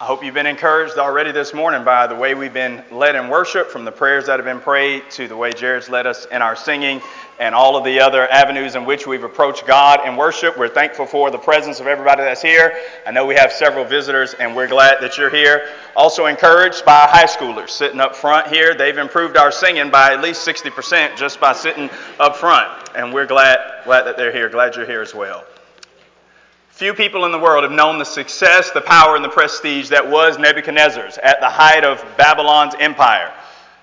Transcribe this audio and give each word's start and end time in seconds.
I 0.00 0.04
hope 0.04 0.22
you've 0.22 0.32
been 0.32 0.46
encouraged 0.46 0.96
already 0.96 1.32
this 1.32 1.52
morning 1.52 1.82
by 1.82 2.06
the 2.06 2.14
way 2.14 2.36
we've 2.36 2.54
been 2.54 2.84
led 2.92 3.16
in 3.16 3.28
worship, 3.28 3.68
from 3.68 3.84
the 3.84 3.90
prayers 3.90 4.26
that 4.26 4.38
have 4.38 4.44
been 4.44 4.60
prayed 4.60 5.10
to 5.10 5.26
the 5.26 5.36
way 5.36 5.52
Jared's 5.52 5.88
led 5.88 6.06
us 6.06 6.24
in 6.26 6.40
our 6.40 6.54
singing 6.54 7.02
and 7.40 7.52
all 7.52 7.76
of 7.76 7.82
the 7.82 7.98
other 7.98 8.30
avenues 8.30 8.76
in 8.76 8.84
which 8.84 9.08
we've 9.08 9.24
approached 9.24 9.66
God 9.66 10.06
in 10.06 10.14
worship. 10.14 10.56
We're 10.56 10.68
thankful 10.68 11.04
for 11.04 11.32
the 11.32 11.38
presence 11.38 11.80
of 11.80 11.88
everybody 11.88 12.22
that's 12.22 12.40
here. 12.40 12.78
I 13.08 13.10
know 13.10 13.26
we 13.26 13.34
have 13.34 13.50
several 13.50 13.84
visitors, 13.84 14.34
and 14.34 14.54
we're 14.54 14.68
glad 14.68 14.98
that 15.00 15.18
you're 15.18 15.30
here. 15.30 15.68
Also 15.96 16.26
encouraged 16.26 16.84
by 16.84 17.08
high 17.08 17.26
schoolers 17.26 17.70
sitting 17.70 17.98
up 17.98 18.14
front 18.14 18.46
here. 18.54 18.76
They've 18.76 18.98
improved 18.98 19.36
our 19.36 19.50
singing 19.50 19.90
by 19.90 20.12
at 20.12 20.22
least 20.22 20.46
60% 20.46 21.16
just 21.16 21.40
by 21.40 21.52
sitting 21.52 21.90
up 22.20 22.36
front, 22.36 22.68
and 22.94 23.12
we're 23.12 23.26
glad, 23.26 23.58
glad 23.82 24.04
that 24.04 24.16
they're 24.16 24.32
here. 24.32 24.48
Glad 24.48 24.76
you're 24.76 24.86
here 24.86 25.02
as 25.02 25.12
well. 25.12 25.44
Few 26.78 26.94
people 26.94 27.24
in 27.24 27.32
the 27.32 27.38
world 27.40 27.64
have 27.64 27.72
known 27.72 27.98
the 27.98 28.04
success, 28.04 28.70
the 28.70 28.80
power, 28.80 29.16
and 29.16 29.24
the 29.24 29.28
prestige 29.28 29.88
that 29.88 30.08
was 30.08 30.38
Nebuchadnezzar's 30.38 31.18
at 31.18 31.40
the 31.40 31.48
height 31.48 31.82
of 31.82 32.04
Babylon's 32.16 32.76
empire. 32.78 33.34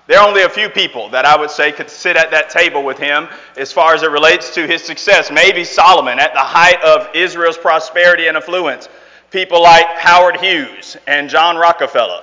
There 0.06 0.18
are 0.18 0.26
only 0.26 0.44
a 0.44 0.48
few 0.48 0.70
people 0.70 1.10
that 1.10 1.26
I 1.26 1.38
would 1.38 1.50
say 1.50 1.72
could 1.72 1.90
sit 1.90 2.16
at 2.16 2.30
that 2.30 2.48
table 2.48 2.82
with 2.82 2.96
him 2.96 3.28
as 3.58 3.70
far 3.70 3.92
as 3.92 4.02
it 4.02 4.10
relates 4.10 4.54
to 4.54 4.66
his 4.66 4.82
success. 4.82 5.30
Maybe 5.30 5.62
Solomon 5.62 6.18
at 6.18 6.32
the 6.32 6.40
height 6.40 6.82
of 6.82 7.14
Israel's 7.14 7.58
prosperity 7.58 8.28
and 8.28 8.36
affluence. 8.38 8.88
People 9.30 9.62
like 9.62 9.84
Howard 9.98 10.38
Hughes 10.38 10.96
and 11.06 11.28
John 11.28 11.58
Rockefeller. 11.58 12.22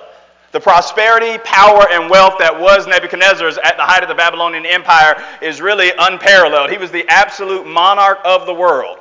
The 0.50 0.58
prosperity, 0.58 1.38
power, 1.44 1.86
and 1.88 2.10
wealth 2.10 2.34
that 2.40 2.58
was 2.60 2.88
Nebuchadnezzar's 2.88 3.58
at 3.58 3.76
the 3.76 3.84
height 3.84 4.02
of 4.02 4.08
the 4.08 4.16
Babylonian 4.16 4.66
Empire 4.66 5.22
is 5.40 5.60
really 5.60 5.92
unparalleled. 5.96 6.70
He 6.70 6.78
was 6.78 6.90
the 6.90 7.08
absolute 7.08 7.64
monarch 7.64 8.18
of 8.24 8.46
the 8.46 8.54
world. 8.54 8.98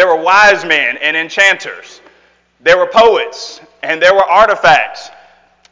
There 0.00 0.08
were 0.08 0.16
wise 0.16 0.64
men 0.64 0.96
and 0.96 1.14
enchanters. 1.14 2.00
There 2.58 2.78
were 2.78 2.86
poets 2.86 3.60
and 3.82 4.00
there 4.00 4.14
were 4.14 4.24
artifacts. 4.24 5.10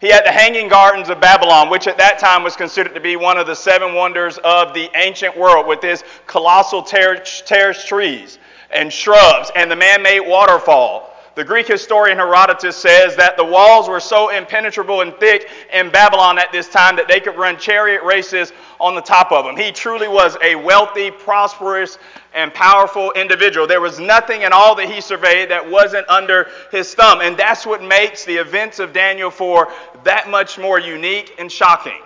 He 0.03 0.08
had 0.08 0.22
the 0.27 0.30
Hanging 0.30 0.69
Gardens 0.69 1.08
of 1.08 1.19
Babylon, 1.19 1.70
which 1.70 1.86
at 1.86 1.97
that 1.97 2.19
time 2.19 2.42
was 2.42 2.55
considered 2.55 2.92
to 2.92 3.00
be 3.00 3.16
one 3.16 3.38
of 3.38 3.47
the 3.47 3.56
seven 3.56 3.94
wonders 3.94 4.36
of 4.44 4.75
the 4.75 4.91
ancient 4.97 5.34
world, 5.34 5.66
with 5.66 5.83
its 5.83 6.05
colossal 6.27 6.83
terraced 6.83 7.88
trees 7.88 8.38
and 8.70 8.92
shrubs 8.92 9.50
and 9.56 9.70
the 9.70 9.77
man 9.77 10.03
made 10.03 10.20
waterfall 10.20 11.08
the 11.39 11.44
Greek 11.44 11.69
historian 11.69 12.19
Herodotus 12.19 12.77
says 12.77 13.14
that 13.14 13.36
the 13.36 13.44
walls 13.44 13.89
were 13.89 14.00
so 14.00 14.31
impenetrable 14.31 15.03
and 15.03 15.14
thick 15.19 15.48
in 15.72 15.89
Babylon 15.89 16.36
at 16.36 16.50
this 16.50 16.69
time 16.69 16.97
that 16.97 17.06
they 17.06 17.20
could 17.20 17.36
run 17.36 17.56
chariot 17.56 18.03
races 18.03 18.53
on 18.81 18.97
the 18.97 19.00
top 19.00 19.31
of 19.31 19.44
them. 19.44 19.56
He 19.56 19.70
truly 19.70 20.09
was 20.09 20.36
a 20.42 20.56
wealthy, 20.56 21.12
prosperous, 21.12 21.97
and 22.34 22.53
powerful 22.53 23.12
individual. 23.12 23.69
There 23.69 23.81
was 23.81 24.00
nothing 24.00 24.42
in 24.42 24.53
all 24.53 24.75
that 24.75 24.91
he 24.91 25.00
surveyed 25.00 25.48
that 25.53 25.70
wasn't 25.70 26.09
under 26.09 26.48
his 26.72 26.92
thumb. 26.92 27.20
And 27.20 27.36
that's 27.36 27.64
what 27.64 27.84
makes 27.84 28.25
the 28.25 28.34
events 28.34 28.81
of 28.81 28.92
Daniel 28.92 29.31
4 29.31 29.72
that 30.03 30.28
much 30.28 30.59
more 30.59 30.81
unique 30.81 31.36
and 31.39 31.53
shocking. 31.53 32.03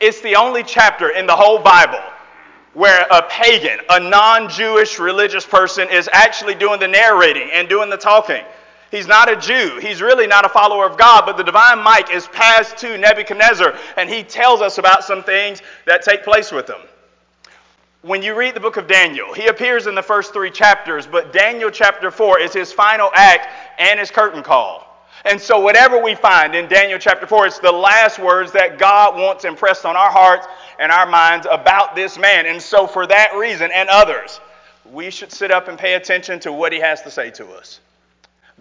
It's 0.00 0.22
the 0.22 0.36
only 0.36 0.62
chapter 0.62 1.10
in 1.10 1.26
the 1.26 1.36
whole 1.36 1.58
Bible 1.58 2.00
where 2.76 3.06
a 3.10 3.22
pagan, 3.22 3.78
a 3.88 3.98
non 3.98 4.50
Jewish 4.50 4.98
religious 4.98 5.46
person, 5.46 5.88
is 5.90 6.10
actually 6.12 6.54
doing 6.54 6.78
the 6.78 6.86
narrating 6.86 7.48
and 7.54 7.70
doing 7.70 7.88
the 7.88 7.96
talking. 7.96 8.44
He's 8.90 9.06
not 9.06 9.32
a 9.32 9.36
Jew. 9.36 9.78
He's 9.80 10.02
really 10.02 10.26
not 10.26 10.44
a 10.44 10.48
follower 10.50 10.84
of 10.84 10.98
God, 10.98 11.24
but 11.24 11.38
the 11.38 11.42
divine 11.42 11.82
mic 11.82 12.10
is 12.10 12.26
passed 12.28 12.76
to 12.78 12.98
Nebuchadnezzar, 12.98 13.74
and 13.96 14.10
he 14.10 14.22
tells 14.22 14.60
us 14.60 14.76
about 14.76 15.04
some 15.04 15.22
things 15.22 15.62
that 15.86 16.02
take 16.02 16.22
place 16.22 16.52
with 16.52 16.68
him. 16.68 16.80
When 18.02 18.22
you 18.22 18.34
read 18.34 18.54
the 18.54 18.60
book 18.60 18.76
of 18.76 18.86
Daniel, 18.86 19.32
he 19.32 19.46
appears 19.46 19.86
in 19.86 19.94
the 19.94 20.02
first 20.02 20.34
three 20.34 20.50
chapters, 20.50 21.06
but 21.06 21.32
Daniel 21.32 21.70
chapter 21.70 22.10
4 22.10 22.40
is 22.40 22.52
his 22.52 22.74
final 22.74 23.10
act 23.14 23.48
and 23.80 23.98
his 23.98 24.10
curtain 24.10 24.42
call. 24.42 24.85
And 25.26 25.40
so, 25.40 25.58
whatever 25.58 26.00
we 26.00 26.14
find 26.14 26.54
in 26.54 26.68
Daniel 26.68 27.00
chapter 27.00 27.26
4, 27.26 27.48
it's 27.48 27.58
the 27.58 27.72
last 27.72 28.20
words 28.20 28.52
that 28.52 28.78
God 28.78 29.16
wants 29.16 29.44
impressed 29.44 29.84
on 29.84 29.96
our 29.96 30.10
hearts 30.10 30.46
and 30.78 30.92
our 30.92 31.04
minds 31.04 31.48
about 31.50 31.96
this 31.96 32.16
man. 32.16 32.46
And 32.46 32.62
so, 32.62 32.86
for 32.86 33.08
that 33.08 33.34
reason 33.34 33.72
and 33.74 33.88
others, 33.88 34.40
we 34.92 35.10
should 35.10 35.32
sit 35.32 35.50
up 35.50 35.66
and 35.66 35.76
pay 35.76 35.94
attention 35.94 36.38
to 36.40 36.52
what 36.52 36.72
he 36.72 36.78
has 36.78 37.02
to 37.02 37.10
say 37.10 37.32
to 37.32 37.48
us. 37.54 37.80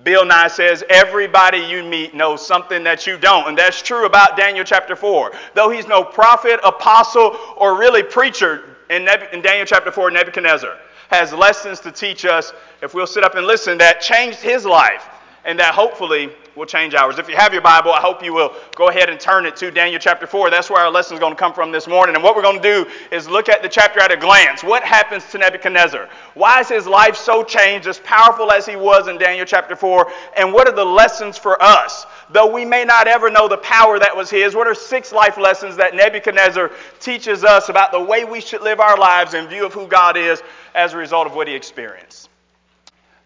Bill 0.04 0.26
Nye 0.26 0.48
says, 0.48 0.84
Everybody 0.90 1.60
you 1.60 1.84
meet 1.84 2.16
knows 2.16 2.46
something 2.46 2.84
that 2.84 3.06
you 3.06 3.20
don't. 3.20 3.48
And 3.48 3.56
that's 3.56 3.84
true 3.84 4.08
about 4.08 4.36
Daniel 4.36 4.66
chapter 4.66 4.96
4. 4.96 5.34
Though 5.54 5.70
he's 5.70 5.88
no 5.88 6.04
prophet, 6.04 6.60
apostle, 6.64 7.38
or 7.58 7.78
really 7.78 8.02
preacher 8.02 8.76
in, 8.90 9.08
in 9.32 9.42
Daniel 9.44 9.68
chapter 9.68 9.92
4, 9.92 10.10
Nebuchadnezzar 10.10 10.76
has 11.10 11.32
lessons 11.32 11.80
to 11.82 11.92
teach 11.92 12.26
us 12.26 12.54
if 12.82 12.96
we'll 12.96 13.06
sit 13.06 13.24
up 13.24 13.36
and 13.36 13.46
listen 13.46 13.78
that 13.78 14.02
changed 14.02 14.40
his 14.40 14.66
life 14.66 15.08
and 15.46 15.60
that 15.60 15.76
hopefully 15.76 16.30
will 16.56 16.66
change 16.66 16.96
ours. 16.96 17.20
If 17.20 17.30
you 17.30 17.36
have 17.36 17.54
your 17.54 17.62
Bible, 17.62 17.92
I 17.92 18.00
hope 18.00 18.24
you 18.24 18.34
will 18.34 18.54
go 18.76 18.90
ahead 18.90 19.10
and 19.10 19.20
turn 19.20 19.46
it 19.46 19.56
to 19.58 19.70
Daniel 19.70 20.00
chapter 20.00 20.26
4. 20.26 20.50
That's 20.50 20.70
where 20.70 20.82
our 20.82 20.90
lesson 20.90 21.14
is 21.16 21.20
going 21.20 21.34
to 21.34 21.40
come 21.40 21.54
from 21.54 21.72
this 21.72 21.88
morning. 21.88 22.16
And 22.16 22.24
what 22.24 22.36
we're 22.36 22.42
going 22.42 22.62
to 22.62 22.84
do 22.84 22.90
is 23.12 23.30
look 23.30 23.48
at 23.48 23.62
the 23.62 23.70
chapter 23.70 24.00
at 24.00 24.12
a 24.12 24.18
glance. 24.18 24.64
What 24.64 24.84
happens 24.84 25.30
to 25.32 25.38
Nebuchadnezzar? 25.38 26.10
Why 26.34 26.62
is 26.62 26.70
his 26.70 26.88
life 26.88 27.16
so 27.16 27.44
changed, 27.44 27.88
as 27.88 28.00
powerful 28.00 28.52
as 28.52 28.66
he 28.66 28.76
was 28.76 29.08
in 29.08 29.18
Daniel 29.18 29.46
chapter 29.46 29.76
4? 29.76 30.12
And 30.38 30.52
what 30.52 30.68
are 30.68 30.76
the 30.76 30.86
lessons 30.86 31.38
for 31.38 31.62
us? 31.62 32.06
Though 32.32 32.52
we 32.52 32.66
may 32.66 32.84
not 32.84 33.08
ever 33.08 33.30
know 33.30 33.48
the 33.48 33.58
power 33.58 34.00
that 34.00 34.16
was 34.16 34.30
his, 34.30 34.56
what 34.56 34.68
are 34.68 34.76
six 34.76 35.12
life 35.12 35.38
lessons 35.38 35.76
that 35.76 35.94
Nebuchadnezzar 35.94 36.72
teaches 37.00 37.44
us 37.44 37.70
about 37.70 37.92
the 37.92 38.02
way 38.02 38.24
we 38.24 38.42
should 38.42 38.62
live 38.62 38.80
our 38.80 38.98
lives 38.98 39.36
in 39.36 39.48
view 39.48 39.66
of 39.66 39.74
who 39.74 39.88
God 39.88 40.18
is 40.18 40.42
as 40.74 40.94
a 40.94 40.98
result 40.98 41.28
of 41.28 41.36
what 41.36 41.48
he 41.48 41.54
experienced? 41.54 42.30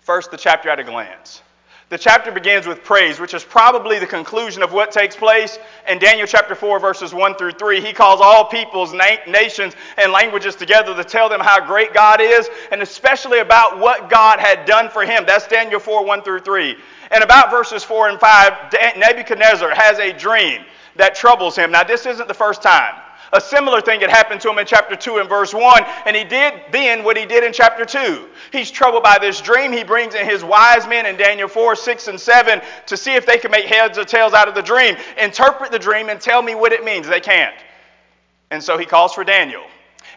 First, 0.01 0.31
the 0.31 0.37
chapter 0.37 0.69
at 0.69 0.79
a 0.79 0.83
glance. 0.83 1.43
The 1.89 1.97
chapter 1.97 2.31
begins 2.31 2.67
with 2.67 2.83
praise, 2.83 3.19
which 3.19 3.33
is 3.33 3.43
probably 3.43 3.97
the 3.97 4.05
conclusion 4.05 4.61
of 4.61 4.71
what 4.71 4.91
takes 4.91 5.15
place 5.15 5.57
in 5.87 5.97
Daniel 5.97 6.27
chapter 6.27 6.53
4, 6.53 6.79
verses 6.79 7.15
1 7.15 7.33
through 7.33 7.53
3. 7.53 7.81
He 7.81 7.93
calls 7.93 8.21
all 8.21 8.45
peoples, 8.45 8.93
na- 8.93 9.17
nations, 9.27 9.73
and 9.97 10.11
languages 10.11 10.55
together 10.55 10.93
to 10.93 11.03
tell 11.03 11.29
them 11.29 11.39
how 11.39 11.65
great 11.65 11.91
God 11.91 12.21
is, 12.21 12.47
and 12.71 12.83
especially 12.83 13.39
about 13.39 13.79
what 13.79 14.07
God 14.07 14.39
had 14.39 14.65
done 14.65 14.91
for 14.91 15.03
him. 15.03 15.23
That's 15.25 15.47
Daniel 15.47 15.79
4, 15.79 16.05
1 16.05 16.21
through 16.21 16.41
3. 16.41 16.77
And 17.09 17.23
about 17.23 17.49
verses 17.49 17.83
4 17.83 18.09
and 18.09 18.19
5, 18.19 18.53
Nebuchadnezzar 18.95 19.73
has 19.73 19.97
a 19.97 20.13
dream 20.13 20.65
that 20.95 21.15
troubles 21.15 21.55
him. 21.55 21.71
Now, 21.71 21.83
this 21.83 22.05
isn't 22.05 22.27
the 22.27 22.35
first 22.35 22.61
time. 22.61 22.93
A 23.31 23.39
similar 23.39 23.79
thing 23.79 24.01
had 24.01 24.09
happened 24.09 24.41
to 24.41 24.49
him 24.49 24.57
in 24.57 24.65
chapter 24.65 24.95
2 24.95 25.17
and 25.17 25.29
verse 25.29 25.53
1, 25.53 25.83
and 26.05 26.15
he 26.15 26.23
did 26.23 26.53
then 26.71 27.03
what 27.03 27.15
he 27.15 27.25
did 27.25 27.43
in 27.43 27.53
chapter 27.53 27.85
2. 27.85 28.27
He's 28.51 28.71
troubled 28.71 29.03
by 29.03 29.17
this 29.19 29.39
dream. 29.39 29.71
He 29.71 29.83
brings 29.83 30.15
in 30.15 30.25
his 30.25 30.43
wise 30.43 30.87
men 30.87 31.05
in 31.05 31.15
Daniel 31.15 31.47
4, 31.47 31.75
6, 31.75 32.07
and 32.07 32.19
7 32.19 32.61
to 32.87 32.97
see 32.97 33.13
if 33.13 33.25
they 33.25 33.37
can 33.37 33.51
make 33.51 33.65
heads 33.65 33.97
or 33.97 34.03
tails 34.03 34.33
out 34.33 34.47
of 34.47 34.55
the 34.55 34.63
dream. 34.63 34.95
Interpret 35.21 35.71
the 35.71 35.79
dream 35.79 36.09
and 36.09 36.19
tell 36.19 36.41
me 36.41 36.55
what 36.55 36.73
it 36.73 36.83
means. 36.83 37.07
They 37.07 37.19
can't. 37.19 37.55
And 38.49 38.63
so 38.63 38.77
he 38.77 38.85
calls 38.85 39.13
for 39.13 39.23
Daniel. 39.23 39.63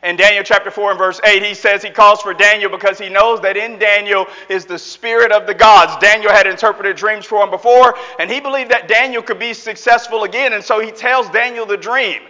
In 0.02 0.16
Daniel 0.16 0.42
chapter 0.42 0.70
4 0.70 0.90
and 0.90 0.98
verse 0.98 1.20
8, 1.22 1.44
he 1.44 1.54
says 1.54 1.82
he 1.82 1.90
calls 1.90 2.22
for 2.22 2.34
Daniel 2.34 2.70
because 2.70 2.98
he 2.98 3.08
knows 3.08 3.40
that 3.42 3.56
in 3.56 3.78
Daniel 3.78 4.26
is 4.48 4.64
the 4.64 4.78
spirit 4.78 5.30
of 5.30 5.46
the 5.46 5.54
gods. 5.54 5.96
Daniel 6.00 6.32
had 6.32 6.46
interpreted 6.46 6.96
dreams 6.96 7.24
for 7.24 7.44
him 7.44 7.50
before, 7.50 7.94
and 8.18 8.28
he 8.28 8.40
believed 8.40 8.70
that 8.72 8.88
Daniel 8.88 9.22
could 9.22 9.38
be 9.38 9.54
successful 9.54 10.24
again. 10.24 10.54
And 10.54 10.64
so 10.64 10.80
he 10.80 10.90
tells 10.90 11.28
Daniel 11.28 11.66
the 11.66 11.76
dream. 11.76 12.22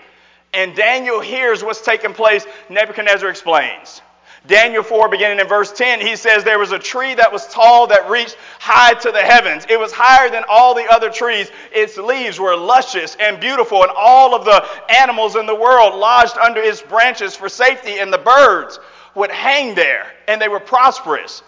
And 0.53 0.75
Daniel 0.77 1.21
hears 1.21 1.65
what's 1.65 1.81
taking 1.81 2.13
place. 2.13 2.47
Nebuchadnezzar 2.69 3.29
explains. 3.29 4.03
Daniel 4.47 4.83
4, 4.83 5.09
beginning 5.09 5.39
in 5.39 5.47
verse 5.47 5.73
10, 5.73 6.01
he 6.01 6.17
says, 6.17 6.43
There 6.43 6.59
was 6.59 6.73
a 6.73 6.79
tree 6.79 7.15
that 7.15 7.33
was 7.33 7.47
tall 7.47 7.87
that 7.87 8.11
reached 8.11 8.37
high 8.59 8.95
to 8.95 9.13
the 9.13 9.21
heavens. 9.21 9.65
It 9.71 9.79
was 9.79 9.93
higher 9.93 10.29
than 10.31 10.43
all 10.51 10.75
the 10.75 10.91
other 10.91 11.11
trees. 11.11 11.49
Its 11.73 11.97
leaves 11.97 12.41
were 12.41 12.57
luscious 12.57 13.17
and 13.21 13.39
beautiful, 13.39 13.83
and 13.83 13.93
all 13.97 14.35
of 14.35 14.45
the 14.45 14.67
animals 14.93 15.37
in 15.37 15.47
the 15.47 15.55
world 15.55 15.95
lodged 15.95 16.37
under 16.39 16.61
its 16.61 16.83
branches 16.83 17.37
for 17.37 17.49
safety, 17.49 18.01
and 18.01 18.13
the 18.13 18.19
birds 18.19 18.81
would 19.15 19.31
hang 19.31 19.77
there, 19.77 20.13
and 20.27 20.43
they 20.43 20.49
were 20.49 20.61
prosperous. 20.61 21.43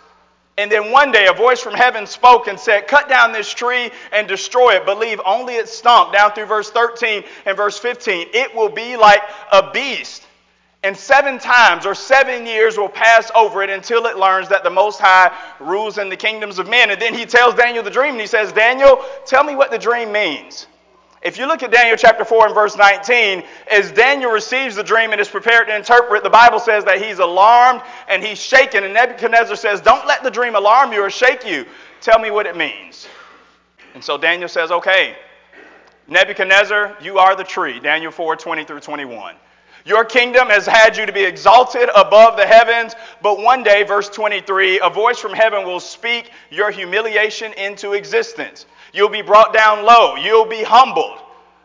And 0.56 0.70
then 0.70 0.92
one 0.92 1.10
day 1.10 1.26
a 1.26 1.32
voice 1.32 1.60
from 1.60 1.74
heaven 1.74 2.06
spoke 2.06 2.46
and 2.46 2.58
said, 2.58 2.86
Cut 2.86 3.08
down 3.08 3.32
this 3.32 3.52
tree 3.52 3.90
and 4.12 4.28
destroy 4.28 4.74
it, 4.74 4.86
but 4.86 4.98
leave 4.98 5.20
only 5.26 5.54
its 5.54 5.76
stump. 5.76 6.12
Down 6.12 6.32
through 6.32 6.46
verse 6.46 6.70
13 6.70 7.24
and 7.44 7.56
verse 7.56 7.78
15. 7.78 8.28
It 8.32 8.54
will 8.54 8.68
be 8.68 8.96
like 8.96 9.22
a 9.50 9.72
beast. 9.72 10.24
And 10.84 10.96
seven 10.96 11.38
times 11.38 11.86
or 11.86 11.94
seven 11.94 12.46
years 12.46 12.76
will 12.76 12.90
pass 12.90 13.30
over 13.34 13.62
it 13.62 13.70
until 13.70 14.04
it 14.06 14.16
learns 14.16 14.50
that 14.50 14.62
the 14.62 14.70
Most 14.70 15.00
High 15.00 15.34
rules 15.58 15.96
in 15.96 16.10
the 16.10 16.16
kingdoms 16.16 16.58
of 16.58 16.68
men. 16.68 16.90
And 16.90 17.00
then 17.00 17.14
he 17.14 17.24
tells 17.24 17.54
Daniel 17.54 17.82
the 17.82 17.90
dream, 17.90 18.12
and 18.12 18.20
he 18.20 18.26
says, 18.26 18.52
Daniel, 18.52 19.02
tell 19.24 19.42
me 19.42 19.56
what 19.56 19.70
the 19.70 19.78
dream 19.78 20.12
means. 20.12 20.66
If 21.24 21.38
you 21.38 21.46
look 21.46 21.62
at 21.62 21.70
Daniel 21.70 21.96
chapter 21.96 22.22
4 22.22 22.46
and 22.46 22.54
verse 22.54 22.76
19, 22.76 23.44
as 23.70 23.90
Daniel 23.90 24.30
receives 24.30 24.76
the 24.76 24.82
dream 24.82 25.12
and 25.12 25.20
is 25.20 25.28
prepared 25.28 25.68
to 25.68 25.74
interpret, 25.74 26.22
the 26.22 26.28
Bible 26.28 26.60
says 26.60 26.84
that 26.84 27.00
he's 27.00 27.18
alarmed 27.18 27.80
and 28.08 28.22
he's 28.22 28.38
shaken. 28.38 28.84
And 28.84 28.92
Nebuchadnezzar 28.92 29.56
says, 29.56 29.80
Don't 29.80 30.06
let 30.06 30.22
the 30.22 30.30
dream 30.30 30.54
alarm 30.54 30.92
you 30.92 31.02
or 31.02 31.08
shake 31.08 31.46
you. 31.46 31.64
Tell 32.02 32.18
me 32.18 32.30
what 32.30 32.44
it 32.44 32.58
means. 32.58 33.08
And 33.94 34.04
so 34.04 34.18
Daniel 34.18 34.50
says, 34.50 34.70
Okay, 34.70 35.16
Nebuchadnezzar, 36.08 36.98
you 37.00 37.18
are 37.18 37.34
the 37.34 37.44
tree. 37.44 37.80
Daniel 37.80 38.12
4 38.12 38.36
20 38.36 38.64
through 38.64 38.80
21. 38.80 39.34
Your 39.86 40.04
kingdom 40.04 40.48
has 40.48 40.66
had 40.66 40.96
you 40.96 41.04
to 41.04 41.12
be 41.12 41.22
exalted 41.22 41.90
above 41.94 42.38
the 42.38 42.46
heavens, 42.46 42.94
but 43.20 43.38
one 43.38 43.62
day, 43.62 43.82
verse 43.82 44.08
23, 44.08 44.80
a 44.80 44.88
voice 44.88 45.18
from 45.18 45.34
heaven 45.34 45.66
will 45.66 45.80
speak 45.80 46.30
your 46.50 46.70
humiliation 46.70 47.52
into 47.52 47.92
existence. 47.92 48.64
You'll 48.94 49.10
be 49.10 49.20
brought 49.20 49.52
down 49.52 49.84
low, 49.84 50.16
you'll 50.16 50.46
be 50.46 50.62
humbled 50.62 51.18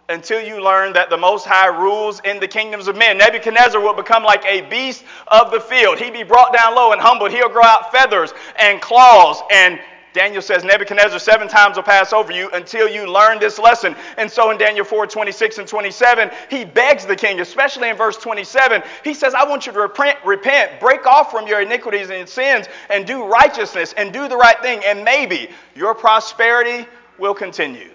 until 0.09 0.41
you 0.41 0.61
learn 0.61 0.91
that 0.93 1.09
the 1.09 1.17
Most 1.17 1.45
High 1.45 1.67
rules 1.67 2.19
in 2.25 2.39
the 2.39 2.47
kingdoms 2.47 2.87
of 2.87 2.97
men. 2.97 3.19
Nebuchadnezzar 3.19 3.79
will 3.79 3.93
become 3.93 4.23
like 4.23 4.43
a 4.43 4.61
beast 4.61 5.05
of 5.27 5.51
the 5.51 5.59
field. 5.59 5.99
He'd 5.99 6.13
be 6.13 6.23
brought 6.23 6.51
down 6.51 6.75
low 6.75 6.91
and 6.91 6.99
humbled. 6.99 7.31
He'll 7.31 7.47
grow 7.47 7.63
out 7.63 7.91
feathers 7.91 8.33
and 8.57 8.81
claws 8.81 9.39
and 9.51 9.79
Daniel 10.13 10.41
says 10.41 10.63
Nebuchadnezzar 10.63 11.19
seven 11.19 11.47
times 11.47 11.75
will 11.75 11.83
pass 11.83 12.13
over 12.13 12.31
you 12.31 12.49
until 12.51 12.89
you 12.89 13.11
learn 13.11 13.39
this 13.39 13.59
lesson. 13.59 13.95
And 14.17 14.29
so 14.29 14.49
in 14.51 14.57
Daniel 14.57 14.85
4 14.85 15.07
26 15.07 15.59
and 15.59 15.67
27, 15.67 16.31
he 16.49 16.65
begs 16.65 17.05
the 17.05 17.15
king, 17.15 17.39
especially 17.39 17.89
in 17.89 17.95
verse 17.95 18.17
27, 18.17 18.81
he 19.03 19.13
says, 19.13 19.33
I 19.33 19.47
want 19.47 19.67
you 19.67 19.73
to 19.73 19.79
repent, 19.79 20.17
repent, 20.25 20.79
break 20.79 21.05
off 21.05 21.31
from 21.31 21.47
your 21.47 21.61
iniquities 21.61 22.09
and 22.09 22.27
sins, 22.27 22.67
and 22.89 23.05
do 23.05 23.25
righteousness 23.25 23.93
and 23.93 24.11
do 24.11 24.27
the 24.27 24.37
right 24.37 24.59
thing, 24.61 24.81
and 24.85 25.03
maybe 25.03 25.49
your 25.75 25.93
prosperity 25.93 26.87
will 27.17 27.35
continue. 27.35 27.91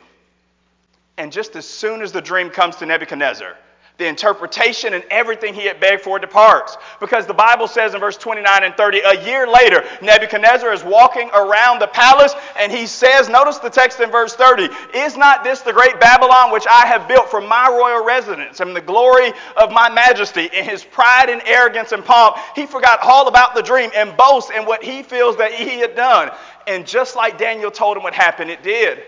And 1.17 1.33
just 1.33 1.57
as 1.57 1.67
soon 1.67 2.03
as 2.03 2.13
the 2.13 2.21
dream 2.21 2.51
comes 2.51 2.77
to 2.77 2.87
Nebuchadnezzar, 2.87 3.57
the 3.97 4.09
interpretation 4.09 4.93
and 4.93 5.05
everything 5.09 5.55
he 5.55 5.67
had 5.67 5.79
begged 5.79 6.03
for 6.03 6.19
departs. 6.19 6.77
Because 6.99 7.27
the 7.27 7.35
Bible 7.35 7.69
says 7.69 7.95
in 7.95 8.01
verse 8.01 8.17
29 8.17 8.65
and 8.65 8.75
30, 8.75 8.99
a 8.99 9.25
year 9.25 9.47
later, 9.47 9.85
Nebuchadnezzar 10.03 10.73
is 10.73 10.83
walking 10.83 11.31
around 11.33 11.79
the 11.79 11.87
palace 11.87 12.35
and 12.59 12.73
he 12.73 12.89
says, 12.89 13.29
notice 13.29 13.59
the 13.59 13.71
text 13.71 14.01
in 14.01 14.11
verse 14.11 14.35
30, 14.35 14.69
Is 14.95 15.17
not 15.17 15.45
this 15.45 15.61
the 15.61 15.73
great 15.73 16.01
Babylon 16.01 16.51
which 16.51 16.67
I 16.69 16.87
have 16.87 17.07
built 17.07 17.31
for 17.31 17.41
my 17.41 17.69
royal 17.69 18.05
residence 18.05 18.59
and 18.59 18.75
the 18.75 18.81
glory 18.81 19.33
of 19.57 19.71
my 19.71 19.89
majesty? 19.89 20.47
In 20.53 20.65
his 20.65 20.83
pride 20.83 21.31
and 21.31 21.41
arrogance 21.47 21.93
and 21.93 22.05
pomp, 22.05 22.37
he 22.57 22.67
forgot 22.67 22.99
all 23.01 23.29
about 23.29 23.55
the 23.55 23.63
dream 23.63 23.93
and 23.95 24.17
boasts 24.17 24.51
in 24.51 24.67
what 24.67 24.83
he 24.83 25.05
feels 25.05 25.37
that 25.37 25.53
he 25.53 25.79
had 25.79 25.95
done. 25.95 26.33
And 26.67 26.85
just 26.85 27.15
like 27.15 27.39
Daniel 27.39 27.71
told 27.71 27.97
him 27.97 28.03
what 28.03 28.15
happened, 28.15 28.51
it 28.51 28.65
did. 28.65 29.05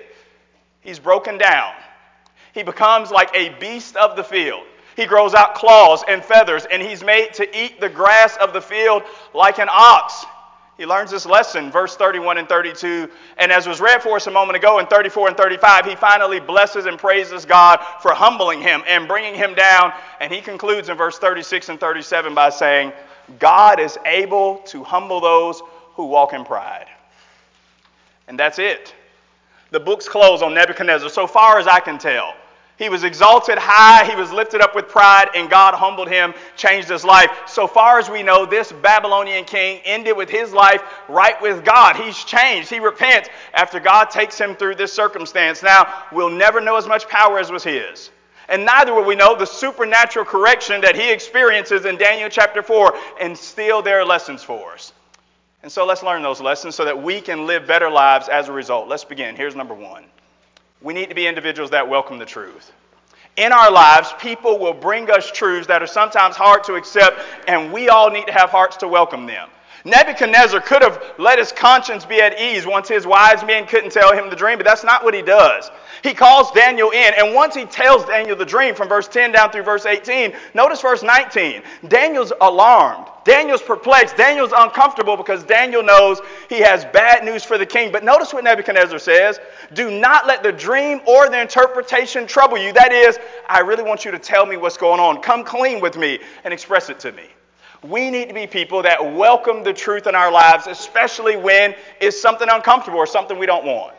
He's 0.80 1.00
broken 1.00 1.38
down. 1.38 1.72
He 2.54 2.62
becomes 2.62 3.10
like 3.10 3.34
a 3.34 3.48
beast 3.58 3.96
of 3.96 4.14
the 4.14 4.22
field. 4.22 4.62
He 4.96 5.04
grows 5.04 5.34
out 5.34 5.54
claws 5.54 6.02
and 6.08 6.24
feathers, 6.24 6.64
and 6.70 6.82
he's 6.82 7.04
made 7.04 7.34
to 7.34 7.56
eat 7.56 7.80
the 7.80 7.88
grass 7.88 8.36
of 8.38 8.54
the 8.54 8.62
field 8.62 9.02
like 9.34 9.58
an 9.58 9.68
ox. 9.70 10.24
He 10.78 10.84
learns 10.84 11.10
this 11.10 11.24
lesson, 11.24 11.70
verse 11.70 11.96
31 11.96 12.38
and 12.38 12.48
32. 12.48 13.08
And 13.38 13.50
as 13.50 13.66
was 13.66 13.80
read 13.80 14.02
for 14.02 14.16
us 14.16 14.26
a 14.26 14.30
moment 14.30 14.56
ago 14.56 14.78
in 14.78 14.86
34 14.86 15.28
and 15.28 15.36
35, 15.36 15.86
he 15.86 15.96
finally 15.96 16.40
blesses 16.40 16.84
and 16.84 16.98
praises 16.98 17.46
God 17.46 17.78
for 18.00 18.12
humbling 18.12 18.60
him 18.60 18.82
and 18.86 19.08
bringing 19.08 19.34
him 19.34 19.54
down. 19.54 19.92
And 20.20 20.30
he 20.32 20.40
concludes 20.40 20.90
in 20.90 20.96
verse 20.96 21.18
36 21.18 21.70
and 21.70 21.80
37 21.80 22.34
by 22.34 22.50
saying, 22.50 22.92
God 23.38 23.80
is 23.80 23.98
able 24.04 24.58
to 24.66 24.84
humble 24.84 25.20
those 25.20 25.62
who 25.94 26.06
walk 26.06 26.34
in 26.34 26.44
pride. 26.44 26.86
And 28.28 28.38
that's 28.38 28.58
it. 28.58 28.94
The 29.70 29.80
book's 29.80 30.08
close 30.08 30.42
on 30.42 30.52
Nebuchadnezzar, 30.54 31.08
so 31.08 31.26
far 31.26 31.58
as 31.58 31.66
I 31.66 31.80
can 31.80 31.98
tell. 31.98 32.34
He 32.78 32.90
was 32.90 33.04
exalted 33.04 33.56
high, 33.56 34.04
he 34.04 34.14
was 34.14 34.30
lifted 34.30 34.60
up 34.60 34.74
with 34.74 34.88
pride, 34.88 35.30
and 35.34 35.48
God 35.48 35.72
humbled 35.72 36.08
him, 36.08 36.34
changed 36.56 36.90
his 36.90 37.04
life. 37.04 37.30
So 37.46 37.66
far 37.66 37.98
as 37.98 38.10
we 38.10 38.22
know, 38.22 38.44
this 38.44 38.70
Babylonian 38.70 39.44
king 39.46 39.80
ended 39.84 40.14
with 40.14 40.28
his 40.28 40.52
life 40.52 40.82
right 41.08 41.40
with 41.40 41.64
God. 41.64 41.96
He's 41.96 42.22
changed. 42.22 42.68
He 42.68 42.78
repents 42.78 43.30
after 43.54 43.80
God 43.80 44.10
takes 44.10 44.38
him 44.38 44.54
through 44.54 44.74
this 44.74 44.92
circumstance. 44.92 45.62
Now, 45.62 46.04
we'll 46.12 46.28
never 46.28 46.60
know 46.60 46.76
as 46.76 46.86
much 46.86 47.08
power 47.08 47.38
as 47.38 47.50
was 47.50 47.64
his. 47.64 48.10
And 48.48 48.66
neither 48.66 48.92
will 48.92 49.04
we 49.04 49.16
know 49.16 49.36
the 49.36 49.46
supernatural 49.46 50.26
correction 50.26 50.82
that 50.82 50.94
he 50.94 51.10
experiences 51.10 51.86
in 51.86 51.96
Daniel 51.96 52.28
chapter 52.28 52.62
4, 52.62 52.94
and 53.20 53.36
still 53.36 53.80
there 53.80 54.00
are 54.00 54.04
lessons 54.04 54.42
for 54.42 54.74
us. 54.74 54.92
And 55.62 55.72
so 55.72 55.86
let's 55.86 56.02
learn 56.02 56.22
those 56.22 56.42
lessons 56.42 56.74
so 56.74 56.84
that 56.84 57.02
we 57.02 57.22
can 57.22 57.46
live 57.46 57.66
better 57.66 57.90
lives 57.90 58.28
as 58.28 58.48
a 58.48 58.52
result. 58.52 58.86
Let's 58.86 59.04
begin. 59.04 59.34
Here's 59.34 59.56
number 59.56 59.74
one. 59.74 60.04
We 60.86 60.94
need 60.94 61.08
to 61.08 61.16
be 61.16 61.26
individuals 61.26 61.72
that 61.72 61.88
welcome 61.88 62.18
the 62.18 62.24
truth. 62.24 62.70
In 63.36 63.50
our 63.50 63.72
lives, 63.72 64.14
people 64.20 64.60
will 64.60 64.72
bring 64.72 65.10
us 65.10 65.28
truths 65.32 65.66
that 65.66 65.82
are 65.82 65.86
sometimes 65.88 66.36
hard 66.36 66.62
to 66.62 66.74
accept, 66.74 67.18
and 67.48 67.72
we 67.72 67.88
all 67.88 68.08
need 68.08 68.28
to 68.28 68.32
have 68.32 68.50
hearts 68.50 68.76
to 68.76 68.86
welcome 68.86 69.26
them. 69.26 69.48
Nebuchadnezzar 69.86 70.60
could 70.62 70.82
have 70.82 71.00
let 71.16 71.38
his 71.38 71.52
conscience 71.52 72.04
be 72.04 72.20
at 72.20 72.40
ease 72.40 72.66
once 72.66 72.88
his 72.88 73.06
wise 73.06 73.44
men 73.44 73.66
couldn't 73.66 73.92
tell 73.92 74.12
him 74.12 74.28
the 74.28 74.34
dream, 74.36 74.58
but 74.58 74.66
that's 74.66 74.82
not 74.82 75.04
what 75.04 75.14
he 75.14 75.22
does. 75.22 75.70
He 76.02 76.12
calls 76.12 76.50
Daniel 76.50 76.90
in, 76.90 77.14
and 77.16 77.34
once 77.34 77.54
he 77.54 77.64
tells 77.66 78.04
Daniel 78.04 78.36
the 78.36 78.44
dream 78.44 78.74
from 78.74 78.88
verse 78.88 79.06
10 79.06 79.30
down 79.30 79.52
through 79.52 79.62
verse 79.62 79.86
18, 79.86 80.32
notice 80.54 80.80
verse 80.80 81.04
19. 81.04 81.62
Daniel's 81.86 82.32
alarmed. 82.40 83.06
Daniel's 83.24 83.62
perplexed. 83.62 84.16
Daniel's 84.16 84.52
uncomfortable 84.56 85.16
because 85.16 85.44
Daniel 85.44 85.84
knows 85.84 86.20
he 86.48 86.58
has 86.58 86.84
bad 86.86 87.24
news 87.24 87.44
for 87.44 87.56
the 87.56 87.66
king. 87.66 87.92
But 87.92 88.02
notice 88.02 88.34
what 88.34 88.42
Nebuchadnezzar 88.42 88.98
says 88.98 89.38
Do 89.72 89.90
not 89.90 90.26
let 90.26 90.42
the 90.42 90.52
dream 90.52 91.00
or 91.06 91.28
the 91.28 91.40
interpretation 91.40 92.26
trouble 92.26 92.58
you. 92.58 92.72
That 92.72 92.92
is, 92.92 93.18
I 93.48 93.60
really 93.60 93.84
want 93.84 94.04
you 94.04 94.10
to 94.10 94.18
tell 94.18 94.46
me 94.46 94.56
what's 94.56 94.76
going 94.76 95.00
on. 95.00 95.22
Come 95.22 95.44
clean 95.44 95.80
with 95.80 95.96
me 95.96 96.18
and 96.44 96.52
express 96.52 96.90
it 96.90 96.98
to 97.00 97.12
me. 97.12 97.24
We 97.82 98.10
need 98.10 98.28
to 98.28 98.34
be 98.34 98.46
people 98.46 98.82
that 98.82 99.14
welcome 99.14 99.62
the 99.62 99.72
truth 99.72 100.06
in 100.06 100.14
our 100.14 100.30
lives, 100.30 100.66
especially 100.66 101.36
when 101.36 101.74
it's 102.00 102.20
something 102.20 102.48
uncomfortable 102.50 102.98
or 102.98 103.06
something 103.06 103.38
we 103.38 103.46
don't 103.46 103.64
want. 103.64 103.94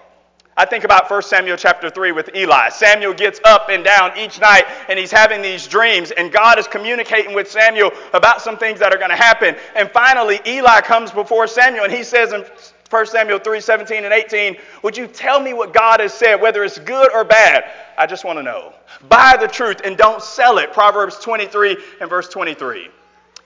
I 0.59 0.65
think 0.65 0.83
about 0.83 1.09
1 1.09 1.21
Samuel 1.21 1.55
chapter 1.55 1.87
3 1.87 2.13
with 2.13 2.35
Eli. 2.35 2.69
Samuel 2.69 3.13
gets 3.13 3.39
up 3.43 3.69
and 3.69 3.83
down 3.83 4.17
each 4.17 4.41
night 4.41 4.65
and 4.89 4.97
he's 4.97 5.11
having 5.11 5.43
these 5.43 5.67
dreams, 5.67 6.09
and 6.09 6.31
God 6.31 6.57
is 6.57 6.67
communicating 6.67 7.35
with 7.35 7.49
Samuel 7.49 7.91
about 8.13 8.41
some 8.41 8.57
things 8.57 8.79
that 8.79 8.91
are 8.91 8.97
going 8.97 9.11
to 9.11 9.15
happen. 9.15 9.55
And 9.75 9.91
finally, 9.91 10.39
Eli 10.47 10.81
comes 10.81 11.11
before 11.11 11.45
Samuel 11.45 11.83
and 11.83 11.93
he 11.93 12.03
says 12.03 12.33
in 12.33 12.43
1 12.89 13.05
Samuel 13.05 13.37
3 13.37 13.59
17 13.59 14.03
and 14.03 14.13
18, 14.13 14.57
Would 14.81 14.97
you 14.97 15.05
tell 15.05 15.39
me 15.39 15.53
what 15.53 15.73
God 15.73 15.99
has 15.99 16.11
said, 16.11 16.41
whether 16.41 16.63
it's 16.63 16.79
good 16.79 17.13
or 17.13 17.23
bad? 17.23 17.69
I 17.95 18.07
just 18.07 18.25
want 18.25 18.39
to 18.39 18.43
know. 18.43 18.73
Buy 19.09 19.37
the 19.39 19.47
truth 19.47 19.81
and 19.83 19.95
don't 19.95 20.23
sell 20.23 20.57
it. 20.57 20.73
Proverbs 20.73 21.19
23 21.19 21.77
and 22.01 22.09
verse 22.09 22.29
23. 22.29 22.89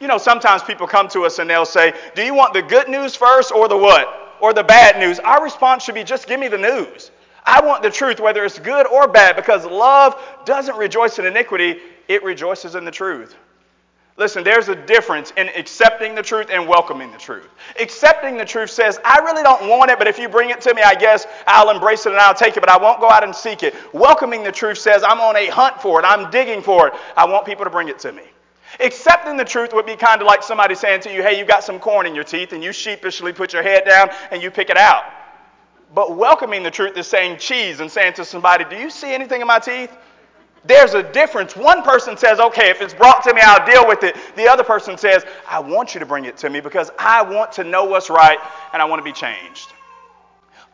You 0.01 0.07
know, 0.07 0.17
sometimes 0.17 0.63
people 0.63 0.87
come 0.87 1.07
to 1.09 1.21
us 1.25 1.39
and 1.39 1.49
they'll 1.49 1.63
say, 1.63 1.93
Do 2.15 2.23
you 2.23 2.33
want 2.33 2.53
the 2.53 2.61
good 2.61 2.89
news 2.89 3.15
first 3.15 3.53
or 3.53 3.69
the 3.69 3.77
what? 3.77 4.21
or 4.41 4.53
the 4.53 4.63
bad 4.63 4.99
news. 4.99 5.19
Our 5.19 5.41
response 5.41 5.83
should 5.83 5.95
be 5.95 6.03
just 6.03 6.27
give 6.27 6.39
me 6.39 6.47
the 6.47 6.57
news. 6.57 7.11
I 7.45 7.65
want 7.65 7.81
the 7.81 7.89
truth, 7.89 8.19
whether 8.19 8.43
it's 8.43 8.59
good 8.59 8.85
or 8.87 9.07
bad, 9.07 9.35
because 9.35 9.65
love 9.65 10.21
doesn't 10.45 10.75
rejoice 10.75 11.17
in 11.17 11.25
iniquity, 11.25 11.79
it 12.07 12.23
rejoices 12.23 12.75
in 12.75 12.85
the 12.85 12.91
truth. 12.91 13.35
Listen, 14.17 14.43
there's 14.43 14.67
a 14.67 14.75
difference 14.75 15.31
in 15.37 15.47
accepting 15.49 16.13
the 16.13 16.21
truth 16.21 16.47
and 16.51 16.67
welcoming 16.67 17.11
the 17.11 17.17
truth. 17.17 17.47
Accepting 17.79 18.37
the 18.37 18.45
truth 18.45 18.69
says, 18.69 18.99
I 19.05 19.19
really 19.19 19.41
don't 19.41 19.69
want 19.69 19.89
it, 19.89 19.97
but 19.97 20.07
if 20.07 20.19
you 20.19 20.27
bring 20.29 20.49
it 20.49 20.61
to 20.61 20.73
me, 20.75 20.81
I 20.83 20.93
guess 20.93 21.25
I'll 21.47 21.71
embrace 21.71 22.05
it 22.05 22.11
and 22.11 22.19
I'll 22.19 22.35
take 22.35 22.57
it, 22.57 22.59
but 22.59 22.69
I 22.69 22.77
won't 22.77 22.99
go 22.99 23.09
out 23.09 23.23
and 23.23 23.33
seek 23.33 23.63
it. 23.63 23.73
Welcoming 23.93 24.43
the 24.43 24.51
truth 24.51 24.77
says, 24.77 25.03
I'm 25.03 25.21
on 25.21 25.35
a 25.37 25.47
hunt 25.47 25.81
for 25.81 25.99
it, 25.99 26.03
I'm 26.03 26.29
digging 26.29 26.61
for 26.61 26.89
it, 26.89 26.93
I 27.17 27.25
want 27.25 27.45
people 27.45 27.63
to 27.63 27.71
bring 27.71 27.87
it 27.87 27.97
to 27.99 28.11
me. 28.11 28.23
Accepting 28.79 29.37
the 29.37 29.45
truth 29.45 29.73
would 29.73 29.85
be 29.85 29.95
kind 29.95 30.21
of 30.21 30.27
like 30.27 30.43
somebody 30.43 30.75
saying 30.75 31.01
to 31.01 31.13
you, 31.13 31.21
hey, 31.21 31.37
you 31.37 31.45
got 31.45 31.63
some 31.63 31.79
corn 31.79 32.05
in 32.05 32.15
your 32.15 32.23
teeth, 32.23 32.53
and 32.53 32.63
you 32.63 32.71
sheepishly 32.71 33.33
put 33.33 33.53
your 33.53 33.63
head 33.63 33.85
down 33.85 34.09
and 34.31 34.41
you 34.41 34.49
pick 34.49 34.69
it 34.69 34.77
out. 34.77 35.03
But 35.93 36.15
welcoming 36.15 36.63
the 36.63 36.71
truth 36.71 36.97
is 36.97 37.07
saying 37.07 37.37
cheese 37.37 37.81
and 37.81 37.91
saying 37.91 38.13
to 38.13 38.25
somebody, 38.25 38.63
do 38.63 38.77
you 38.77 38.89
see 38.89 39.13
anything 39.13 39.41
in 39.41 39.47
my 39.47 39.59
teeth? 39.59 39.95
There's 40.63 40.93
a 40.93 41.03
difference. 41.11 41.55
One 41.55 41.81
person 41.81 42.15
says, 42.15 42.39
okay, 42.39 42.69
if 42.69 42.81
it's 42.81 42.93
brought 42.93 43.23
to 43.23 43.33
me, 43.33 43.41
I'll 43.43 43.65
deal 43.65 43.87
with 43.87 44.03
it. 44.03 44.15
The 44.35 44.47
other 44.47 44.63
person 44.63 44.97
says, 44.97 45.25
I 45.49 45.59
want 45.59 45.93
you 45.93 45.99
to 45.99 46.05
bring 46.05 46.25
it 46.25 46.37
to 46.37 46.49
me 46.49 46.61
because 46.61 46.91
I 46.99 47.23
want 47.23 47.51
to 47.53 47.63
know 47.63 47.85
what's 47.85 48.09
right 48.09 48.37
and 48.71 48.81
I 48.81 48.85
want 48.85 48.99
to 48.99 49.03
be 49.03 49.11
changed. 49.11 49.73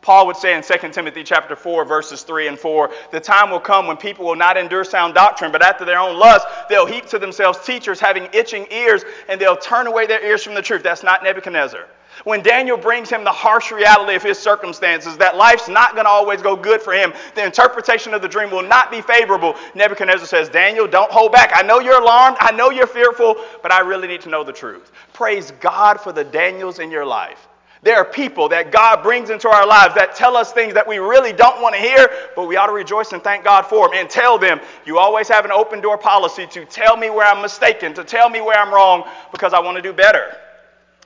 Paul 0.08 0.26
would 0.28 0.38
say 0.38 0.56
in 0.56 0.62
2 0.62 0.88
Timothy 0.88 1.22
chapter 1.22 1.54
4 1.54 1.84
verses 1.84 2.22
3 2.22 2.48
and 2.48 2.58
4, 2.58 2.90
the 3.12 3.20
time 3.20 3.50
will 3.50 3.60
come 3.60 3.86
when 3.86 3.98
people 3.98 4.24
will 4.24 4.36
not 4.36 4.56
endure 4.56 4.82
sound 4.82 5.12
doctrine, 5.12 5.52
but 5.52 5.60
after 5.60 5.84
their 5.84 5.98
own 5.98 6.18
lust, 6.18 6.46
they'll 6.70 6.86
heap 6.86 7.04
to 7.08 7.18
themselves 7.18 7.58
teachers 7.58 8.00
having 8.00 8.26
itching 8.32 8.66
ears, 8.70 9.04
and 9.28 9.38
they'll 9.38 9.58
turn 9.58 9.86
away 9.86 10.06
their 10.06 10.24
ears 10.24 10.42
from 10.42 10.54
the 10.54 10.62
truth. 10.62 10.82
That's 10.82 11.02
not 11.02 11.22
Nebuchadnezzar. 11.22 11.84
When 12.24 12.42
Daniel 12.42 12.78
brings 12.78 13.10
him 13.10 13.22
the 13.22 13.30
harsh 13.30 13.70
reality 13.70 14.14
of 14.14 14.22
his 14.22 14.38
circumstances, 14.38 15.18
that 15.18 15.36
life's 15.36 15.68
not 15.68 15.92
going 15.92 16.06
to 16.06 16.10
always 16.10 16.40
go 16.40 16.56
good 16.56 16.80
for 16.80 16.94
him, 16.94 17.12
the 17.34 17.44
interpretation 17.44 18.14
of 18.14 18.22
the 18.22 18.28
dream 18.28 18.50
will 18.50 18.62
not 18.62 18.90
be 18.90 19.02
favorable. 19.02 19.56
Nebuchadnezzar 19.74 20.26
says, 20.26 20.48
Daniel, 20.48 20.88
don't 20.88 21.12
hold 21.12 21.32
back. 21.32 21.50
I 21.52 21.60
know 21.60 21.80
you're 21.80 22.00
alarmed. 22.00 22.38
I 22.40 22.52
know 22.52 22.70
you're 22.70 22.86
fearful, 22.86 23.36
but 23.60 23.72
I 23.72 23.80
really 23.80 24.08
need 24.08 24.22
to 24.22 24.30
know 24.30 24.42
the 24.42 24.54
truth. 24.54 24.90
Praise 25.12 25.50
God 25.60 26.00
for 26.00 26.12
the 26.12 26.24
Daniels 26.24 26.78
in 26.78 26.90
your 26.90 27.04
life. 27.04 27.47
There 27.82 27.96
are 27.96 28.04
people 28.04 28.48
that 28.48 28.72
God 28.72 29.02
brings 29.02 29.30
into 29.30 29.48
our 29.48 29.66
lives 29.66 29.94
that 29.94 30.16
tell 30.16 30.36
us 30.36 30.52
things 30.52 30.74
that 30.74 30.86
we 30.86 30.98
really 30.98 31.32
don't 31.32 31.62
want 31.62 31.74
to 31.74 31.80
hear, 31.80 32.10
but 32.34 32.46
we 32.46 32.56
ought 32.56 32.66
to 32.66 32.72
rejoice 32.72 33.12
and 33.12 33.22
thank 33.22 33.44
God 33.44 33.62
for 33.66 33.88
them 33.88 33.98
and 33.98 34.10
tell 34.10 34.38
them, 34.38 34.60
you 34.84 34.98
always 34.98 35.28
have 35.28 35.44
an 35.44 35.52
open 35.52 35.80
door 35.80 35.96
policy 35.96 36.46
to 36.48 36.64
tell 36.64 36.96
me 36.96 37.10
where 37.10 37.26
I'm 37.26 37.40
mistaken, 37.40 37.94
to 37.94 38.04
tell 38.04 38.28
me 38.28 38.40
where 38.40 38.58
I'm 38.58 38.74
wrong, 38.74 39.08
because 39.30 39.52
I 39.52 39.60
want 39.60 39.76
to 39.76 39.82
do 39.82 39.92
better. 39.92 40.36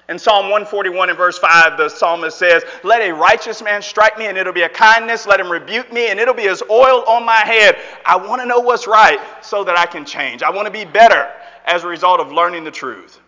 In 0.09 0.19
Psalm 0.19 0.47
141 0.51 1.11
and 1.11 1.17
verse 1.17 1.39
5, 1.39 1.79
the 1.79 1.89
psalmist 1.89 2.37
says, 2.37 2.65
Let 2.83 3.01
a 3.03 3.15
righteous 3.15 3.63
man 3.63 3.81
strike 3.81 4.19
me, 4.19 4.27
and 4.27 4.37
it'll 4.37 4.53
be 4.53 4.63
a 4.63 4.69
kindness. 4.69 5.27
Let 5.27 5.41
him 5.41 5.51
rebuke 5.51 5.93
me, 5.93 6.09
and 6.09 6.19
it'll 6.19 6.35
be 6.35 6.49
as 6.49 6.63
oil 6.69 7.05
on 7.07 7.25
my 7.25 7.39
head. 7.39 7.77
I 8.05 8.17
want 8.17 8.43
to 8.43 8.47
know 8.47 8.59
what's 8.59 8.87
right 8.87 9.21
so 9.43 9.63
that 9.65 9.79
I 9.79 9.87
can 9.87 10.05
change. 10.05 10.43
I 10.43 10.51
want 10.51 10.67
to 10.67 10.73
be 10.73 10.85
better. 10.85 11.31
as 11.65 11.85
a 11.85 11.89
result 11.89 12.21
of 12.21 12.33
learning 12.33 12.65
the 12.65 12.71
truth. 12.71 13.22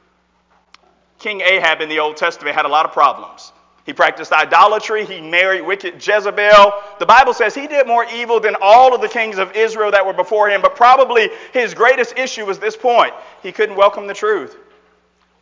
King 1.18 1.40
Ahab 1.40 1.80
in 1.80 1.88
the 1.88 2.00
Old 2.00 2.16
Testament 2.16 2.54
had 2.54 2.66
a 2.66 2.68
lot 2.68 2.84
of 2.84 2.92
problems. 2.92 3.52
He 3.86 3.92
practiced 3.92 4.32
idolatry. 4.32 5.04
He 5.04 5.20
married 5.20 5.60
wicked 5.60 5.94
Jezebel. 5.94 6.72
The 6.98 7.06
Bible 7.06 7.34
says 7.34 7.54
he 7.54 7.66
did 7.66 7.86
more 7.86 8.06
evil 8.06 8.40
than 8.40 8.56
all 8.62 8.94
of 8.94 9.02
the 9.02 9.08
kings 9.08 9.36
of 9.36 9.52
Israel 9.52 9.90
that 9.90 10.06
were 10.06 10.14
before 10.14 10.48
him, 10.48 10.62
but 10.62 10.74
probably 10.74 11.28
his 11.52 11.74
greatest 11.74 12.16
issue 12.16 12.46
was 12.46 12.58
this 12.58 12.76
point 12.76 13.12
he 13.42 13.52
couldn't 13.52 13.76
welcome 13.76 14.06
the 14.06 14.14
truth. 14.14 14.56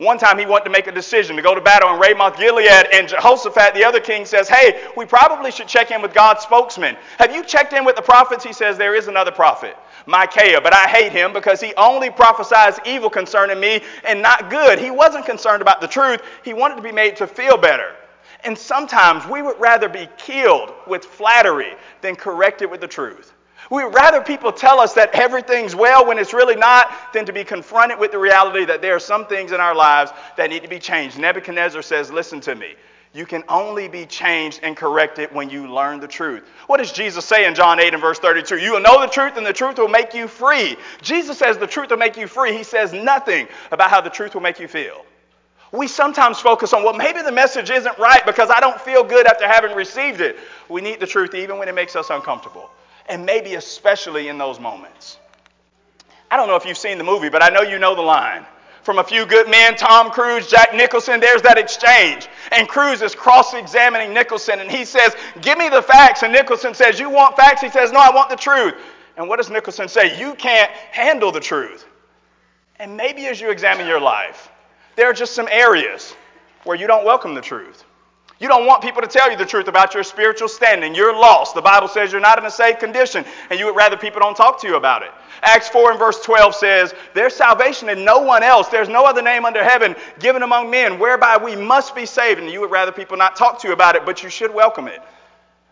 One 0.02 0.18
time 0.18 0.36
he 0.36 0.46
wanted 0.46 0.64
to 0.64 0.70
make 0.70 0.88
a 0.88 0.92
decision 0.92 1.36
to 1.36 1.42
go 1.42 1.54
to 1.54 1.60
battle 1.60 1.94
in 1.94 2.00
Ramoth 2.00 2.36
Gilead, 2.36 2.88
and 2.92 3.06
Jehoshaphat, 3.06 3.72
the 3.72 3.84
other 3.84 4.00
king, 4.00 4.24
says, 4.24 4.48
Hey, 4.48 4.82
we 4.96 5.06
probably 5.06 5.52
should 5.52 5.68
check 5.68 5.92
in 5.92 6.02
with 6.02 6.12
God's 6.12 6.42
spokesman. 6.42 6.96
Have 7.18 7.32
you 7.32 7.44
checked 7.44 7.72
in 7.72 7.84
with 7.84 7.94
the 7.94 8.02
prophets? 8.02 8.42
He 8.42 8.52
says, 8.52 8.76
There 8.76 8.96
is 8.96 9.06
another 9.06 9.30
prophet, 9.30 9.76
Micaiah, 10.06 10.60
but 10.60 10.74
I 10.74 10.88
hate 10.88 11.12
him 11.12 11.32
because 11.32 11.60
he 11.60 11.72
only 11.76 12.10
prophesies 12.10 12.80
evil 12.84 13.10
concerning 13.10 13.60
me 13.60 13.80
and 14.04 14.20
not 14.20 14.50
good. 14.50 14.80
He 14.80 14.90
wasn't 14.90 15.24
concerned 15.24 15.62
about 15.62 15.80
the 15.80 15.86
truth, 15.86 16.20
he 16.44 16.52
wanted 16.52 16.78
to 16.78 16.82
be 16.82 16.90
made 16.90 17.14
to 17.18 17.28
feel 17.28 17.56
better. 17.56 17.94
And 18.42 18.58
sometimes 18.58 19.24
we 19.28 19.40
would 19.40 19.60
rather 19.60 19.88
be 19.88 20.08
killed 20.18 20.72
with 20.88 21.04
flattery 21.04 21.76
than 22.00 22.16
corrected 22.16 22.68
with 22.68 22.80
the 22.80 22.88
truth. 22.88 23.32
We 23.72 23.82
would 23.82 23.94
rather 23.94 24.20
people 24.20 24.52
tell 24.52 24.80
us 24.80 24.92
that 24.94 25.14
everything's 25.14 25.74
well 25.74 26.06
when 26.06 26.18
it's 26.18 26.34
really 26.34 26.56
not 26.56 26.92
than 27.14 27.24
to 27.24 27.32
be 27.32 27.42
confronted 27.42 27.98
with 27.98 28.12
the 28.12 28.18
reality 28.18 28.66
that 28.66 28.82
there 28.82 28.94
are 28.94 29.00
some 29.00 29.24
things 29.24 29.50
in 29.50 29.60
our 29.60 29.74
lives 29.74 30.12
that 30.36 30.50
need 30.50 30.60
to 30.60 30.68
be 30.68 30.78
changed. 30.78 31.18
Nebuchadnezzar 31.18 31.80
says, 31.80 32.12
Listen 32.12 32.38
to 32.42 32.54
me. 32.54 32.74
You 33.14 33.24
can 33.24 33.42
only 33.48 33.88
be 33.88 34.04
changed 34.04 34.60
and 34.62 34.76
corrected 34.76 35.32
when 35.32 35.48
you 35.48 35.72
learn 35.72 36.00
the 36.00 36.08
truth. 36.08 36.46
What 36.66 36.78
does 36.78 36.92
Jesus 36.92 37.24
say 37.24 37.46
in 37.46 37.54
John 37.54 37.80
8 37.80 37.94
and 37.94 38.02
verse 38.02 38.18
32? 38.18 38.58
You 38.58 38.72
will 38.72 38.80
know 38.80 39.00
the 39.00 39.06
truth, 39.06 39.38
and 39.38 39.46
the 39.46 39.54
truth 39.54 39.78
will 39.78 39.88
make 39.88 40.12
you 40.12 40.28
free. 40.28 40.76
Jesus 41.00 41.38
says 41.38 41.56
the 41.56 41.66
truth 41.66 41.88
will 41.88 41.96
make 41.96 42.18
you 42.18 42.26
free. 42.26 42.54
He 42.54 42.64
says 42.64 42.92
nothing 42.92 43.48
about 43.70 43.88
how 43.88 44.02
the 44.02 44.10
truth 44.10 44.34
will 44.34 44.42
make 44.42 44.60
you 44.60 44.68
feel. 44.68 45.02
We 45.72 45.88
sometimes 45.88 46.40
focus 46.40 46.74
on, 46.74 46.84
well, 46.84 46.92
maybe 46.92 47.22
the 47.22 47.32
message 47.32 47.70
isn't 47.70 47.98
right 47.98 48.24
because 48.26 48.50
I 48.50 48.60
don't 48.60 48.78
feel 48.78 49.02
good 49.02 49.26
after 49.26 49.48
having 49.48 49.74
received 49.74 50.20
it. 50.20 50.36
We 50.68 50.82
need 50.82 51.00
the 51.00 51.06
truth 51.06 51.34
even 51.34 51.56
when 51.56 51.68
it 51.68 51.74
makes 51.74 51.96
us 51.96 52.10
uncomfortable, 52.10 52.68
and 53.08 53.26
maybe 53.26 53.54
especially 53.54 54.28
in 54.28 54.38
those 54.38 54.60
moments. 54.60 55.18
I 56.30 56.36
don't 56.36 56.48
know 56.48 56.56
if 56.56 56.64
you've 56.64 56.78
seen 56.78 56.98
the 56.98 57.04
movie, 57.04 57.28
but 57.28 57.42
I 57.42 57.50
know 57.50 57.62
you 57.62 57.78
know 57.78 57.94
the 57.94 58.02
line. 58.02 58.46
From 58.82 58.98
a 58.98 59.04
few 59.04 59.26
good 59.26 59.48
men, 59.48 59.76
Tom 59.76 60.10
Cruise, 60.10 60.48
Jack 60.48 60.74
Nicholson, 60.74 61.20
there's 61.20 61.42
that 61.42 61.56
exchange. 61.56 62.26
And 62.50 62.68
Cruise 62.68 63.00
is 63.00 63.14
cross 63.14 63.54
examining 63.54 64.12
Nicholson, 64.12 64.58
and 64.58 64.70
he 64.70 64.84
says, 64.84 65.14
Give 65.40 65.56
me 65.56 65.68
the 65.68 65.82
facts. 65.82 66.22
And 66.22 66.32
Nicholson 66.32 66.74
says, 66.74 66.98
You 66.98 67.08
want 67.08 67.36
facts? 67.36 67.60
He 67.60 67.68
says, 67.68 67.92
No, 67.92 68.00
I 68.00 68.10
want 68.10 68.28
the 68.28 68.36
truth. 68.36 68.74
And 69.16 69.28
what 69.28 69.36
does 69.36 69.50
Nicholson 69.50 69.88
say? 69.88 70.18
You 70.18 70.34
can't 70.34 70.70
handle 70.70 71.30
the 71.30 71.40
truth. 71.40 71.86
And 72.80 72.96
maybe 72.96 73.26
as 73.26 73.40
you 73.40 73.50
examine 73.50 73.86
your 73.86 74.00
life, 74.00 74.50
there 74.96 75.08
are 75.08 75.12
just 75.12 75.34
some 75.34 75.48
areas 75.50 76.16
where 76.64 76.76
you 76.76 76.86
don't 76.86 77.04
welcome 77.04 77.34
the 77.34 77.40
truth. 77.40 77.84
You 78.42 78.48
don't 78.48 78.66
want 78.66 78.82
people 78.82 79.00
to 79.02 79.06
tell 79.06 79.30
you 79.30 79.36
the 79.36 79.46
truth 79.46 79.68
about 79.68 79.94
your 79.94 80.02
spiritual 80.02 80.48
standing. 80.48 80.96
You're 80.96 81.12
lost. 81.14 81.54
The 81.54 81.62
Bible 81.62 81.86
says 81.86 82.10
you're 82.10 82.20
not 82.20 82.40
in 82.40 82.44
a 82.44 82.50
safe 82.50 82.80
condition, 82.80 83.24
and 83.50 83.60
you 83.60 83.66
would 83.66 83.76
rather 83.76 83.96
people 83.96 84.18
don't 84.18 84.36
talk 84.36 84.60
to 84.62 84.66
you 84.66 84.74
about 84.74 85.04
it. 85.04 85.12
Acts 85.42 85.68
4 85.68 85.92
and 85.92 85.98
verse 86.00 86.20
12 86.22 86.56
says, 86.56 86.92
There's 87.14 87.36
salvation 87.36 87.88
in 87.88 88.04
no 88.04 88.18
one 88.18 88.42
else. 88.42 88.66
There's 88.66 88.88
no 88.88 89.04
other 89.04 89.22
name 89.22 89.44
under 89.44 89.62
heaven 89.62 89.94
given 90.18 90.42
among 90.42 90.70
men 90.70 90.98
whereby 90.98 91.36
we 91.36 91.54
must 91.54 91.94
be 91.94 92.04
saved. 92.04 92.40
And 92.40 92.50
you 92.50 92.60
would 92.60 92.72
rather 92.72 92.90
people 92.90 93.16
not 93.16 93.36
talk 93.36 93.60
to 93.60 93.68
you 93.68 93.74
about 93.74 93.94
it, 93.94 94.04
but 94.04 94.24
you 94.24 94.28
should 94.28 94.52
welcome 94.52 94.88
it. 94.88 95.00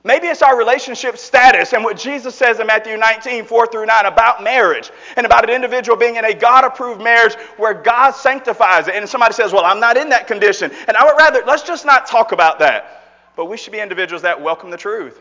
Maybe 0.03 0.29
it's 0.29 0.41
our 0.41 0.57
relationship 0.57 1.19
status 1.19 1.75
and 1.75 1.85
what 1.85 1.99
Jesus 1.99 2.35
says 2.35 2.59
in 2.59 2.67
Matthew 2.67 2.97
19, 2.97 3.45
4 3.45 3.67
through 3.67 3.85
9 3.85 4.07
about 4.07 4.43
marriage 4.43 4.91
and 5.17 5.27
about 5.27 5.49
an 5.49 5.55
individual 5.55 5.97
being 5.99 6.17
in 6.17 6.25
a 6.25 6.33
God 6.33 6.65
approved 6.65 7.03
marriage 7.03 7.35
where 7.59 7.75
God 7.75 8.13
sanctifies 8.13 8.89
it. 8.89 8.95
And 8.95 9.07
somebody 9.07 9.35
says, 9.35 9.53
Well, 9.53 9.65
I'm 9.65 9.79
not 9.79 9.99
in 9.99 10.09
that 10.09 10.27
condition. 10.27 10.71
And 10.89 10.97
I 10.97 11.05
would 11.05 11.19
rather, 11.19 11.43
let's 11.47 11.63
just 11.63 11.85
not 11.85 12.07
talk 12.07 12.33
about 12.33 12.59
that. 12.61 13.03
But 13.37 13.47
we 13.47 13.59
should 13.59 13.73
be 13.73 13.81
individuals 13.81 14.23
that 14.23 14.41
welcome 14.41 14.71
the 14.71 14.79
truth. 14.79 15.21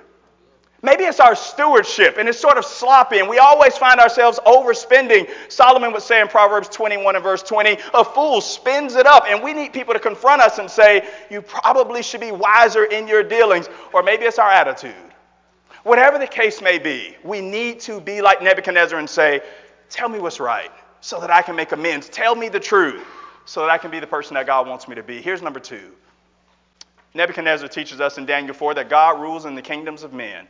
Maybe 0.82 1.04
it's 1.04 1.20
our 1.20 1.36
stewardship 1.36 2.16
and 2.18 2.30
it's 2.30 2.40
sort 2.40 2.58
of 2.58 2.64
sloppy 2.64 3.20
and 3.20 3.28
we 3.28 3.38
always 3.38 3.78
find 3.78 4.00
ourselves 4.00 4.40
overspending. 4.46 5.30
Solomon 5.50 5.92
would 5.92 6.02
say 6.02 6.22
in 6.22 6.30
Proverbs 6.30 6.70
21 6.70 7.16
and 7.16 7.24
verse 7.24 7.44
20, 7.44 7.78
a 7.94 8.06
fool 8.06 8.40
spends 8.40 8.96
it 8.96 9.06
up. 9.06 9.26
And 9.28 9.44
we 9.44 9.54
need 9.54 9.74
people 9.74 9.94
to 9.94 10.00
confront 10.00 10.42
us 10.42 10.58
and 10.58 10.72
say, 10.72 11.08
you 11.30 11.42
probably 11.42 12.02
should 12.02 12.22
be 12.22 12.32
wiser 12.32 12.86
in 12.86 13.08
your 13.10 13.24
dealings. 13.24 13.68
Or 13.94 14.04
maybe 14.04 14.24
it's 14.24 14.40
our 14.40 14.50
attitude. 14.50 14.94
Whatever 15.84 16.18
the 16.18 16.28
case 16.28 16.62
may 16.62 16.80
be, 16.80 17.16
we 17.24 17.42
need 17.42 17.82
to 17.82 18.00
be 18.00 18.22
like 18.22 18.42
Nebuchadnezzar 18.42 19.00
and 19.00 19.10
say, 19.10 19.42
tell 19.90 20.08
me 20.08 20.20
what's 20.20 20.40
right 20.40 20.72
so 21.02 21.20
that 21.20 21.30
I 21.30 21.42
can 21.42 21.58
make 21.58 21.74
amends. 21.74 22.08
Tell 22.08 22.36
me 22.36 22.48
the 22.48 22.60
truth 22.60 23.06
so 23.44 23.62
that 23.62 23.70
I 23.70 23.78
can 23.78 23.92
be 23.92 24.00
the 24.00 24.08
person 24.08 24.36
that 24.36 24.46
God 24.46 24.68
wants 24.68 24.88
me 24.88 24.96
to 24.96 25.04
be. 25.04 25.22
Here's 25.22 25.42
number 25.42 25.60
two. 25.60 25.92
Nebuchadnezzar 27.14 27.68
teaches 27.68 28.00
us 28.00 28.18
in 28.18 28.26
Daniel 28.26 28.54
4 28.54 28.76
that 28.76 28.90
God 28.90 29.20
rules 29.20 29.46
in 29.46 29.56
the 29.56 29.62
kingdoms 29.62 30.04
of 30.04 30.14
men. 30.14 30.48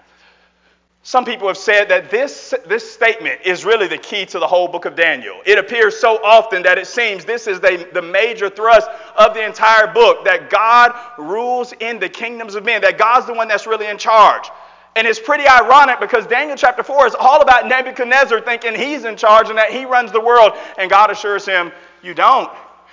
Some 1.09 1.25
people 1.25 1.47
have 1.47 1.57
said 1.57 1.89
that 1.89 2.11
this, 2.11 2.53
this 2.67 2.93
statement 2.93 3.39
is 3.43 3.65
really 3.65 3.87
the 3.87 3.97
key 3.97 4.27
to 4.27 4.37
the 4.37 4.45
whole 4.45 4.67
book 4.67 4.85
of 4.85 4.95
Daniel. 4.95 5.41
It 5.43 5.57
appears 5.57 5.99
so 5.99 6.23
often 6.23 6.61
that 6.61 6.77
it 6.77 6.85
seems 6.85 7.25
this 7.25 7.47
is 7.47 7.59
the, 7.59 7.89
the 7.95 8.01
major 8.03 8.47
thrust 8.47 8.87
of 9.17 9.33
the 9.33 9.43
entire 9.43 9.91
book 9.91 10.23
that 10.25 10.51
God 10.51 10.93
rules 11.17 11.73
in 11.79 11.97
the 11.97 12.09
kingdoms 12.09 12.53
of 12.53 12.63
men, 12.63 12.83
that 12.83 12.99
God's 12.99 13.25
the 13.25 13.33
one 13.33 13.47
that's 13.47 13.65
really 13.65 13.87
in 13.87 13.97
charge. 13.97 14.51
And 14.95 15.07
it's 15.07 15.19
pretty 15.19 15.47
ironic 15.47 15.99
because 15.99 16.27
Daniel 16.27 16.55
chapter 16.55 16.83
4 16.83 17.07
is 17.07 17.15
all 17.19 17.41
about 17.41 17.67
Nebuchadnezzar 17.67 18.41
thinking 18.41 18.75
he's 18.75 19.03
in 19.03 19.17
charge 19.17 19.49
and 19.49 19.57
that 19.57 19.71
he 19.71 19.85
runs 19.85 20.11
the 20.11 20.21
world. 20.21 20.51
And 20.77 20.91
God 20.91 21.09
assures 21.09 21.43
him, 21.43 21.71
You 22.03 22.13
don't. 22.13 22.51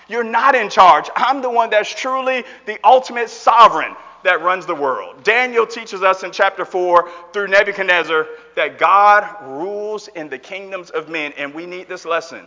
You're 0.09 0.25
not 0.25 0.55
in 0.55 0.71
charge. 0.71 1.11
I'm 1.17 1.43
the 1.43 1.51
one 1.51 1.69
that's 1.69 1.95
truly 1.95 2.45
the 2.65 2.79
ultimate 2.83 3.29
sovereign 3.29 3.95
that 4.27 4.43
runs 4.43 4.67
the 4.67 4.75
world. 4.75 5.25
Daniel 5.25 5.67
teaches 5.67 6.03
us 6.03 6.23
in 6.23 6.31
chapter 6.31 6.65
4 6.65 7.11
through 7.33 7.49
Nebuchadnezzar 7.49 8.27
that 8.55 8.79
God 8.79 9.37
rules 9.43 10.09
in 10.09 10.29
the 10.29 10.39
kingdoms 10.39 10.91
of 10.91 11.09
men, 11.09 11.33
and 11.37 11.55
we 11.55 11.67
need 11.67 11.89
this 11.89 12.05
lesson. 12.05 12.47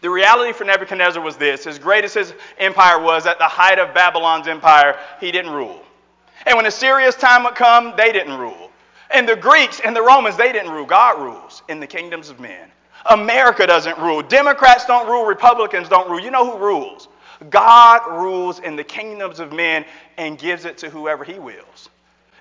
The 0.00 0.10
reality 0.10 0.52
for 0.52 0.64
Nebuchadnezzar 0.64 1.22
was 1.22 1.36
this 1.36 1.66
as 1.66 1.78
great 1.78 2.04
as 2.04 2.14
his 2.14 2.34
empire 2.58 3.00
was, 3.00 3.26
at 3.26 3.38
the 3.38 3.44
height 3.44 3.78
of 3.78 3.94
Babylon's 3.94 4.48
empire, 4.48 4.98
he 5.20 5.30
didn't 5.32 5.52
rule. 5.52 5.82
And 6.46 6.56
when 6.56 6.66
Assyria's 6.66 7.16
time 7.16 7.44
would 7.44 7.54
come, 7.54 7.94
they 7.96 8.12
didn't 8.12 8.38
rule. 8.38 8.70
And 9.10 9.28
the 9.28 9.36
Greeks 9.36 9.80
and 9.80 9.94
the 9.94 10.02
Romans, 10.02 10.36
they 10.36 10.52
didn't 10.52 10.70
rule. 10.70 10.86
God 10.86 11.20
rules 11.20 11.62
in 11.68 11.80
the 11.80 11.86
kingdoms 11.86 12.28
of 12.30 12.40
men. 12.40 12.70
America 13.10 13.66
doesn't 13.66 13.98
rule. 13.98 14.22
Democrats 14.22 14.84
don't 14.84 15.08
rule. 15.08 15.24
Republicans 15.24 15.88
don't 15.88 16.10
rule. 16.10 16.20
You 16.20 16.30
know 16.30 16.50
who 16.50 16.58
rules? 16.58 17.08
God 17.50 18.06
rules 18.10 18.58
in 18.60 18.76
the 18.76 18.84
kingdoms 18.84 19.40
of 19.40 19.52
men 19.52 19.84
and 20.16 20.38
gives 20.38 20.64
it 20.64 20.78
to 20.78 20.90
whoever 20.90 21.24
he 21.24 21.38
wills. 21.38 21.88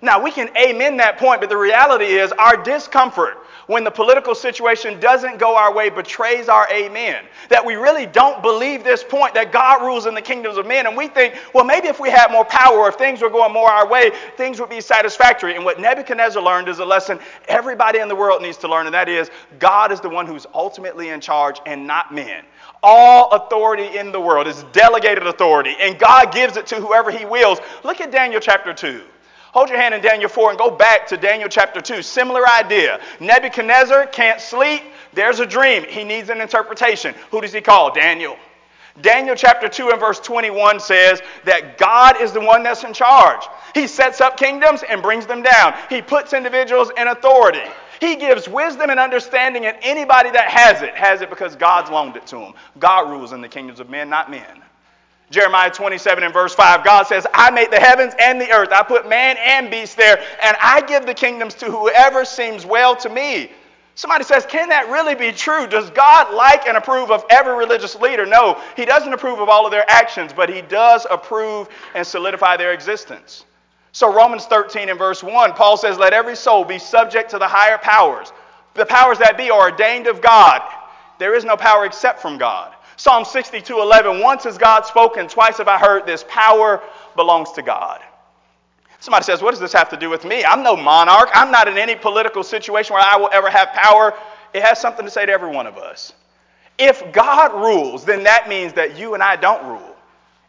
Now, 0.02 0.22
we 0.22 0.32
can 0.32 0.56
amen 0.58 0.98
that 0.98 1.18
point, 1.18 1.42
but 1.42 1.50
the 1.50 1.58
reality 1.58 2.06
is 2.06 2.32
our 2.34 2.58
discomfort 2.58 3.38
when 3.68 3.84
the 3.84 3.92
political 3.92 4.36
situation 4.36 5.00
doesn't 5.00 5.40
go 5.40 5.56
our 5.56 5.74
way 5.74 5.90
betrays 5.90 6.50
our 6.50 6.68
amen. 6.72 7.24
That 7.50 7.66
we 7.66 7.76
really 7.76 8.06
don't 8.06 8.42
believe 8.42 8.84
this 8.84 9.04
point 9.04 9.34
that 9.34 9.52
God 9.52 9.84
rules 9.84 10.06
in 10.06 10.14
the 10.14 10.22
kingdoms 10.22 10.58
of 10.58 10.66
men. 10.66 10.88
And 10.88 10.96
we 10.96 11.08
think, 11.08 11.36
well, 11.54 11.66
maybe 11.66 11.88
if 11.88 12.00
we 12.00 12.10
had 12.10 12.32
more 12.32 12.46
power 12.46 12.78
or 12.78 12.90
if 12.90 12.96
things 12.96 13.22
were 13.22 13.30
going 13.30 13.54
more 13.54 13.70
our 13.70 13.88
way, 13.88 14.12
things 14.38 14.60
would 14.60 14.70
be 14.70 14.82
satisfactory. 14.82 15.56
And 15.56 15.66
what 15.66 15.80
Nebuchadnezzar 15.80 16.42
learned 16.42 16.70
is 16.70 16.80
a 16.80 16.86
lesson 16.86 17.20
everybody 17.48 18.00
in 18.00 18.08
the 18.08 18.16
world 18.16 18.42
needs 18.42 18.58
to 18.58 18.68
learn, 18.68 18.86
and 18.86 18.94
that 18.94 19.10
is 19.10 19.30
God 19.60 19.92
is 19.92 20.00
the 20.00 20.10
one 20.10 20.26
who's 20.28 20.46
ultimately 20.54 21.10
in 21.10 21.22
charge 21.22 21.60
and 21.66 21.88
not 21.88 22.14
men. 22.14 22.44
All 22.84 23.32
authority 23.32 23.98
in 23.98 24.12
the 24.12 24.20
world 24.20 24.48
is 24.48 24.64
delegated 24.72 25.26
authority, 25.26 25.76
and 25.80 25.98
God 25.98 26.32
gives 26.34 26.58
it 26.58 26.68
to 26.68 26.76
whoever 26.76 27.12
He 27.12 27.26
wills. 27.26 27.60
Look 27.84 28.02
at 28.02 28.12
Daniel 28.12 28.40
chapter 28.40 28.74
2. 28.74 29.02
Hold 29.56 29.70
your 29.70 29.78
hand 29.78 29.94
in 29.94 30.02
Daniel 30.02 30.28
4 30.28 30.50
and 30.50 30.60
go 30.60 30.70
back 30.70 31.08
to 31.08 31.16
Daniel 31.16 31.48
chapter 31.48 31.80
2. 31.80 32.02
Similar 32.02 32.46
idea. 32.46 33.00
Nebuchadnezzar 33.22 34.08
can't 34.08 34.42
sleep. 34.42 34.84
There's 35.14 35.40
a 35.40 35.46
dream. 35.46 35.86
He 35.88 36.04
needs 36.04 36.30
an 36.30 36.42
interpretation. 36.42 37.16
Who 37.32 37.40
does 37.40 37.54
he 37.54 37.62
call? 37.62 37.94
Daniel. 37.94 38.36
Daniel 39.00 39.34
chapter 39.34 39.70
2 39.70 39.92
and 39.92 40.00
verse 40.00 40.20
21 40.20 40.82
says 40.82 41.22
that 41.46 41.78
God 41.78 42.20
is 42.20 42.34
the 42.34 42.42
one 42.42 42.64
that's 42.64 42.84
in 42.84 42.92
charge. 42.92 43.44
He 43.74 43.88
sets 43.88 44.20
up 44.20 44.36
kingdoms 44.36 44.84
and 44.84 45.02
brings 45.02 45.26
them 45.26 45.42
down. 45.42 45.74
He 45.90 46.02
puts 46.02 46.34
individuals 46.34 46.92
in 46.98 47.08
authority. 47.08 47.64
He 48.02 48.18
gives 48.18 48.50
wisdom 48.50 48.90
and 48.90 49.00
understanding, 49.00 49.66
and 49.66 49.78
anybody 49.82 50.32
that 50.32 50.50
has 50.50 50.82
it 50.82 50.96
has 50.96 51.22
it 51.22 51.30
because 51.30 51.56
God's 51.56 51.90
loaned 51.90 52.18
it 52.18 52.28
to 52.28 52.40
him. 52.40 52.54
God 52.78 53.10
rules 53.10 53.32
in 53.32 53.40
the 53.40 53.48
kingdoms 53.48 53.80
of 53.80 53.90
men, 53.90 54.10
not 54.10 54.30
men. 54.30 54.64
Jeremiah 55.32 55.72
27 55.72 56.24
and 56.24 56.34
verse 56.34 56.54
5, 56.54 56.84
God 56.86 57.08
says, 57.08 57.26
I 57.34 57.50
made 57.50 57.72
the 57.72 57.80
heavens 57.80 58.14
and 58.20 58.40
the 58.40 58.52
earth. 58.52 58.70
I 58.72 58.84
put 58.84 59.10
man 59.10 59.38
and 59.40 59.72
beast 59.72 59.98
there, 59.98 60.18
and 60.42 60.56
I 60.62 60.82
give 60.82 61.06
the 61.06 61.14
kingdoms 61.14 61.56
to 61.56 61.66
whoever 61.66 62.26
seems 62.26 62.66
well 62.66 62.96
to 62.98 63.10
me. 63.10 63.52
Somebody 63.96 64.26
says, 64.26 64.46
Can 64.46 64.70
that 64.70 64.90
really 64.90 65.16
be 65.16 65.32
true? 65.32 65.68
Does 65.68 65.90
God 65.90 66.34
like 66.34 66.68
and 66.68 66.78
approve 66.78 67.12
of 67.12 67.26
every 67.30 67.56
religious 67.56 67.96
leader? 67.96 68.26
No, 68.26 68.62
He 68.76 68.86
doesn't 68.86 69.14
approve 69.14 69.40
of 69.40 69.50
all 69.50 69.66
of 69.66 69.72
their 69.72 69.90
actions, 69.90 70.32
but 70.34 70.50
He 70.50 70.62
does 70.62 71.08
approve 71.10 71.70
and 71.96 72.06
solidify 72.06 72.58
their 72.58 72.74
existence. 72.74 73.46
So, 73.94 74.14
Romans 74.14 74.46
13 74.46 74.90
and 74.90 75.00
verse 75.00 75.24
1, 75.24 75.54
Paul 75.54 75.78
says, 75.78 75.98
Let 75.98 76.14
every 76.14 76.36
soul 76.36 76.66
be 76.66 76.78
subject 76.78 77.32
to 77.32 77.40
the 77.40 77.48
higher 77.48 77.78
powers. 77.78 78.34
The 78.74 78.86
powers 78.86 79.18
that 79.20 79.38
be 79.38 79.50
are 79.50 79.72
ordained 79.72 80.08
of 80.08 80.22
God. 80.22 80.62
there 81.18 81.34
is 81.34 81.46
no 81.46 81.56
power 81.56 81.86
except 81.86 82.22
from 82.22 82.38
God. 82.38 82.76
Psalm 82.98 83.26
62 83.26 83.80
11, 83.82 84.22
once 84.22 84.44
has 84.46 84.58
God 84.58 84.86
spoken, 84.86 85.28
twice 85.28 85.58
have 85.58 85.68
I 85.68 85.78
heard 85.78 86.06
this 86.06 86.24
power 86.28 86.82
belongs 87.16 87.52
to 87.54 87.62
God. 87.62 88.02
Somebody 89.00 89.24
says, 89.24 89.42
What 89.42 89.52
does 89.52 89.60
this 89.60 89.74
have 89.74 89.90
to 89.90 89.98
do 89.98 90.10
with 90.10 90.26
me? 90.26 90.44
I'm 90.44 90.64
no 90.64 90.76
monarch. 90.76 91.30
I'm 91.34 91.52
not 91.52 91.68
in 91.68 91.78
any 91.78 91.96
political 91.96 92.44
situation 92.44 92.94
where 92.94 93.04
I 93.04 93.18
will 93.18 93.30
ever 93.32 93.50
have 93.50 93.70
power. 93.74 94.14
It 94.54 94.64
has 94.64 94.80
something 94.80 95.06
to 95.06 95.12
say 95.12 95.26
to 95.26 95.32
every 95.32 95.50
one 95.50 95.68
of 95.68 95.78
us. 95.78 96.14
If 96.78 97.12
God 97.14 97.54
rules, 97.54 98.04
then 98.04 98.24
that 98.24 98.50
means 98.50 98.74
that 98.74 98.98
you 98.98 99.14
and 99.14 99.22
I 99.22 99.36
don't 99.36 99.66
rule. 99.68 99.96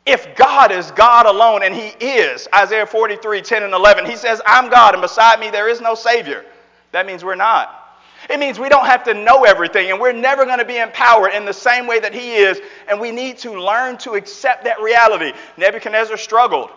If 0.07 0.37
God 0.37 0.71
is 0.71 0.93
God 0.93 1.26
alone, 1.26 1.65
and 1.65 1.75
He 1.75 1.88
is, 2.05 2.47
Isaiah 2.55 2.87
43, 2.87 3.43
10 3.43 3.62
and 3.65 3.75
11, 3.75 4.07
He 4.07 4.17
says, 4.17 4.41
I'm 4.47 4.71
God, 4.71 4.95
and 4.95 5.03
beside 5.03 5.41
me 5.41 5.50
there 5.50 5.69
is 5.69 5.81
no 5.81 5.95
Savior. 5.95 6.45
That 6.93 7.07
means 7.07 7.25
we're 7.25 7.35
not. 7.35 7.86
It 8.28 8.40
means 8.40 8.59
we 8.59 8.68
don't 8.68 8.87
have 8.87 9.04
to 9.04 9.14
know 9.14 9.45
everything, 9.45 9.90
and 9.90 10.00
we're 10.00 10.12
never 10.12 10.45
going 10.45 10.59
to 10.59 10.64
be 10.64 10.78
empowered 10.78 11.33
in 11.33 11.45
the 11.45 11.52
same 11.52 11.87
way 11.87 12.00
that 12.00 12.14
He 12.14 12.35
is, 12.35 12.61
and 12.88 13.00
we 13.00 13.11
need 13.11 13.38
to 13.38 13.61
learn 13.61 13.99
to 13.99 14.12
accept 14.12 14.64
that 14.64 14.80
reality. 14.80 15.33
Nebuchadnezzar 15.56 16.16
struggled 16.16 16.71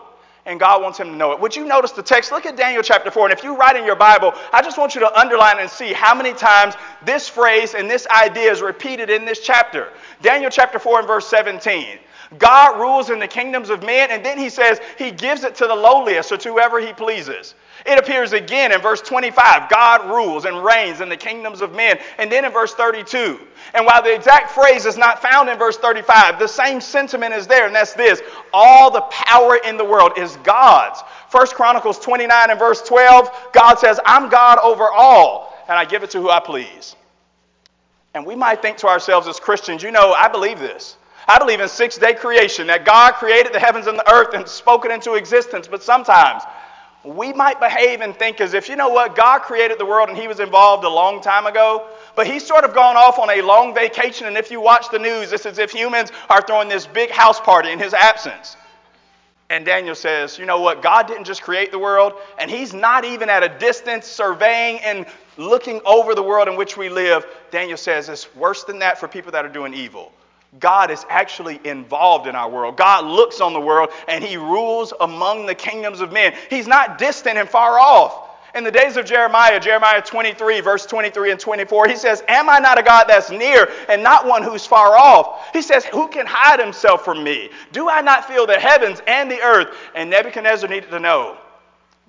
and 0.46 0.58
God 0.58 0.82
wants 0.82 0.98
him 0.98 1.08
to 1.08 1.16
know 1.16 1.32
it. 1.32 1.40
Would 1.40 1.54
you 1.54 1.64
notice 1.64 1.92
the 1.92 2.02
text? 2.02 2.32
Look 2.32 2.46
at 2.46 2.56
Daniel 2.56 2.82
chapter 2.82 3.10
4. 3.10 3.26
And 3.26 3.38
if 3.38 3.44
you 3.44 3.56
write 3.56 3.76
in 3.76 3.84
your 3.84 3.96
Bible, 3.96 4.32
I 4.52 4.62
just 4.62 4.78
want 4.78 4.94
you 4.94 5.00
to 5.02 5.18
underline 5.18 5.58
and 5.58 5.68
see 5.68 5.92
how 5.92 6.14
many 6.14 6.32
times 6.32 6.74
this 7.04 7.28
phrase 7.28 7.74
and 7.74 7.90
this 7.90 8.06
idea 8.08 8.50
is 8.50 8.62
repeated 8.62 9.10
in 9.10 9.24
this 9.24 9.40
chapter. 9.40 9.92
Daniel 10.22 10.50
chapter 10.50 10.78
4 10.78 11.00
and 11.00 11.06
verse 11.06 11.26
17. 11.28 11.98
God 12.38 12.78
rules 12.80 13.10
in 13.10 13.18
the 13.18 13.26
kingdoms 13.26 13.70
of 13.70 13.82
men, 13.82 14.10
and 14.10 14.24
then 14.24 14.38
he 14.38 14.50
says 14.50 14.80
he 14.96 15.10
gives 15.10 15.42
it 15.42 15.56
to 15.56 15.66
the 15.66 15.74
lowliest 15.74 16.30
or 16.30 16.36
to 16.38 16.48
whoever 16.48 16.80
he 16.80 16.92
pleases. 16.92 17.54
It 17.86 17.98
appears 17.98 18.32
again 18.32 18.72
in 18.72 18.80
verse 18.80 19.00
25 19.00 19.70
God 19.70 20.10
rules 20.10 20.44
and 20.44 20.64
reigns 20.64 21.00
in 21.00 21.08
the 21.08 21.16
kingdoms 21.16 21.60
of 21.60 21.74
men. 21.74 21.98
And 22.18 22.30
then 22.30 22.44
in 22.44 22.52
verse 22.52 22.74
32. 22.74 23.40
And 23.74 23.86
while 23.86 24.02
the 24.02 24.14
exact 24.14 24.50
phrase 24.50 24.86
is 24.86 24.96
not 24.96 25.22
found 25.22 25.48
in 25.48 25.58
verse 25.58 25.76
35, 25.76 26.38
the 26.38 26.46
same 26.46 26.80
sentiment 26.80 27.34
is 27.34 27.46
there, 27.46 27.66
and 27.66 27.74
that's 27.74 27.94
this 27.94 28.20
all 28.52 28.90
the 28.90 29.02
power 29.02 29.56
in 29.64 29.76
the 29.76 29.84
world 29.84 30.12
is 30.16 30.36
God's. 30.38 31.02
First 31.28 31.54
Chronicles 31.54 31.98
29 31.98 32.50
and 32.50 32.58
verse 32.58 32.82
12, 32.82 33.30
God 33.52 33.78
says, 33.78 34.00
I'm 34.04 34.28
God 34.28 34.58
over 34.58 34.90
all, 34.90 35.56
and 35.68 35.78
I 35.78 35.84
give 35.84 36.02
it 36.02 36.10
to 36.10 36.20
who 36.20 36.30
I 36.30 36.40
please. 36.40 36.96
And 38.14 38.26
we 38.26 38.34
might 38.34 38.60
think 38.60 38.76
to 38.78 38.88
ourselves 38.88 39.28
as 39.28 39.38
Christians, 39.38 39.82
you 39.82 39.92
know, 39.92 40.12
I 40.12 40.28
believe 40.28 40.58
this. 40.58 40.96
I 41.28 41.38
believe 41.38 41.60
in 41.60 41.68
six 41.68 41.96
day 41.96 42.14
creation, 42.14 42.66
that 42.66 42.84
God 42.84 43.14
created 43.14 43.52
the 43.52 43.60
heavens 43.60 43.86
and 43.86 43.96
the 43.96 44.12
earth 44.12 44.34
and 44.34 44.48
spoke 44.48 44.84
it 44.84 44.90
into 44.90 45.14
existence. 45.14 45.68
But 45.68 45.82
sometimes 45.82 46.42
we 47.04 47.32
might 47.32 47.58
behave 47.60 48.02
and 48.02 48.14
think 48.14 48.40
as 48.40 48.52
if, 48.52 48.68
you 48.68 48.76
know 48.76 48.90
what, 48.90 49.16
God 49.16 49.40
created 49.40 49.78
the 49.78 49.86
world 49.86 50.10
and 50.10 50.18
he 50.18 50.28
was 50.28 50.38
involved 50.38 50.84
a 50.84 50.88
long 50.88 51.22
time 51.22 51.46
ago, 51.46 51.86
but 52.14 52.26
he's 52.26 52.46
sort 52.46 52.64
of 52.64 52.74
gone 52.74 52.96
off 52.96 53.18
on 53.18 53.30
a 53.30 53.40
long 53.40 53.74
vacation. 53.74 54.26
And 54.26 54.36
if 54.36 54.50
you 54.50 54.60
watch 54.60 54.90
the 54.90 54.98
news, 54.98 55.32
it's 55.32 55.46
as 55.46 55.58
if 55.58 55.70
humans 55.70 56.12
are 56.28 56.42
throwing 56.42 56.68
this 56.68 56.86
big 56.86 57.10
house 57.10 57.40
party 57.40 57.70
in 57.70 57.78
his 57.78 57.94
absence. 57.94 58.56
And 59.48 59.64
Daniel 59.64 59.94
says, 59.94 60.38
you 60.38 60.46
know 60.46 60.60
what, 60.60 60.82
God 60.82 61.08
didn't 61.08 61.24
just 61.24 61.42
create 61.42 61.72
the 61.72 61.78
world, 61.78 62.12
and 62.38 62.48
he's 62.50 62.72
not 62.72 63.04
even 63.04 63.28
at 63.28 63.42
a 63.42 63.48
distance 63.58 64.06
surveying 64.06 64.78
and 64.80 65.06
looking 65.38 65.80
over 65.84 66.14
the 66.14 66.22
world 66.22 66.46
in 66.46 66.56
which 66.56 66.76
we 66.76 66.88
live. 66.88 67.26
Daniel 67.50 67.76
says 67.76 68.08
it's 68.08 68.32
worse 68.36 68.62
than 68.62 68.78
that 68.78 68.98
for 68.98 69.08
people 69.08 69.32
that 69.32 69.44
are 69.44 69.48
doing 69.48 69.74
evil. 69.74 70.12
God 70.58 70.90
is 70.90 71.06
actually 71.08 71.60
involved 71.64 72.26
in 72.26 72.34
our 72.34 72.50
world. 72.50 72.76
God 72.76 73.04
looks 73.04 73.40
on 73.40 73.52
the 73.52 73.60
world 73.60 73.90
and 74.08 74.24
he 74.24 74.36
rules 74.36 74.92
among 75.00 75.46
the 75.46 75.54
kingdoms 75.54 76.00
of 76.00 76.12
men. 76.12 76.34
He's 76.48 76.66
not 76.66 76.98
distant 76.98 77.38
and 77.38 77.48
far 77.48 77.78
off. 77.78 78.26
In 78.52 78.64
the 78.64 78.70
days 78.72 78.96
of 78.96 79.06
Jeremiah, 79.06 79.60
Jeremiah 79.60 80.02
23, 80.02 80.60
verse 80.60 80.84
23 80.84 81.30
and 81.30 81.38
24, 81.38 81.86
he 81.86 81.94
says, 81.94 82.24
Am 82.26 82.50
I 82.50 82.58
not 82.58 82.80
a 82.80 82.82
God 82.82 83.04
that's 83.06 83.30
near 83.30 83.70
and 83.88 84.02
not 84.02 84.26
one 84.26 84.42
who's 84.42 84.66
far 84.66 84.96
off? 84.96 85.50
He 85.52 85.62
says, 85.62 85.84
Who 85.84 86.08
can 86.08 86.26
hide 86.26 86.58
himself 86.58 87.04
from 87.04 87.22
me? 87.22 87.50
Do 87.70 87.88
I 87.88 88.00
not 88.00 88.24
feel 88.24 88.46
the 88.46 88.58
heavens 88.58 89.00
and 89.06 89.30
the 89.30 89.40
earth? 89.40 89.76
And 89.94 90.10
Nebuchadnezzar 90.10 90.68
needed 90.68 90.90
to 90.90 90.98
know 90.98 91.38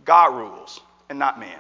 God 0.03 0.35
rules 0.35 0.81
and 1.09 1.19
not 1.19 1.39
man. 1.39 1.59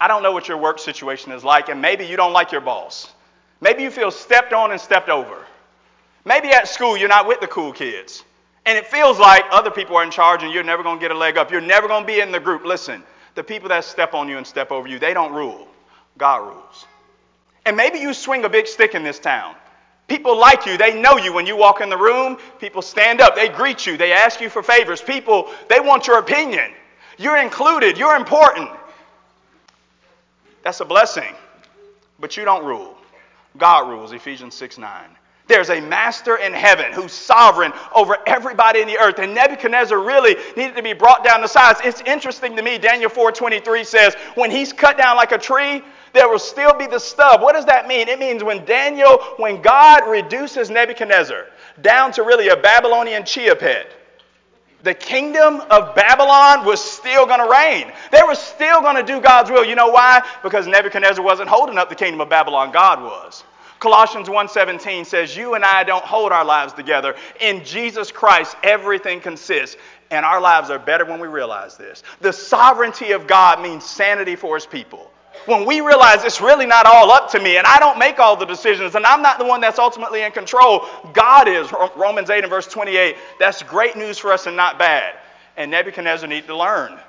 I 0.00 0.08
don't 0.08 0.24
know 0.24 0.32
what 0.32 0.48
your 0.48 0.58
work 0.58 0.80
situation 0.80 1.30
is 1.30 1.44
like, 1.44 1.68
and 1.68 1.80
maybe 1.80 2.06
you 2.06 2.16
don't 2.16 2.32
like 2.32 2.50
your 2.50 2.60
boss. 2.60 3.12
Maybe 3.60 3.82
you 3.82 3.90
feel 3.90 4.10
stepped 4.10 4.52
on 4.52 4.70
and 4.70 4.80
stepped 4.80 5.08
over. 5.08 5.44
Maybe 6.24 6.48
at 6.48 6.68
school 6.68 6.96
you're 6.96 7.08
not 7.08 7.26
with 7.26 7.40
the 7.40 7.46
cool 7.46 7.72
kids. 7.72 8.24
And 8.66 8.76
it 8.76 8.86
feels 8.86 9.18
like 9.18 9.44
other 9.50 9.70
people 9.70 9.96
are 9.96 10.04
in 10.04 10.10
charge 10.10 10.42
and 10.42 10.52
you're 10.52 10.62
never 10.62 10.82
going 10.82 10.98
to 10.98 11.00
get 11.00 11.10
a 11.10 11.18
leg 11.18 11.38
up. 11.38 11.50
You're 11.50 11.60
never 11.60 11.88
going 11.88 12.02
to 12.02 12.06
be 12.06 12.20
in 12.20 12.30
the 12.30 12.38
group. 12.38 12.64
Listen, 12.64 13.02
the 13.34 13.42
people 13.42 13.68
that 13.70 13.84
step 13.84 14.12
on 14.14 14.28
you 14.28 14.36
and 14.36 14.46
step 14.46 14.70
over 14.70 14.86
you, 14.86 14.98
they 14.98 15.14
don't 15.14 15.32
rule. 15.32 15.66
God 16.18 16.46
rules. 16.46 16.86
And 17.64 17.76
maybe 17.76 17.98
you 17.98 18.12
swing 18.12 18.44
a 18.44 18.48
big 18.48 18.66
stick 18.66 18.94
in 18.94 19.02
this 19.02 19.18
town. 19.18 19.54
People 20.06 20.38
like 20.38 20.66
you. 20.66 20.76
They 20.76 21.00
know 21.00 21.16
you 21.16 21.32
when 21.32 21.46
you 21.46 21.56
walk 21.56 21.80
in 21.80 21.88
the 21.88 21.96
room. 21.96 22.38
People 22.58 22.82
stand 22.82 23.20
up. 23.20 23.34
They 23.34 23.48
greet 23.48 23.86
you. 23.86 23.96
They 23.96 24.12
ask 24.12 24.40
you 24.40 24.50
for 24.50 24.62
favors. 24.62 25.00
People, 25.00 25.50
they 25.68 25.80
want 25.80 26.06
your 26.06 26.18
opinion. 26.18 26.72
You're 27.16 27.38
included. 27.38 27.96
You're 27.96 28.16
important. 28.16 28.70
That's 30.62 30.80
a 30.80 30.84
blessing. 30.84 31.34
But 32.18 32.36
you 32.36 32.44
don't 32.44 32.64
rule. 32.64 32.97
God 33.58 33.88
rules, 33.88 34.12
Ephesians 34.12 34.54
6 34.54 34.78
9. 34.78 35.04
There's 35.48 35.70
a 35.70 35.80
master 35.80 36.36
in 36.36 36.52
heaven 36.52 36.92
who's 36.92 37.12
sovereign 37.12 37.72
over 37.94 38.18
everybody 38.26 38.80
in 38.80 38.86
the 38.86 38.98
earth. 38.98 39.18
And 39.18 39.34
Nebuchadnezzar 39.34 39.98
really 39.98 40.36
needed 40.56 40.76
to 40.76 40.82
be 40.82 40.92
brought 40.92 41.24
down 41.24 41.40
to 41.40 41.48
size. 41.48 41.76
It's 41.82 42.02
interesting 42.02 42.54
to 42.56 42.62
me, 42.62 42.76
Daniel 42.76 43.10
4:23 43.10 43.84
says, 43.86 44.14
when 44.34 44.50
he's 44.50 44.74
cut 44.74 44.98
down 44.98 45.16
like 45.16 45.32
a 45.32 45.38
tree, 45.38 45.82
there 46.12 46.28
will 46.28 46.38
still 46.38 46.74
be 46.74 46.86
the 46.86 46.98
stub. 46.98 47.40
What 47.40 47.54
does 47.54 47.64
that 47.64 47.88
mean? 47.88 48.08
It 48.08 48.18
means 48.18 48.44
when 48.44 48.64
Daniel, 48.66 49.18
when 49.38 49.62
God 49.62 50.08
reduces 50.08 50.68
Nebuchadnezzar 50.68 51.46
down 51.80 52.12
to 52.12 52.22
really 52.22 52.48
a 52.48 52.56
Babylonian 52.56 53.24
chia 53.24 53.56
pet, 53.56 53.90
the 54.82 54.94
kingdom 54.94 55.60
of 55.70 55.94
Babylon 55.94 56.64
was 56.64 56.82
still 56.82 57.26
going 57.26 57.40
to 57.40 57.50
reign. 57.50 57.92
They 58.12 58.22
were 58.26 58.34
still 58.34 58.80
going 58.80 58.96
to 58.96 59.02
do 59.02 59.20
God's 59.20 59.50
will. 59.50 59.64
You 59.64 59.74
know 59.74 59.88
why? 59.88 60.22
Because 60.42 60.66
Nebuchadnezzar 60.66 61.24
wasn't 61.24 61.48
holding 61.48 61.78
up 61.78 61.88
the 61.88 61.94
kingdom 61.94 62.20
of 62.20 62.28
Babylon, 62.28 62.70
God 62.70 63.02
was. 63.02 63.44
Colossians 63.80 64.28
1:17 64.28 65.04
says, 65.04 65.36
"You 65.36 65.54
and 65.54 65.64
I 65.64 65.84
don't 65.84 66.04
hold 66.04 66.32
our 66.32 66.44
lives 66.44 66.72
together. 66.72 67.14
In 67.38 67.64
Jesus 67.64 68.10
Christ 68.10 68.56
everything 68.62 69.20
consists." 69.20 69.76
And 70.10 70.24
our 70.24 70.40
lives 70.40 70.70
are 70.70 70.78
better 70.78 71.04
when 71.04 71.20
we 71.20 71.28
realize 71.28 71.76
this. 71.76 72.02
The 72.20 72.32
sovereignty 72.32 73.12
of 73.12 73.26
God 73.26 73.60
means 73.60 73.84
sanity 73.84 74.36
for 74.36 74.54
his 74.56 74.66
people 74.66 75.10
when 75.48 75.64
we 75.64 75.80
realize 75.80 76.24
it's 76.24 76.40
really 76.40 76.66
not 76.66 76.86
all 76.86 77.10
up 77.10 77.30
to 77.30 77.40
me 77.40 77.56
and 77.56 77.66
I 77.66 77.78
don't 77.78 77.98
make 77.98 78.18
all 78.18 78.36
the 78.36 78.44
decisions 78.44 78.94
and 78.94 79.06
I'm 79.06 79.22
not 79.22 79.38
the 79.38 79.46
one 79.46 79.60
that's 79.60 79.78
ultimately 79.78 80.22
in 80.22 80.30
control, 80.30 80.86
God 81.12 81.48
is. 81.48 81.72
Romans 81.96 82.28
8 82.28 82.44
and 82.44 82.50
verse 82.50 82.66
28. 82.66 83.16
That's 83.40 83.62
great 83.62 83.96
news 83.96 84.18
for 84.18 84.32
us 84.32 84.46
and 84.46 84.56
not 84.56 84.78
bad. 84.78 85.14
And 85.56 85.70
Nebuchadnezzar 85.70 86.28
needed 86.28 86.46
to 86.48 86.56
learn. 86.56 87.00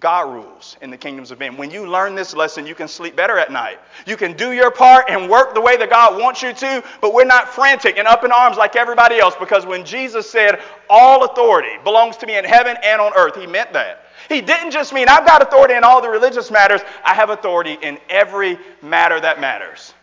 God 0.00 0.32
rules 0.32 0.76
in 0.82 0.90
the 0.90 0.96
kingdoms 0.96 1.30
of 1.30 1.38
men. 1.38 1.56
When 1.56 1.70
you 1.70 1.86
learn 1.86 2.14
this 2.14 2.34
lesson, 2.34 2.66
you 2.66 2.74
can 2.74 2.88
sleep 2.88 3.16
better 3.16 3.38
at 3.38 3.52
night. 3.52 3.78
You 4.06 4.16
can 4.16 4.36
do 4.36 4.52
your 4.52 4.70
part 4.70 5.06
and 5.08 5.30
work 5.30 5.54
the 5.54 5.60
way 5.60 5.76
that 5.76 5.90
God 5.90 6.20
wants 6.20 6.42
you 6.42 6.52
to, 6.52 6.84
but 7.00 7.14
we're 7.14 7.24
not 7.24 7.48
frantic 7.48 7.96
and 7.98 8.08
up 8.08 8.24
in 8.24 8.32
arms 8.32 8.56
like 8.56 8.76
everybody 8.76 9.18
else 9.18 9.34
because 9.38 9.64
when 9.66 9.84
Jesus 9.84 10.28
said, 10.28 10.60
All 10.90 11.24
authority 11.24 11.78
belongs 11.84 12.16
to 12.18 12.26
me 12.26 12.36
in 12.36 12.44
heaven 12.44 12.76
and 12.82 13.00
on 13.00 13.12
earth, 13.16 13.36
he 13.36 13.46
meant 13.46 13.72
that. 13.72 14.06
He 14.28 14.40
didn't 14.40 14.70
just 14.70 14.92
mean, 14.92 15.08
I've 15.08 15.26
got 15.26 15.42
authority 15.42 15.74
in 15.74 15.84
all 15.84 16.00
the 16.00 16.08
religious 16.08 16.50
matters, 16.50 16.80
I 17.04 17.14
have 17.14 17.30
authority 17.30 17.78
in 17.80 17.98
every 18.08 18.58
matter 18.82 19.20
that 19.20 19.40
matters 19.40 19.94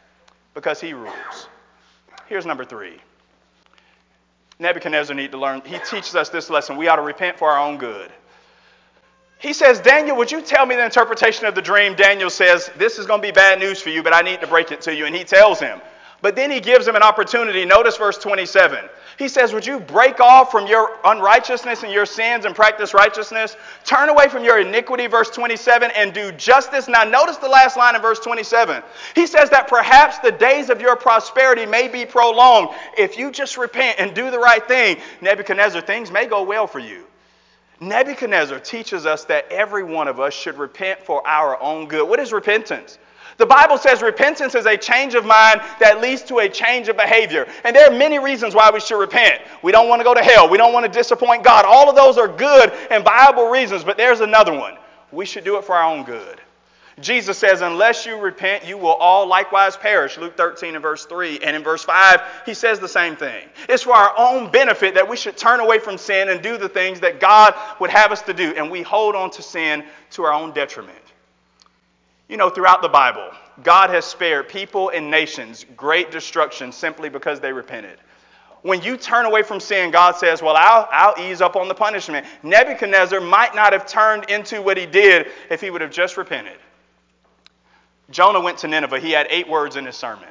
because 0.54 0.80
he 0.80 0.93
rules. 0.93 1.47
Here's 2.27 2.45
number 2.45 2.63
three. 2.63 2.97
Nebuchadnezzar 4.60 5.15
need 5.15 5.32
to 5.32 5.39
learn. 5.39 5.62
He 5.65 5.80
teaches 5.80 6.15
us 6.15 6.30
this 6.30 6.49
lesson. 6.49 6.77
We 6.77 6.88
ought 6.88 6.97
to 6.97 7.01
repent 7.01 7.38
for 7.38 7.49
our 7.49 7.60
own 7.60 7.77
good. 7.77 8.12
He 9.41 9.54
says, 9.54 9.80
Daniel, 9.80 10.17
would 10.17 10.32
you 10.32 10.39
tell 10.39 10.67
me 10.67 10.75
the 10.75 10.86
interpretation 10.86 11.47
of 11.47 11.56
the 11.56 11.63
dream? 11.63 11.95
Daniel 11.95 12.30
says, 12.30 12.69
This 12.77 12.99
is 12.99 13.08
going 13.08 13.21
to 13.21 13.27
be 13.27 13.32
bad 13.32 13.58
news 13.58 13.82
for 13.82 13.89
you, 13.89 14.04
but 14.04 14.13
I 14.13 14.21
need 14.21 14.39
to 14.41 14.47
break 14.47 14.71
it 14.71 14.82
to 14.82 14.95
you. 14.95 15.08
And 15.08 15.15
he 15.15 15.23
tells 15.23 15.60
him. 15.60 15.82
But 16.21 16.36
then 16.36 16.51
he 16.51 16.60
gives 16.60 16.88
him 16.88 16.95
an 16.95 17.01
opportunity. 17.01 17.65
Notice 17.65 17.97
verse 17.97 18.19
27. 18.19 18.88
He 19.17 19.27
says, 19.27 19.51
Would 19.51 19.65
you 19.65 19.80
break 19.80 20.19
off 20.19 20.51
from 20.51 20.67
your 20.67 20.95
unrighteousness 21.04 21.82
and 21.82 21.91
your 21.91 22.06
sins 22.06 22.45
and 22.45 22.54
practice 22.56 22.93
righteousness? 22.93 23.58
Turn 23.84 24.10
away 24.10 24.30
from 24.30 24.43
your 24.43 24.60
iniquity, 24.60 25.08
verse 25.08 25.32
27, 25.32 25.89
and 25.95 26.13
do 26.13 26.32
justice. 26.34 26.88
Now, 26.88 27.04
notice 27.04 27.38
the 27.38 27.49
last 27.49 27.77
line 27.77 27.95
in 27.95 28.01
verse 28.04 28.19
27. 28.19 28.84
He 29.15 29.25
says 29.25 29.49
that 29.49 29.67
perhaps 29.67 30.19
the 30.19 30.32
days 30.32 30.69
of 30.69 30.82
your 30.82 30.95
prosperity 30.95 31.65
may 31.65 31.88
be 31.88 32.06
prolonged. 32.06 32.69
If 32.95 33.17
you 33.17 33.32
just 33.32 33.58
repent 33.58 33.99
and 33.99 34.13
do 34.13 34.30
the 34.30 34.39
right 34.39 34.63
thing, 34.67 34.97
Nebuchadnezzar, 35.21 35.82
things 35.82 36.12
may 36.12 36.27
go 36.27 36.43
well 36.43 36.67
for 36.67 36.80
you. 36.80 37.06
Nebuchadnezzar 37.82 38.60
teaches 38.60 39.08
us 39.08 39.26
that 39.26 39.52
every 39.52 39.84
one 39.84 40.08
of 40.08 40.20
us 40.20 40.36
should 40.36 40.58
repent 40.60 41.02
for 41.02 41.26
our 41.28 41.60
own 41.60 41.88
good. 41.88 42.08
What 42.08 42.20
is 42.20 42.32
repentance? 42.32 43.00
The 43.38 43.46
Bible 43.48 43.80
says 43.80 44.04
repentance 44.04 44.54
is 44.54 44.67
a 44.67 44.78
change 44.78 45.15
of 45.15 45.26
mind 45.26 45.62
that 45.80 46.00
leads 46.00 46.22
to 46.24 46.39
a 46.39 46.50
change 46.50 46.89
of 46.89 46.96
behavior. 46.96 47.48
And 47.63 47.76
there 47.76 47.91
are 47.91 47.98
many 47.98 48.20
reasons 48.20 48.54
why 48.54 48.70
we 48.72 48.80
should 48.80 49.00
repent. 49.00 49.41
We 49.63 49.72
don't 49.72 49.89
want 49.89 50.00
to 50.00 50.04
go 50.04 50.13
to 50.13 50.22
hell. 50.22 50.48
We 50.48 50.60
don't 50.60 50.74
want 50.74 50.86
to 50.86 50.91
disappoint 50.91 51.44
God. 51.44 51.65
All 51.65 51.89
of 51.89 51.96
those 51.96 52.20
are 52.20 52.28
good 52.28 52.72
and 52.91 53.04
viable 53.04 53.50
reasons, 53.50 53.84
but 53.84 53.98
there's 53.98 54.20
another 54.20 54.54
one. 54.54 54.78
We 55.12 55.26
should 55.26 55.44
do 55.44 55.58
it 55.58 55.65
for 55.65 55.74
our 55.74 55.91
own 55.91 56.04
good. 56.04 56.39
Jesus 56.99 57.38
says, 57.38 57.62
Unless 57.62 58.06
you 58.06 58.17
repent, 58.17 58.65
you 58.65 58.77
will 58.77 58.93
all 58.93 59.25
likewise 59.25 59.77
perish. 59.77 60.17
Luke 60.17 60.36
13 60.36 60.75
and 60.75 60.82
verse 60.82 61.06
3. 61.06 61.39
And 61.39 61.56
in 61.56 61.63
verse 61.63 61.84
5, 61.84 62.21
he 62.45 62.54
says 62.54 62.80
the 62.80 62.88
same 62.88 63.15
thing. 63.15 63.47
It's 63.69 63.84
for 63.84 63.93
our 63.93 64.13
own 64.17 64.51
benefit 64.51 64.95
that 64.95 65.08
we 65.08 65.15
should 65.15 65.38
turn 65.38 65.60
away 65.60 65.80
from 65.80 65.97
sin 65.97 66.30
and 66.30 66.41
do 66.41 66.58
the 66.58 66.69
things 66.69 66.99
that 66.99 67.19
God 67.19 67.56
would 67.80 67.89
have 67.89 68.12
us 68.12 68.21
to 68.23 68.34
do. 68.34 68.54
And 68.56 68.69
we 68.69 68.82
hold 68.82 69.15
on 69.15 69.32
to 69.32 69.41
sin 69.41 69.86
to 70.12 70.23
our 70.23 70.34
own 70.34 70.51
detriment. 70.51 70.97
You 72.27 72.38
know, 72.38 72.49
throughout 72.49 72.82
the 72.82 72.89
Bible, 72.89 73.30
God 73.63 73.89
has 73.89 74.06
spared 74.06 74.49
people 74.49 74.89
and 74.89 75.12
nations 75.12 75.65
great 75.75 76.12
destruction 76.12 76.71
simply 76.71 77.10
because 77.10 77.39
they 77.39 77.54
repented. 77.54 77.97
When 78.63 78.82
you 78.84 78.95
turn 78.95 79.25
away 79.25 79.41
from 79.43 79.60
sin, 79.60 79.91
God 79.91 80.15
says, 80.15 80.41
Well, 80.41 80.56
I'll, 80.56 80.88
I'll 80.91 81.19
ease 81.19 81.41
up 81.41 81.56
on 81.56 81.67
the 81.67 81.73
punishment. 81.73 82.27
Nebuchadnezzar 82.43 83.19
might 83.19 83.56
not 83.56 83.73
have 83.73 83.88
turned 83.88 84.30
into 84.30 84.62
what 84.62 84.77
he 84.77 84.86
did 84.86 85.27
if 85.49 85.62
he 85.62 85.71
would 85.71 85.82
have 85.82 85.91
just 85.91 86.15
repented. 86.15 86.58
Jonah 88.12 88.39
went 88.39 88.60
to 88.60 88.67
Nineveh. 88.67 89.00
He 89.00 89.12
had 89.12 89.28
eight 89.30 89.47
words 89.47 89.76
in 89.76 89.86
his 89.86 89.95
sermon. 89.95 90.28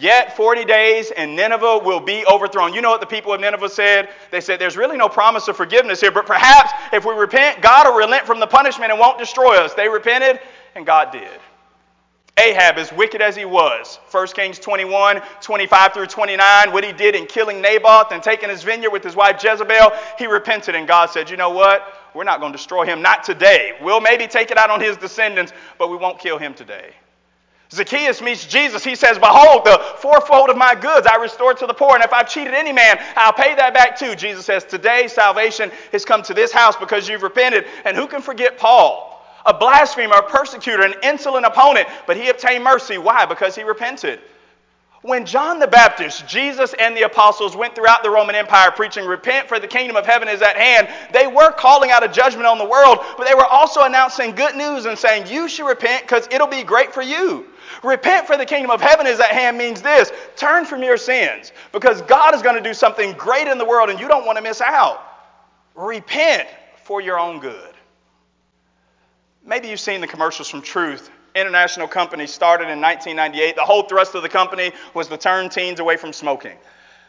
Yet 0.00 0.36
40 0.36 0.64
days 0.64 1.12
and 1.12 1.36
Nineveh 1.36 1.78
will 1.78 2.00
be 2.00 2.26
overthrown. 2.26 2.74
You 2.74 2.82
know 2.82 2.90
what 2.90 3.00
the 3.00 3.06
people 3.06 3.32
of 3.32 3.40
Nineveh 3.40 3.68
said? 3.68 4.08
They 4.32 4.40
said, 4.40 4.60
There's 4.60 4.76
really 4.76 4.96
no 4.96 5.08
promise 5.08 5.46
of 5.46 5.56
forgiveness 5.56 6.00
here, 6.00 6.10
but 6.10 6.26
perhaps 6.26 6.72
if 6.92 7.04
we 7.04 7.14
repent, 7.14 7.62
God 7.62 7.86
will 7.86 7.96
relent 7.96 8.26
from 8.26 8.40
the 8.40 8.46
punishment 8.46 8.90
and 8.90 8.98
won't 8.98 9.18
destroy 9.18 9.56
us. 9.56 9.74
They 9.74 9.88
repented, 9.88 10.40
and 10.74 10.84
God 10.84 11.12
did. 11.12 11.28
Ahab, 12.36 12.78
as 12.78 12.92
wicked 12.92 13.22
as 13.22 13.36
he 13.36 13.44
was, 13.44 14.00
1 14.10 14.26
Kings 14.28 14.58
21, 14.58 15.22
25 15.40 15.92
through 15.92 16.06
29, 16.06 16.72
what 16.72 16.82
he 16.82 16.92
did 16.92 17.14
in 17.14 17.26
killing 17.26 17.62
Naboth 17.62 18.10
and 18.10 18.20
taking 18.20 18.48
his 18.48 18.64
vineyard 18.64 18.90
with 18.90 19.04
his 19.04 19.14
wife 19.14 19.42
Jezebel, 19.42 19.92
he 20.18 20.26
repented, 20.26 20.74
and 20.74 20.88
God 20.88 21.10
said, 21.10 21.30
You 21.30 21.36
know 21.36 21.50
what? 21.50 22.00
We're 22.12 22.24
not 22.24 22.40
going 22.40 22.50
to 22.50 22.56
destroy 22.56 22.84
him. 22.84 23.02
Not 23.02 23.22
today. 23.22 23.72
We'll 23.80 24.00
maybe 24.00 24.26
take 24.26 24.50
it 24.50 24.58
out 24.58 24.70
on 24.70 24.80
his 24.80 24.96
descendants, 24.96 25.52
but 25.78 25.90
we 25.90 25.96
won't 25.96 26.18
kill 26.18 26.38
him 26.38 26.54
today. 26.54 26.94
Zacchaeus 27.74 28.22
meets 28.22 28.46
Jesus. 28.46 28.84
He 28.84 28.94
says, 28.94 29.18
Behold, 29.18 29.64
the 29.64 29.82
fourfold 29.98 30.48
of 30.48 30.56
my 30.56 30.74
goods 30.74 31.06
I 31.06 31.16
restore 31.16 31.54
to 31.54 31.66
the 31.66 31.74
poor, 31.74 31.94
and 31.94 32.04
if 32.04 32.12
I've 32.12 32.28
cheated 32.28 32.54
any 32.54 32.72
man, 32.72 32.98
I'll 33.16 33.32
pay 33.32 33.54
that 33.56 33.74
back 33.74 33.98
too. 33.98 34.14
Jesus 34.14 34.46
says, 34.46 34.64
Today 34.64 35.08
salvation 35.08 35.72
has 35.90 36.04
come 36.04 36.22
to 36.22 36.34
this 36.34 36.52
house 36.52 36.76
because 36.76 37.08
you've 37.08 37.22
repented. 37.22 37.66
And 37.84 37.96
who 37.96 38.06
can 38.06 38.22
forget 38.22 38.56
Paul? 38.58 39.10
A 39.44 39.52
blasphemer, 39.52 40.14
a 40.14 40.22
persecutor, 40.22 40.84
an 40.84 40.94
insolent 41.02 41.44
opponent, 41.44 41.88
but 42.06 42.16
he 42.16 42.28
obtained 42.28 42.62
mercy. 42.62 42.96
Why? 42.96 43.26
Because 43.26 43.56
he 43.56 43.64
repented. 43.64 44.20
When 45.02 45.26
John 45.26 45.58
the 45.58 45.66
Baptist, 45.66 46.26
Jesus, 46.26 46.74
and 46.78 46.96
the 46.96 47.02
apostles 47.02 47.54
went 47.54 47.74
throughout 47.74 48.02
the 48.02 48.08
Roman 48.08 48.34
Empire 48.34 48.70
preaching, 48.70 49.04
Repent, 49.04 49.48
for 49.48 49.58
the 49.58 49.66
kingdom 49.68 49.96
of 49.96 50.06
heaven 50.06 50.28
is 50.28 50.40
at 50.40 50.56
hand, 50.56 50.88
they 51.12 51.26
were 51.26 51.50
calling 51.50 51.90
out 51.90 52.02
a 52.02 52.08
judgment 52.08 52.46
on 52.46 52.56
the 52.56 52.64
world, 52.64 53.00
but 53.18 53.26
they 53.26 53.34
were 53.34 53.44
also 53.44 53.82
announcing 53.82 54.34
good 54.34 54.56
news 54.56 54.86
and 54.86 54.98
saying, 54.98 55.26
You 55.26 55.46
should 55.46 55.66
repent 55.66 56.04
because 56.04 56.26
it'll 56.30 56.46
be 56.46 56.62
great 56.62 56.94
for 56.94 57.02
you. 57.02 57.48
Repent 57.82 58.26
for 58.26 58.36
the 58.36 58.46
kingdom 58.46 58.70
of 58.70 58.80
heaven 58.80 59.06
is 59.06 59.20
at 59.20 59.30
hand 59.30 59.58
means 59.58 59.82
this 59.82 60.12
turn 60.36 60.64
from 60.64 60.82
your 60.82 60.96
sins 60.96 61.52
because 61.72 62.02
God 62.02 62.34
is 62.34 62.42
going 62.42 62.56
to 62.56 62.62
do 62.62 62.74
something 62.74 63.12
great 63.12 63.48
in 63.48 63.58
the 63.58 63.64
world 63.64 63.90
and 63.90 63.98
you 63.98 64.08
don't 64.08 64.26
want 64.26 64.36
to 64.38 64.42
miss 64.42 64.60
out. 64.60 65.02
Repent 65.74 66.48
for 66.84 67.00
your 67.00 67.18
own 67.18 67.40
good. 67.40 67.74
Maybe 69.46 69.68
you've 69.68 69.80
seen 69.80 70.00
the 70.00 70.06
commercials 70.06 70.48
from 70.48 70.62
Truth. 70.62 71.10
International 71.34 71.88
company 71.88 72.26
started 72.26 72.70
in 72.70 72.80
1998. 72.80 73.56
The 73.56 73.62
whole 73.62 73.82
thrust 73.82 74.14
of 74.14 74.22
the 74.22 74.28
company 74.28 74.72
was 74.94 75.08
to 75.08 75.16
turn 75.16 75.48
teens 75.48 75.80
away 75.80 75.96
from 75.96 76.12
smoking. 76.12 76.56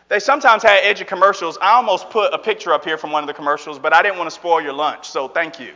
They 0.08 0.20
sometimes 0.20 0.64
had 0.64 0.80
edgy 0.84 1.06
commercials. 1.06 1.58
I 1.62 1.74
almost 1.74 2.10
put 2.10 2.34
a 2.34 2.38
picture 2.38 2.74
up 2.74 2.84
here 2.84 2.98
from 2.98 3.12
one 3.12 3.24
of 3.24 3.28
the 3.28 3.34
commercials, 3.34 3.80
but 3.80 3.94
I 3.94 4.02
didn't 4.02 4.18
want 4.18 4.30
to 4.30 4.36
spoil 4.36 4.62
your 4.62 4.74
lunch, 4.74 5.08
so 5.08 5.28
thank 5.28 5.60
you 5.60 5.74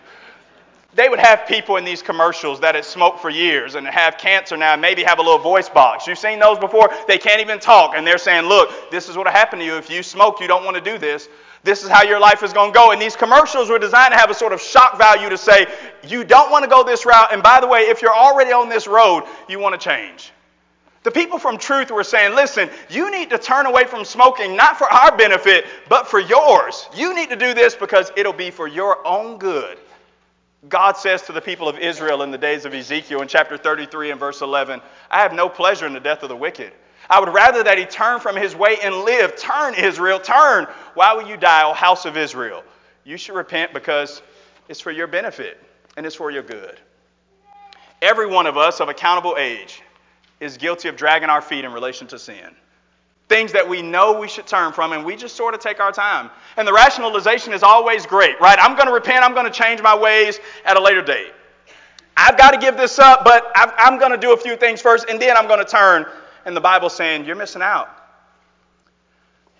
they 0.95 1.07
would 1.07 1.19
have 1.19 1.45
people 1.45 1.77
in 1.77 1.85
these 1.85 2.01
commercials 2.01 2.59
that 2.61 2.73
had 2.75 2.83
smoked 2.83 3.19
for 3.19 3.29
years 3.29 3.75
and 3.75 3.85
have 3.85 4.17
cancer 4.17 4.57
now, 4.57 4.73
and 4.73 4.81
maybe 4.81 5.03
have 5.03 5.19
a 5.19 5.21
little 5.21 5.37
voice 5.37 5.69
box. 5.69 6.07
You've 6.07 6.17
seen 6.17 6.39
those 6.39 6.57
before? 6.57 6.89
They 7.07 7.19
can't 7.19 7.41
even 7.41 7.59
talk, 7.59 7.93
and 7.95 8.05
they're 8.05 8.17
saying, 8.17 8.45
Look, 8.45 8.71
this 8.89 9.07
is 9.07 9.15
what 9.15 9.25
will 9.25 9.33
happen 9.33 9.59
to 9.59 9.65
you 9.65 9.77
if 9.77 9.89
you 9.89 10.01
smoke. 10.01 10.39
You 10.39 10.47
don't 10.47 10.65
want 10.65 10.77
to 10.77 10.81
do 10.81 10.97
this. 10.97 11.29
This 11.63 11.83
is 11.83 11.89
how 11.89 12.03
your 12.03 12.19
life 12.19 12.41
is 12.41 12.53
going 12.53 12.71
to 12.71 12.75
go. 12.75 12.91
And 12.91 13.01
these 13.01 13.15
commercials 13.15 13.69
were 13.69 13.79
designed 13.79 14.13
to 14.13 14.17
have 14.17 14.29
a 14.29 14.33
sort 14.33 14.53
of 14.53 14.61
shock 14.61 14.97
value 14.97 15.29
to 15.29 15.37
say, 15.37 15.67
You 16.07 16.23
don't 16.23 16.49
want 16.49 16.63
to 16.63 16.69
go 16.69 16.83
this 16.83 17.05
route. 17.05 17.31
And 17.31 17.43
by 17.43 17.59
the 17.59 17.67
way, 17.67 17.81
if 17.81 18.01
you're 18.01 18.15
already 18.15 18.51
on 18.51 18.69
this 18.69 18.87
road, 18.87 19.25
you 19.47 19.59
want 19.59 19.79
to 19.79 19.83
change. 19.89 20.31
The 21.03 21.11
people 21.11 21.37
from 21.37 21.57
Truth 21.57 21.91
were 21.91 22.03
saying, 22.03 22.35
Listen, 22.35 22.69
you 22.89 23.11
need 23.11 23.29
to 23.29 23.37
turn 23.37 23.67
away 23.67 23.85
from 23.85 24.03
smoking, 24.03 24.55
not 24.55 24.77
for 24.77 24.91
our 24.91 25.15
benefit, 25.15 25.65
but 25.87 26.07
for 26.07 26.19
yours. 26.19 26.89
You 26.95 27.13
need 27.13 27.29
to 27.29 27.35
do 27.35 27.53
this 27.53 27.75
because 27.75 28.11
it'll 28.17 28.33
be 28.33 28.49
for 28.49 28.67
your 28.67 29.05
own 29.05 29.37
good. 29.37 29.77
God 30.67 30.97
says 30.97 31.21
to 31.23 31.31
the 31.31 31.39
people 31.39 31.69
of 31.69 31.77
Israel 31.77 32.21
in 32.21 32.31
the 32.31 32.37
days 32.37 32.65
of 32.65 32.73
Ezekiel 32.73 33.21
in 33.21 33.29
chapter 33.29 33.57
33 33.57 34.11
and 34.11 34.19
verse 34.19 34.41
11, 34.41 34.81
I 35.09 35.21
have 35.21 35.33
no 35.33 35.47
pleasure 35.47 35.87
in 35.87 35.93
the 35.93 36.01
death 36.01 36.21
of 36.23 36.29
the 36.29 36.35
wicked. 36.35 36.73
I 37.09 37.19
would 37.19 37.33
rather 37.33 37.63
that 37.63 37.77
he 37.77 37.85
turn 37.85 38.19
from 38.19 38.35
his 38.35 38.55
way 38.55 38.77
and 38.83 38.93
live. 38.93 39.37
Turn, 39.37 39.73
Israel, 39.73 40.19
turn. 40.19 40.67
Why 40.95 41.13
will 41.13 41.27
you 41.27 41.37
die, 41.37 41.63
O 41.63 41.73
house 41.73 42.05
of 42.05 42.17
Israel? 42.17 42.63
You 43.05 43.15
should 43.17 43.35
repent 43.35 43.73
because 43.73 44.21
it's 44.67 44.81
for 44.81 44.91
your 44.91 45.07
benefit 45.07 45.57
and 45.95 46.05
it's 46.05 46.15
for 46.15 46.29
your 46.29 46.43
good. 46.43 46.77
Every 48.01 48.27
one 48.27 48.45
of 48.45 48.57
us 48.57 48.81
of 48.81 48.89
accountable 48.89 49.37
age 49.39 49.81
is 50.39 50.57
guilty 50.57 50.89
of 50.89 50.97
dragging 50.97 51.29
our 51.29 51.41
feet 51.41 51.63
in 51.63 51.71
relation 51.71 52.05
to 52.07 52.19
sin 52.19 52.55
things 53.29 53.51
that 53.51 53.69
we 53.69 53.81
know 53.81 54.19
we 54.19 54.27
should 54.27 54.47
turn 54.47 54.73
from, 54.73 54.91
and 54.91 55.05
we 55.05 55.15
just 55.15 55.35
sort 55.35 55.53
of 55.53 55.61
take 55.61 55.79
our 55.79 55.91
time. 55.91 56.31
And 56.57 56.67
the 56.67 56.73
rationalization 56.73 57.53
is 57.53 57.61
always 57.63 58.05
great, 58.05 58.39
right? 58.41 58.57
I'm 58.59 58.75
going 58.75 58.87
to 58.87 58.93
repent, 58.93 59.23
I'm 59.23 59.33
going 59.33 59.45
to 59.45 59.51
change 59.51 59.81
my 59.81 59.95
ways 59.95 60.39
at 60.65 60.75
a 60.75 60.81
later 60.81 61.03
date. 61.03 61.31
I've 62.17 62.37
got 62.37 62.51
to 62.51 62.57
give 62.57 62.75
this 62.75 62.99
up, 62.99 63.23
but 63.23 63.49
I'm 63.55 63.97
going 63.97 64.11
to 64.11 64.17
do 64.17 64.33
a 64.33 64.37
few 64.37 64.57
things 64.57 64.81
first, 64.81 65.05
and 65.09 65.21
then 65.21 65.37
I'm 65.37 65.47
going 65.47 65.63
to 65.63 65.71
turn. 65.71 66.05
And 66.45 66.57
the 66.57 66.61
Bible's 66.61 66.95
saying, 66.95 67.23
You're 67.23 67.35
missing 67.35 67.61
out. 67.61 67.89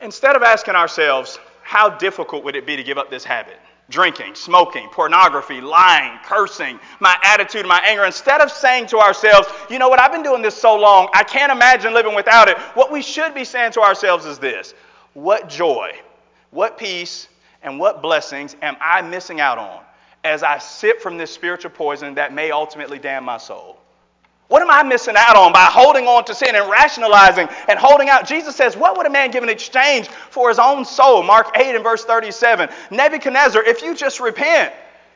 Instead 0.01 0.35
of 0.35 0.43
asking 0.43 0.75
ourselves, 0.75 1.39
How 1.61 1.89
difficult 1.89 2.43
would 2.43 2.55
it 2.55 2.65
be 2.65 2.75
to 2.75 2.83
give 2.83 2.97
up 2.97 3.09
this 3.09 3.23
habit? 3.23 3.59
Drinking, 3.89 4.35
smoking, 4.35 4.87
pornography, 4.89 5.61
lying, 5.61 6.17
cursing, 6.23 6.79
my 6.99 7.17
attitude, 7.23 7.65
my 7.65 7.81
anger, 7.85 8.05
instead 8.05 8.39
of 8.39 8.51
saying 8.51 8.87
to 8.87 8.99
ourselves, 8.99 9.47
you 9.69 9.79
know 9.79 9.89
what, 9.89 9.99
I've 9.99 10.11
been 10.11 10.23
doing 10.23 10.41
this 10.41 10.55
so 10.55 10.79
long, 10.79 11.09
I 11.13 11.23
can't 11.23 11.51
imagine 11.51 11.93
living 11.93 12.15
without 12.15 12.47
it, 12.47 12.57
what 12.75 12.91
we 12.91 13.01
should 13.01 13.33
be 13.33 13.43
saying 13.43 13.71
to 13.73 13.81
ourselves 13.81 14.25
is 14.25 14.39
this 14.39 14.73
What 15.13 15.49
joy, 15.49 15.99
what 16.51 16.77
peace, 16.77 17.27
and 17.63 17.79
what 17.79 18.01
blessings 18.01 18.55
am 18.61 18.77
I 18.79 19.01
missing 19.01 19.39
out 19.39 19.57
on 19.57 19.81
as 20.23 20.43
I 20.43 20.59
sip 20.59 21.01
from 21.01 21.17
this 21.17 21.31
spiritual 21.31 21.71
poison 21.71 22.15
that 22.15 22.33
may 22.33 22.51
ultimately 22.51 22.99
damn 22.99 23.23
my 23.23 23.37
soul? 23.37 23.78
What 24.49 24.63
am 24.63 24.71
I 24.71 24.81
missing 24.81 25.13
out 25.15 25.35
on 25.35 25.53
by 25.53 25.65
holding 25.65 26.07
on 26.07 26.25
to 26.25 26.33
sin 26.33 26.55
and 26.55 26.69
rationalizing 26.69 27.47
and 27.67 27.77
holding 27.77 28.09
out? 28.09 28.27
Jesus 28.27 28.55
says, 28.55 28.75
What 28.75 28.97
would 28.97 29.05
a 29.05 29.09
man 29.09 29.29
give 29.29 29.43
in 29.43 29.49
exchange 29.49 30.07
for 30.07 30.49
his 30.49 30.57
own 30.57 30.83
soul? 30.83 31.21
Mark 31.21 31.55
8 31.55 31.75
and 31.75 31.83
verse 31.83 32.03
37. 32.03 32.67
Nebuchadnezzar, 32.89 33.63
if 33.63 33.83
you 33.83 33.93
just 33.93 34.19
repent, 34.19 34.73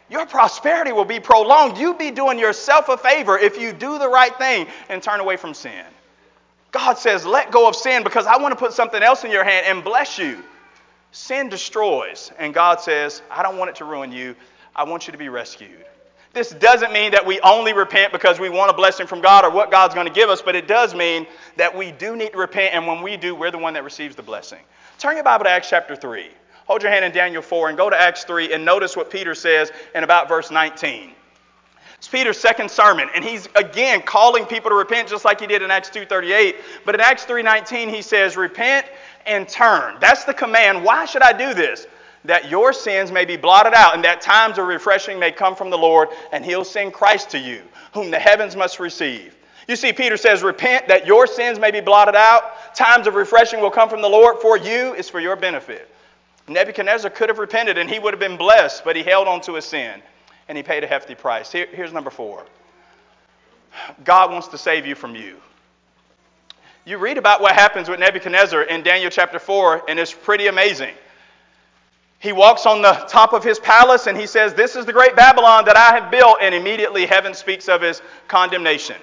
your 0.08 0.28
prosperity 0.28 0.92
will 0.92 1.04
be 1.04 1.20
prolonged. 1.20 1.80
You'd 1.80 1.98
be 1.98 2.12
doing 2.12 2.38
yourself 2.38 2.90
a 2.90 2.98
favor 2.98 3.36
if 3.36 3.60
you 3.60 3.74
do 3.74 3.98
the 3.98 4.08
right 4.08 4.38
thing 4.38 4.68
and 4.88 5.02
turn 5.02 5.20
away 5.20 5.36
from 5.36 5.56
sin. 5.56 5.84
God 6.72 7.00
says, 7.00 7.26
Let 7.26 7.52
go 7.52 7.68
of 7.68 7.76
sin 7.76 8.04
because 8.04 8.28
I 8.28 8.38
want 8.38 8.52
to 8.52 8.56
put 8.56 8.74
something 8.74 9.02
else 9.02 9.24
in 9.24 9.32
your 9.32 9.44
hand 9.44 9.66
and 9.68 9.84
bless 9.84 10.20
you. 10.20 10.44
Sin 11.12 11.50
destroys. 11.50 12.32
And 12.38 12.54
God 12.54 12.82
says, 12.82 13.24
I 13.32 13.42
don't 13.42 13.58
want 13.58 13.72
it 13.72 13.78
to 13.78 13.86
ruin 13.86 14.12
you. 14.12 14.36
I 14.76 14.84
want 14.84 15.08
you 15.08 15.12
to 15.12 15.18
be 15.18 15.30
rescued. 15.30 15.86
This 16.34 16.50
doesn't 16.50 16.92
mean 16.92 17.12
that 17.12 17.24
we 17.24 17.40
only 17.42 17.74
repent 17.74 18.12
because 18.12 18.40
we 18.40 18.50
want 18.50 18.72
a 18.72 18.74
blessing 18.74 19.06
from 19.06 19.22
God 19.22 19.46
or 19.46 19.52
what 19.52 19.70
God's 19.70 19.94
going 19.94 20.08
to 20.08 20.14
give 20.14 20.32
us, 20.32 20.42
but 20.42 20.56
it 20.56 20.68
does 20.68 20.96
mean 20.96 21.28
that 21.58 21.78
we 21.78 21.92
do 21.92 22.16
need 22.16 22.32
to 22.32 22.40
repent, 22.40 22.74
and 22.74 22.88
when 22.88 23.04
we 23.04 23.18
do, 23.18 23.36
we're 23.36 23.52
the 23.52 23.60
one 23.60 23.76
that 23.76 23.84
receives 23.84 24.16
the 24.16 24.24
blessing. 24.24 24.60
Turn 24.98 25.16
your 25.16 25.24
Bible 25.24 25.44
to 25.46 25.52
Acts 25.52 25.70
chapter 25.70 25.96
3. 25.96 26.28
Hold 26.66 26.82
your 26.82 26.92
hand 26.92 27.06
in 27.06 27.12
Daniel 27.12 27.44
4 27.44 27.70
and 27.70 27.78
go 27.78 27.88
to 27.88 28.00
Acts 28.00 28.24
3 28.24 28.52
and 28.52 28.66
notice 28.66 28.98
what 28.98 29.12
Peter 29.12 29.36
says 29.36 29.72
in 29.94 30.04
about 30.04 30.28
verse 30.28 30.50
19. 30.50 31.12
It's 31.98 32.08
Peter's 32.08 32.38
second 32.38 32.70
sermon, 32.70 33.10
and 33.14 33.24
he's 33.24 33.48
again 33.56 34.02
calling 34.02 34.46
people 34.46 34.70
to 34.72 34.76
repent 34.76 35.08
just 35.08 35.24
like 35.24 35.40
he 35.40 35.48
did 35.48 35.62
in 35.62 35.72
Acts 35.72 35.90
2:38. 35.90 36.56
But 36.84 36.96
in 36.96 37.02
Acts 37.02 37.24
3:19, 37.26 37.88
he 37.88 38.02
says, 38.02 38.36
"Repent 38.36 38.86
and 39.26 39.48
turn." 39.48 39.98
That's 40.02 40.26
the 40.26 40.34
command. 40.34 40.84
Why 40.84 41.06
should 41.06 41.22
I 41.22 41.32
do 41.32 41.54
this? 41.54 41.88
That 42.26 42.50
your 42.50 42.74
sins 42.74 43.12
may 43.12 43.26
be 43.26 43.38
blotted 43.38 43.74
out, 43.74 43.96
and 43.96 44.04
that 44.04 44.22
times 44.22 44.58
of 44.58 44.68
refreshing 44.68 45.20
may 45.20 45.32
come 45.32 45.56
from 45.56 45.70
the 45.70 45.78
Lord, 45.78 46.10
and 46.32 46.46
he'll 46.46 46.64
send 46.64 46.94
Christ 46.94 47.30
to 47.32 47.40
you, 47.40 47.62
whom 47.94 48.12
the 48.12 48.20
heavens 48.20 48.56
must 48.56 48.80
receive. 48.80 49.36
You 49.68 49.76
see, 49.76 49.94
Peter 49.94 50.18
says, 50.18 50.44
Repent 50.44 50.88
that 50.88 51.08
your 51.08 51.28
sins 51.28 51.60
may 51.60 51.72
be 51.72 51.82
blotted 51.82 52.16
out. 52.16 52.76
Times 52.76 53.08
of 53.08 53.16
refreshing 53.16 53.62
will 53.62 53.72
come 53.72 53.90
from 53.90 54.02
the 54.02 54.10
Lord 54.10 54.40
for 54.40 54.58
you, 54.58 54.94
is 54.94 55.10
for 55.10 55.20
your 55.20 55.36
benefit. 55.36 55.90
Nebuchadnezzar 56.48 57.10
could 57.10 57.30
have 57.30 57.40
repented 57.40 57.78
and 57.78 57.90
he 57.90 58.00
would 58.00 58.14
have 58.14 58.20
been 58.20 58.38
blessed, 58.38 58.84
but 58.84 58.96
he 58.96 59.04
held 59.04 59.28
on 59.28 59.40
to 59.42 59.56
his 59.56 59.66
sin 59.66 60.02
and 60.48 60.58
he 60.58 60.64
paid 60.64 60.84
a 60.84 60.88
hefty 60.88 61.16
price. 61.16 61.52
Here, 61.52 61.68
here's 61.72 61.94
number 61.94 62.10
four 62.10 62.46
God 64.04 64.32
wants 64.32 64.50
to 64.50 64.58
save 64.58 64.86
you 64.86 64.96
from 64.96 65.16
you. 65.16 65.38
You 66.86 66.98
read 66.98 67.18
about 67.18 67.40
what 67.40 67.56
happens 67.56 67.88
with 67.88 68.00
Nebuchadnezzar 68.00 68.64
in 68.64 68.84
Daniel 68.84 69.10
chapter 69.10 69.40
4, 69.40 69.84
and 69.88 69.98
it's 69.98 70.14
pretty 70.14 70.48
amazing. 70.48 70.94
He 72.24 72.32
walks 72.32 72.66
on 72.66 72.82
the 72.82 72.94
top 73.10 73.34
of 73.34 73.44
his 73.44 73.60
palace 73.60 74.08
and 74.08 74.18
he 74.18 74.28
says, 74.28 74.54
This 74.54 74.78
is 74.78 74.86
the 74.86 74.94
great 74.94 75.14
Babylon 75.14 75.66
that 75.66 75.76
I 75.76 75.94
have 75.94 76.10
built. 76.10 76.38
And 76.40 76.56
immediately 76.56 77.06
heaven 77.06 77.34
speaks 77.34 77.68
of 77.68 77.82
his 77.82 78.02
condemnation. 78.30 78.96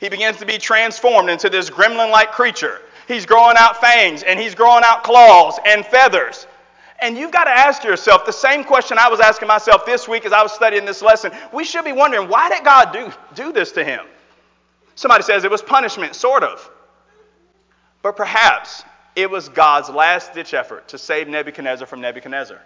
He 0.00 0.08
begins 0.08 0.38
to 0.38 0.46
be 0.46 0.58
transformed 0.58 1.30
into 1.30 1.48
this 1.48 1.70
gremlin 1.70 2.10
like 2.10 2.32
creature. 2.32 2.82
He's 3.06 3.24
growing 3.24 3.54
out 3.56 3.80
fangs 3.80 4.24
and 4.24 4.40
he's 4.40 4.56
growing 4.56 4.82
out 4.84 5.04
claws 5.04 5.60
and 5.64 5.86
feathers. 5.86 6.48
And 7.00 7.16
you've 7.16 7.30
got 7.30 7.44
to 7.44 7.52
ask 7.52 7.84
yourself 7.84 8.26
the 8.26 8.32
same 8.32 8.64
question 8.64 8.98
I 8.98 9.08
was 9.08 9.20
asking 9.20 9.46
myself 9.46 9.86
this 9.86 10.08
week 10.08 10.26
as 10.26 10.32
I 10.32 10.42
was 10.42 10.50
studying 10.50 10.84
this 10.84 11.02
lesson. 11.02 11.30
We 11.52 11.62
should 11.62 11.84
be 11.84 11.92
wondering, 11.92 12.28
why 12.28 12.48
did 12.48 12.64
God 12.64 12.92
do, 12.92 13.12
do 13.36 13.52
this 13.52 13.70
to 13.72 13.84
him? 13.84 14.04
Somebody 14.96 15.22
says 15.22 15.44
it 15.44 15.52
was 15.52 15.62
punishment, 15.62 16.16
sort 16.16 16.42
of. 16.42 16.68
But 18.02 18.16
perhaps 18.16 18.82
it 19.16 19.30
was 19.30 19.48
God's 19.48 19.88
last 19.88 20.34
ditch 20.34 20.54
effort 20.54 20.88
to 20.88 20.98
save 20.98 21.26
Nebuchadnezzar 21.26 21.86
from 21.86 22.02
Nebuchadnezzar. 22.02 22.60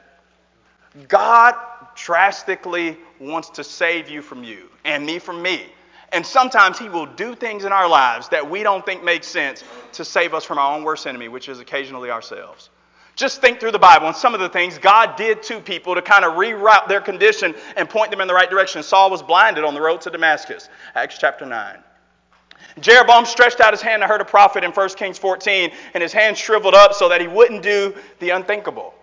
God 1.08 1.54
drastically 1.94 2.98
wants 3.20 3.50
to 3.50 3.64
save 3.64 4.10
you 4.10 4.20
from 4.20 4.42
you 4.42 4.68
and 4.84 5.06
me 5.06 5.20
from 5.20 5.40
me. 5.40 5.66
And 6.12 6.26
sometimes 6.26 6.76
He 6.76 6.88
will 6.88 7.06
do 7.06 7.36
things 7.36 7.64
in 7.64 7.72
our 7.72 7.88
lives 7.88 8.28
that 8.30 8.50
we 8.50 8.64
don't 8.64 8.84
think 8.84 9.04
make 9.04 9.22
sense 9.22 9.62
to 9.92 10.04
save 10.04 10.34
us 10.34 10.44
from 10.44 10.58
our 10.58 10.76
own 10.76 10.82
worst 10.82 11.06
enemy, 11.06 11.28
which 11.28 11.48
is 11.48 11.60
occasionally 11.60 12.10
ourselves. 12.10 12.70
Just 13.14 13.40
think 13.40 13.60
through 13.60 13.72
the 13.72 13.78
Bible 13.78 14.08
and 14.08 14.16
some 14.16 14.34
of 14.34 14.40
the 14.40 14.48
things 14.48 14.78
God 14.78 15.14
did 15.14 15.42
to 15.44 15.60
people 15.60 15.94
to 15.94 16.02
kind 16.02 16.24
of 16.24 16.34
reroute 16.34 16.88
their 16.88 17.00
condition 17.00 17.54
and 17.76 17.88
point 17.88 18.10
them 18.10 18.20
in 18.20 18.26
the 18.26 18.34
right 18.34 18.50
direction. 18.50 18.82
Saul 18.82 19.10
was 19.10 19.22
blinded 19.22 19.62
on 19.62 19.74
the 19.74 19.80
road 19.80 20.00
to 20.00 20.10
Damascus, 20.10 20.68
Acts 20.96 21.18
chapter 21.18 21.46
9. 21.46 21.78
Jeroboam 22.80 23.24
stretched 23.24 23.60
out 23.60 23.72
his 23.72 23.82
hand 23.82 24.02
to 24.02 24.06
hurt 24.06 24.20
a 24.20 24.24
prophet 24.24 24.62
in 24.62 24.70
1 24.70 24.88
Kings 24.90 25.18
14, 25.18 25.70
and 25.94 26.02
his 26.02 26.12
hand 26.12 26.36
shriveled 26.36 26.74
up 26.74 26.94
so 26.94 27.08
that 27.08 27.20
he 27.20 27.26
wouldn't 27.26 27.62
do 27.62 27.94
the 28.20 28.30
unthinkable. 28.30 28.94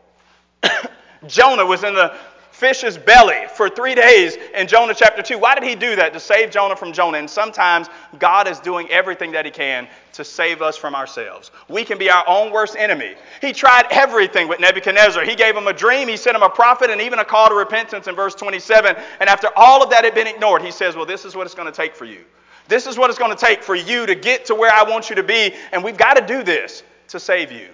Jonah 1.28 1.66
was 1.66 1.84
in 1.84 1.94
the 1.94 2.16
fish's 2.58 2.98
belly 2.98 3.46
for 3.54 3.70
three 3.70 3.94
days 3.94 4.36
in 4.56 4.68
Jonah 4.68 4.96
chapter 4.96 5.22
2. 5.22 5.38
Why 5.38 5.54
did 5.54 5.64
he 5.64 5.76
do 5.76 5.96
that? 5.96 6.12
To 6.14 6.20
save 6.20 6.50
Jonah 6.50 6.76
from 6.76 6.92
Jonah. 6.92 7.20
And 7.20 7.30
sometimes 7.30 7.88
God 8.18 8.48
is 8.48 8.60
doing 8.60 8.90
everything 8.90 9.32
that 9.34 9.46
he 9.46 9.52
can 9.52 9.88
to 10.14 10.24
save 10.24 10.64
us 10.64 10.76
from 10.76 10.96
ourselves. 10.96 11.52
We 11.70 11.86
can 11.86 12.00
be 12.00 12.10
our 12.10 12.24
own 12.28 12.52
worst 12.52 12.76
enemy. 12.76 13.14
He 13.42 13.54
tried 13.54 13.86
everything 13.92 14.48
with 14.48 14.60
Nebuchadnezzar. 14.60 15.24
He 15.24 15.36
gave 15.36 15.56
him 15.56 15.68
a 15.68 15.74
dream, 15.74 16.08
he 16.08 16.18
sent 16.18 16.36
him 16.36 16.42
a 16.42 16.50
prophet, 16.50 16.90
and 16.90 17.00
even 17.00 17.20
a 17.20 17.26
call 17.26 17.48
to 17.50 17.56
repentance 17.56 18.08
in 18.08 18.16
verse 18.16 18.34
27. 18.34 18.96
And 19.20 19.30
after 19.30 19.50
all 19.56 19.84
of 19.84 19.92
that 19.92 20.04
had 20.04 20.16
been 20.16 20.28
ignored, 20.28 20.64
he 20.64 20.72
says, 20.72 20.96
Well, 20.96 21.06
this 21.06 21.26
is 21.26 21.36
what 21.36 21.46
it's 21.46 21.56
going 21.56 21.72
to 21.72 21.76
take 21.76 21.96
for 21.96 22.06
you. 22.06 22.24
This 22.68 22.88
is 22.88 22.98
what 22.98 23.10
it's 23.10 23.20
going 23.20 23.36
to 23.36 23.46
take 23.46 23.64
for 23.64 23.76
you 23.76 24.06
to 24.06 24.16
get 24.16 24.46
to 24.46 24.56
where 24.56 24.72
I 24.72 24.84
want 24.84 25.10
you 25.10 25.16
to 25.16 25.24
be, 25.24 25.54
and 25.72 25.84
we've 25.84 25.98
got 25.98 26.16
to 26.16 26.26
do 26.26 26.44
this 26.44 26.84
to 27.10 27.20
save 27.20 27.52
you. 27.52 27.70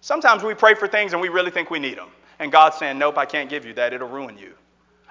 Sometimes 0.00 0.42
we 0.42 0.54
pray 0.54 0.74
for 0.74 0.86
things 0.86 1.12
and 1.12 1.22
we 1.22 1.28
really 1.28 1.50
think 1.50 1.70
we 1.70 1.78
need 1.78 1.96
them. 1.96 2.08
And 2.38 2.52
God's 2.52 2.76
saying, 2.76 2.98
Nope, 2.98 3.16
I 3.16 3.24
can't 3.24 3.48
give 3.48 3.64
you 3.64 3.72
that. 3.74 3.92
It'll 3.92 4.08
ruin 4.08 4.36
you. 4.36 4.52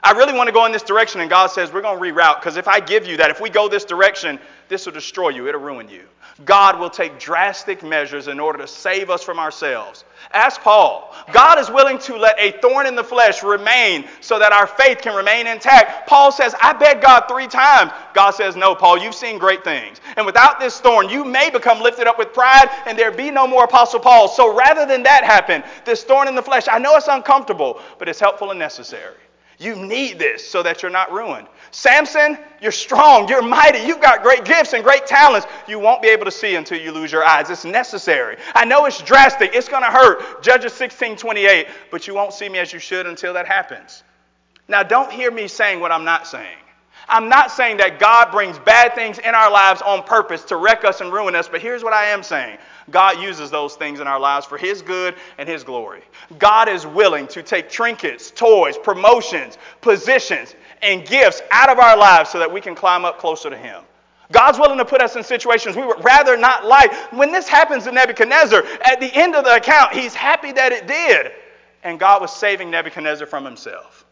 I 0.04 0.12
really 0.12 0.34
want 0.34 0.48
to 0.48 0.54
go 0.54 0.66
in 0.66 0.74
this 0.74 0.84
direction, 0.84 1.22
and 1.22 1.30
God 1.30 1.48
says, 1.48 1.72
We're 1.72 1.82
going 1.82 1.98
to 1.98 2.04
reroute 2.04 2.40
because 2.40 2.58
if 2.58 2.68
I 2.68 2.82
give 2.82 3.08
you 3.08 3.18
that, 3.18 3.32
if 3.32 3.40
we 3.40 3.50
go 3.50 3.70
this 3.70 3.86
direction, 3.86 4.38
this 4.68 4.86
will 4.86 4.94
destroy 4.94 5.30
you, 5.30 5.48
it'll 5.48 5.62
ruin 5.62 5.88
you. 5.88 6.04
God 6.46 6.80
will 6.80 6.90
take 6.90 7.20
drastic 7.20 7.84
measures 7.84 8.28
in 8.28 8.40
order 8.40 8.58
to 8.58 8.68
save 8.68 9.10
us 9.10 9.24
from 9.24 9.38
ourselves. 9.38 10.04
Ask 10.32 10.62
Paul. 10.62 11.16
God 11.32 11.60
is 11.60 11.70
willing 11.70 12.00
to 12.00 12.18
let 12.18 12.40
a 12.40 12.60
thorn 12.60 12.88
in 12.88 12.96
the 12.96 13.04
flesh 13.04 13.44
remain 13.44 14.06
so 14.20 14.40
that 14.40 14.52
our 14.52 14.66
faith 14.66 15.02
can 15.02 15.16
remain 15.16 15.46
intact. 15.46 16.08
Paul 16.08 16.32
says, 16.32 16.56
I 16.62 16.74
begged 16.74 17.04
God 17.04 17.26
three 17.30 17.48
times. 17.48 17.92
God 18.14 18.32
says, 18.32 18.56
No, 18.56 18.74
Paul, 18.74 18.98
you've 18.98 19.16
seen 19.16 19.38
great 19.38 19.64
things. 19.64 20.02
And 20.18 20.26
without 20.26 20.60
this 20.60 20.80
thorn, 20.82 21.08
you 21.08 21.24
may 21.24 21.50
become 21.50 21.82
lifted 21.82 22.08
up 22.08 22.18
with 22.18 22.34
pride 22.34 22.68
and 22.88 22.98
there 22.98 23.12
be 23.12 23.32
no 23.32 23.48
more 23.48 23.66
Apostle 23.66 24.00
Paul. 24.00 24.28
So 24.28 24.54
rather 24.54 24.86
than 24.86 25.04
that 25.04 25.24
happen, 25.24 25.64
this 25.86 26.04
thorn 26.04 26.28
in 26.28 26.36
the 26.36 26.42
flesh, 26.42 26.68
I 26.70 26.80
know 26.80 26.96
it's 26.98 27.08
uncomfortable, 27.08 27.80
but 28.00 28.10
it's 28.10 28.20
helpful 28.20 28.50
and 28.50 28.60
necessary. 28.60 29.16
You 29.64 29.78
need 29.78 30.20
this 30.20 30.46
so 30.46 30.62
that 30.62 30.82
you're 30.82 30.92
not 30.92 31.10
ruined. 31.14 31.48
Samson, 31.72 32.38
you're 32.62 32.74
strong, 32.74 33.30
you're 33.30 33.42
mighty, 33.42 33.80
you've 33.80 34.02
got 34.02 34.22
great 34.22 34.44
gifts 34.44 34.74
and 34.74 34.84
great 34.84 35.08
talents. 35.08 35.48
You 35.70 35.80
won't 35.80 36.02
be 36.02 36.10
able 36.10 36.26
to 36.26 36.32
see 36.32 36.56
until 36.56 36.82
you 36.82 36.92
lose 36.92 37.14
your 37.14 37.24
eyes. 37.24 37.50
It's 37.50 37.64
necessary. 37.64 38.36
I 38.54 38.66
know 38.66 38.86
it's 38.86 39.02
drastic, 39.02 39.56
it's 39.56 39.70
going 39.70 39.84
to 39.84 39.90
hurt. 39.90 40.44
Judges 40.44 40.74
16 40.74 41.16
28, 41.16 41.68
but 41.92 42.08
you 42.08 42.14
won't 42.14 42.34
see 42.34 42.50
me 42.50 42.60
as 42.60 42.74
you 42.74 42.80
should 42.80 43.08
until 43.08 43.34
that 43.36 43.48
happens. 43.48 44.04
Now, 44.68 44.84
don't 44.84 45.12
hear 45.12 45.32
me 45.32 45.48
saying 45.48 45.80
what 45.80 45.94
I'm 45.94 46.04
not 46.04 46.28
saying. 46.28 46.58
I'm 47.08 47.30
not 47.30 47.52
saying 47.52 47.78
that 47.78 48.00
God 48.00 48.32
brings 48.32 48.58
bad 48.60 48.96
things 48.96 49.20
in 49.20 49.36
our 49.36 49.52
lives 49.52 49.82
on 49.82 50.04
purpose 50.04 50.44
to 50.46 50.56
wreck 50.56 50.86
us 50.86 51.02
and 51.02 51.12
ruin 51.12 51.36
us, 51.36 51.50
but 51.50 51.62
here's 51.62 51.84
what 51.84 51.94
I 51.94 52.06
am 52.06 52.24
saying 52.24 52.58
God 52.90 53.22
uses 53.22 53.50
those 53.50 53.76
things 53.76 54.00
in 54.00 54.08
our 54.08 54.20
lives 54.20 54.46
for 54.46 54.58
His 54.58 54.82
good 54.82 55.16
and 55.38 55.48
His 55.48 55.64
glory. 55.64 56.02
God 56.40 56.70
is 56.70 56.86
willing 56.86 57.28
to 57.28 57.44
take 57.44 57.70
trinkets, 57.70 58.32
toys, 58.32 58.78
promotions, 58.78 59.58
positions, 59.82 60.56
and 60.82 61.06
gifts 61.06 61.42
out 61.52 61.70
of 61.70 61.80
our 61.80 61.98
lives 61.98 62.30
so 62.30 62.40
that 62.40 62.52
we 62.52 62.62
can 62.62 62.76
climb 62.76 63.06
up 63.06 63.20
closer 63.20 63.50
to 63.50 63.58
Him. 63.58 63.84
God's 64.32 64.58
willing 64.58 64.78
to 64.80 64.86
put 64.86 65.02
us 65.02 65.16
in 65.16 65.24
situations 65.24 65.76
we 65.76 65.86
would 65.86 66.04
rather 66.04 66.36
not 66.36 66.66
like. 66.66 66.92
When 67.12 67.32
this 67.32 67.48
happens 67.48 67.84
to 67.84 67.92
Nebuchadnezzar, 67.92 68.64
at 68.82 69.00
the 69.00 69.14
end 69.14 69.36
of 69.36 69.44
the 69.44 69.56
account, 69.56 69.94
he's 69.94 70.14
happy 70.14 70.52
that 70.52 70.72
it 70.72 70.88
did. 70.88 71.32
And 71.84 72.00
God 72.00 72.22
was 72.22 72.34
saving 72.34 72.72
Nebuchadnezzar 72.72 73.28
from 73.28 73.46
himself. 73.46 74.06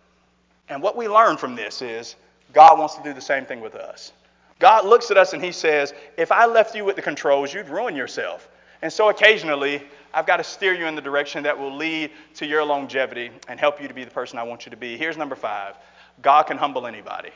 And 0.69 0.81
what 0.81 0.95
we 0.95 1.07
learn 1.07 1.37
from 1.37 1.55
this 1.55 1.81
is 1.81 2.15
God 2.53 2.77
wants 2.77 2.95
to 2.95 3.03
do 3.03 3.13
the 3.13 3.21
same 3.21 3.45
thing 3.45 3.61
with 3.61 3.75
us. 3.75 4.13
God 4.59 4.85
looks 4.85 5.09
at 5.09 5.17
us 5.17 5.33
and 5.33 5.43
he 5.43 5.51
says, 5.51 5.93
If 6.17 6.31
I 6.31 6.45
left 6.45 6.75
you 6.75 6.85
with 6.85 6.95
the 6.95 7.01
controls, 7.01 7.53
you'd 7.53 7.69
ruin 7.69 7.95
yourself. 7.95 8.47
And 8.81 8.91
so 8.91 9.09
occasionally, 9.09 9.83
I've 10.13 10.25
got 10.25 10.37
to 10.37 10.43
steer 10.43 10.73
you 10.73 10.85
in 10.85 10.95
the 10.95 11.01
direction 11.01 11.43
that 11.43 11.57
will 11.57 11.75
lead 11.75 12.11
to 12.35 12.45
your 12.45 12.63
longevity 12.63 13.31
and 13.47 13.59
help 13.59 13.81
you 13.81 13.87
to 13.87 13.93
be 13.93 14.03
the 14.03 14.11
person 14.11 14.37
I 14.37 14.43
want 14.43 14.65
you 14.65 14.69
to 14.71 14.77
be. 14.77 14.97
Here's 14.97 15.17
number 15.17 15.35
five 15.35 15.75
God 16.21 16.43
can 16.43 16.57
humble 16.57 16.87
anybody. 16.87 17.31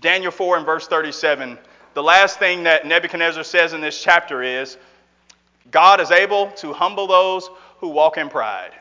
Daniel 0.00 0.30
4 0.30 0.58
and 0.58 0.66
verse 0.66 0.86
37, 0.86 1.58
the 1.94 2.02
last 2.02 2.38
thing 2.38 2.64
that 2.64 2.86
Nebuchadnezzar 2.86 3.44
says 3.44 3.72
in 3.72 3.80
this 3.80 4.02
chapter 4.02 4.42
is 4.42 4.76
God 5.70 6.00
is 6.00 6.10
able 6.10 6.50
to 6.52 6.72
humble 6.72 7.06
those 7.06 7.48
who 7.78 7.88
walk 7.88 8.18
in 8.18 8.28
pride. 8.28 8.72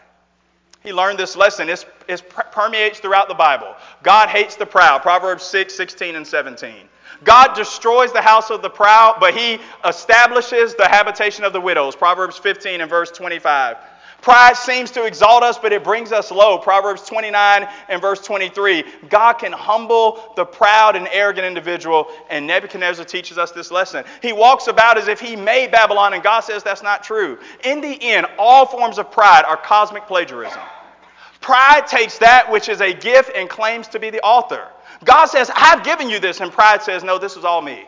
He 0.85 0.93
learned 0.93 1.17
this 1.17 1.35
lesson. 1.35 1.67
It 1.67 2.23
permeates 2.51 2.99
throughout 2.99 3.27
the 3.27 3.33
Bible. 3.33 3.75
God 4.03 4.29
hates 4.29 4.55
the 4.55 4.67
proud. 4.67 5.01
Proverbs 5.01 5.43
6, 5.43 5.73
16, 5.73 6.15
and 6.15 6.25
17. 6.25 6.75
God 7.23 7.55
destroys 7.55 8.13
the 8.13 8.21
house 8.21 8.51
of 8.51 8.61
the 8.61 8.69
proud, 8.69 9.17
but 9.19 9.33
he 9.33 9.57
establishes 9.83 10.75
the 10.75 10.87
habitation 10.87 11.43
of 11.43 11.53
the 11.53 11.61
widows. 11.61 11.95
Proverbs 11.95 12.37
15 12.37 12.81
and 12.81 12.89
verse 12.89 13.09
25. 13.09 13.77
Pride 14.21 14.57
seems 14.57 14.91
to 14.91 15.05
exalt 15.05 15.43
us, 15.43 15.57
but 15.57 15.71
it 15.71 15.83
brings 15.83 16.11
us 16.11 16.31
low. 16.31 16.57
Proverbs 16.57 17.03
29 17.03 17.67
and 17.89 18.01
verse 18.01 18.21
23. 18.21 18.83
God 19.07 19.33
can 19.33 19.51
humble 19.51 20.33
the 20.35 20.45
proud 20.45 20.95
and 20.95 21.07
arrogant 21.11 21.45
individual, 21.45 22.07
and 22.29 22.47
Nebuchadnezzar 22.47 23.05
teaches 23.05 23.37
us 23.37 23.51
this 23.51 23.71
lesson. 23.71 24.03
He 24.21 24.33
walks 24.33 24.67
about 24.67 24.97
as 24.97 25.07
if 25.07 25.19
he 25.19 25.35
made 25.35 25.71
Babylon, 25.71 26.13
and 26.13 26.23
God 26.23 26.39
says 26.39 26.63
that's 26.63 26.83
not 26.83 27.03
true. 27.03 27.37
In 27.63 27.81
the 27.81 28.01
end, 28.01 28.25
all 28.39 28.65
forms 28.65 28.97
of 28.97 29.11
pride 29.11 29.45
are 29.45 29.57
cosmic 29.57 30.07
plagiarism. 30.07 30.61
Pride 31.45 31.85
takes 31.85 32.17
that 32.17 32.51
which 32.51 32.69
is 32.69 32.81
a 32.81 32.91
gift 32.91 33.29
and 33.35 33.47
claims 33.47 33.87
to 33.89 33.99
be 33.99 34.09
the 34.09 34.19
author. 34.21 34.67
God 35.03 35.27
says, 35.27 35.51
I've 35.53 35.83
given 35.83 36.09
you 36.09 36.19
this, 36.19 36.41
and 36.41 36.51
pride 36.51 36.81
says, 36.81 37.03
No, 37.03 37.19
this 37.19 37.37
is 37.37 37.45
all 37.45 37.61
me. 37.61 37.85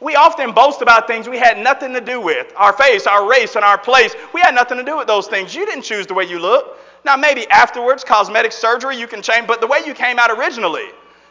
We 0.00 0.14
often 0.14 0.52
boast 0.52 0.82
about 0.82 1.08
things 1.08 1.28
we 1.28 1.36
had 1.36 1.58
nothing 1.58 1.92
to 1.94 2.00
do 2.00 2.20
with 2.20 2.52
our 2.56 2.72
face, 2.72 3.08
our 3.08 3.28
race, 3.28 3.56
and 3.56 3.64
our 3.64 3.76
place. 3.76 4.14
We 4.32 4.40
had 4.40 4.54
nothing 4.54 4.78
to 4.78 4.84
do 4.84 4.96
with 4.96 5.08
those 5.08 5.26
things. 5.26 5.52
You 5.52 5.66
didn't 5.66 5.82
choose 5.82 6.06
the 6.06 6.14
way 6.14 6.26
you 6.26 6.38
look. 6.38 6.78
Now, 7.04 7.16
maybe 7.16 7.44
afterwards, 7.48 8.04
cosmetic 8.04 8.52
surgery, 8.52 8.96
you 8.96 9.08
can 9.08 9.20
change, 9.20 9.48
but 9.48 9.60
the 9.60 9.66
way 9.66 9.80
you 9.84 9.94
came 9.94 10.20
out 10.20 10.30
originally, 10.30 10.86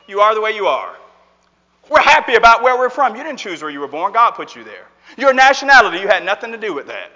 you 0.10 0.19
are 0.19 0.36
the 0.36 0.41
way 0.41 0.53
you 0.53 0.67
are. 0.67 0.97
We're 1.89 2.01
happy 2.01 2.36
about 2.36 2.63
where 2.63 2.77
we're 2.77 2.89
from. 2.89 3.15
You 3.15 3.23
didn't 3.23 3.39
choose 3.39 3.62
where 3.62 3.71
you 3.71 3.79
were 3.79 3.88
born, 3.88 4.12
God 4.12 4.31
put 4.31 4.57
you 4.57 4.65
there. 4.65 4.89
Your 5.17 5.34
nationality, 5.34 5.99
you 5.99 6.10
had 6.10 6.25
nothing 6.25 6.51
to 6.51 6.57
do 6.57 6.73
with 6.73 6.88
that. 6.88 7.13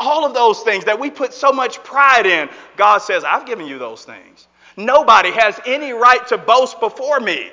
All 0.00 0.24
of 0.24 0.34
those 0.34 0.60
things 0.62 0.84
that 0.86 0.98
we 0.98 1.10
put 1.10 1.32
so 1.32 1.52
much 1.52 1.82
pride 1.84 2.26
in, 2.26 2.48
God 2.76 2.98
says, 2.98 3.22
I've 3.22 3.46
given 3.46 3.66
you 3.66 3.78
those 3.78 4.04
things. 4.04 4.48
Nobody 4.76 5.30
has 5.30 5.60
any 5.66 5.92
right 5.92 6.26
to 6.28 6.38
boast 6.38 6.80
before 6.80 7.20
me. 7.20 7.50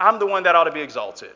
I'm 0.00 0.18
the 0.18 0.26
one 0.26 0.42
that 0.44 0.56
ought 0.56 0.64
to 0.64 0.72
be 0.72 0.80
exalted. 0.80 1.32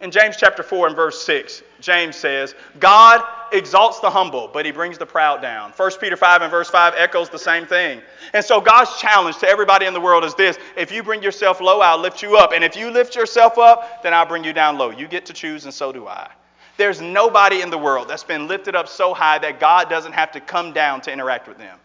In 0.00 0.10
James 0.10 0.36
chapter 0.36 0.62
4 0.62 0.88
and 0.88 0.96
verse 0.96 1.24
6, 1.24 1.62
James 1.80 2.14
says, 2.14 2.54
God 2.78 3.24
exalts 3.52 4.00
the 4.00 4.10
humble, 4.10 4.50
but 4.52 4.66
he 4.66 4.72
brings 4.72 4.98
the 4.98 5.06
proud 5.06 5.40
down. 5.40 5.70
1 5.70 5.90
Peter 6.00 6.16
5 6.16 6.42
and 6.42 6.50
verse 6.50 6.68
5 6.68 6.94
echoes 6.96 7.30
the 7.30 7.38
same 7.38 7.64
thing. 7.64 8.02
And 8.32 8.44
so 8.44 8.60
God's 8.60 8.98
challenge 9.00 9.38
to 9.38 9.48
everybody 9.48 9.86
in 9.86 9.94
the 9.94 10.00
world 10.00 10.24
is 10.24 10.34
this 10.34 10.58
if 10.76 10.92
you 10.92 11.02
bring 11.02 11.22
yourself 11.22 11.60
low, 11.60 11.80
I'll 11.80 11.98
lift 11.98 12.22
you 12.22 12.36
up. 12.36 12.52
And 12.52 12.62
if 12.62 12.76
you 12.76 12.90
lift 12.90 13.16
yourself 13.16 13.56
up, 13.56 14.02
then 14.02 14.12
I'll 14.12 14.26
bring 14.26 14.44
you 14.44 14.52
down 14.52 14.76
low. 14.76 14.90
You 14.90 15.08
get 15.08 15.26
to 15.26 15.32
choose, 15.32 15.64
and 15.64 15.72
so 15.72 15.90
do 15.92 16.06
I. 16.06 16.30
There's 16.76 17.00
nobody 17.00 17.62
in 17.62 17.70
the 17.70 17.78
world 17.78 18.08
that's 18.08 18.24
been 18.24 18.48
lifted 18.48 18.74
up 18.74 18.88
so 18.88 19.14
high 19.14 19.38
that 19.38 19.60
God 19.60 19.88
doesn't 19.88 20.12
have 20.12 20.32
to 20.32 20.40
come 20.40 20.72
down 20.72 21.00
to 21.02 21.12
interact 21.12 21.46
with 21.46 21.58
them. 21.58 21.78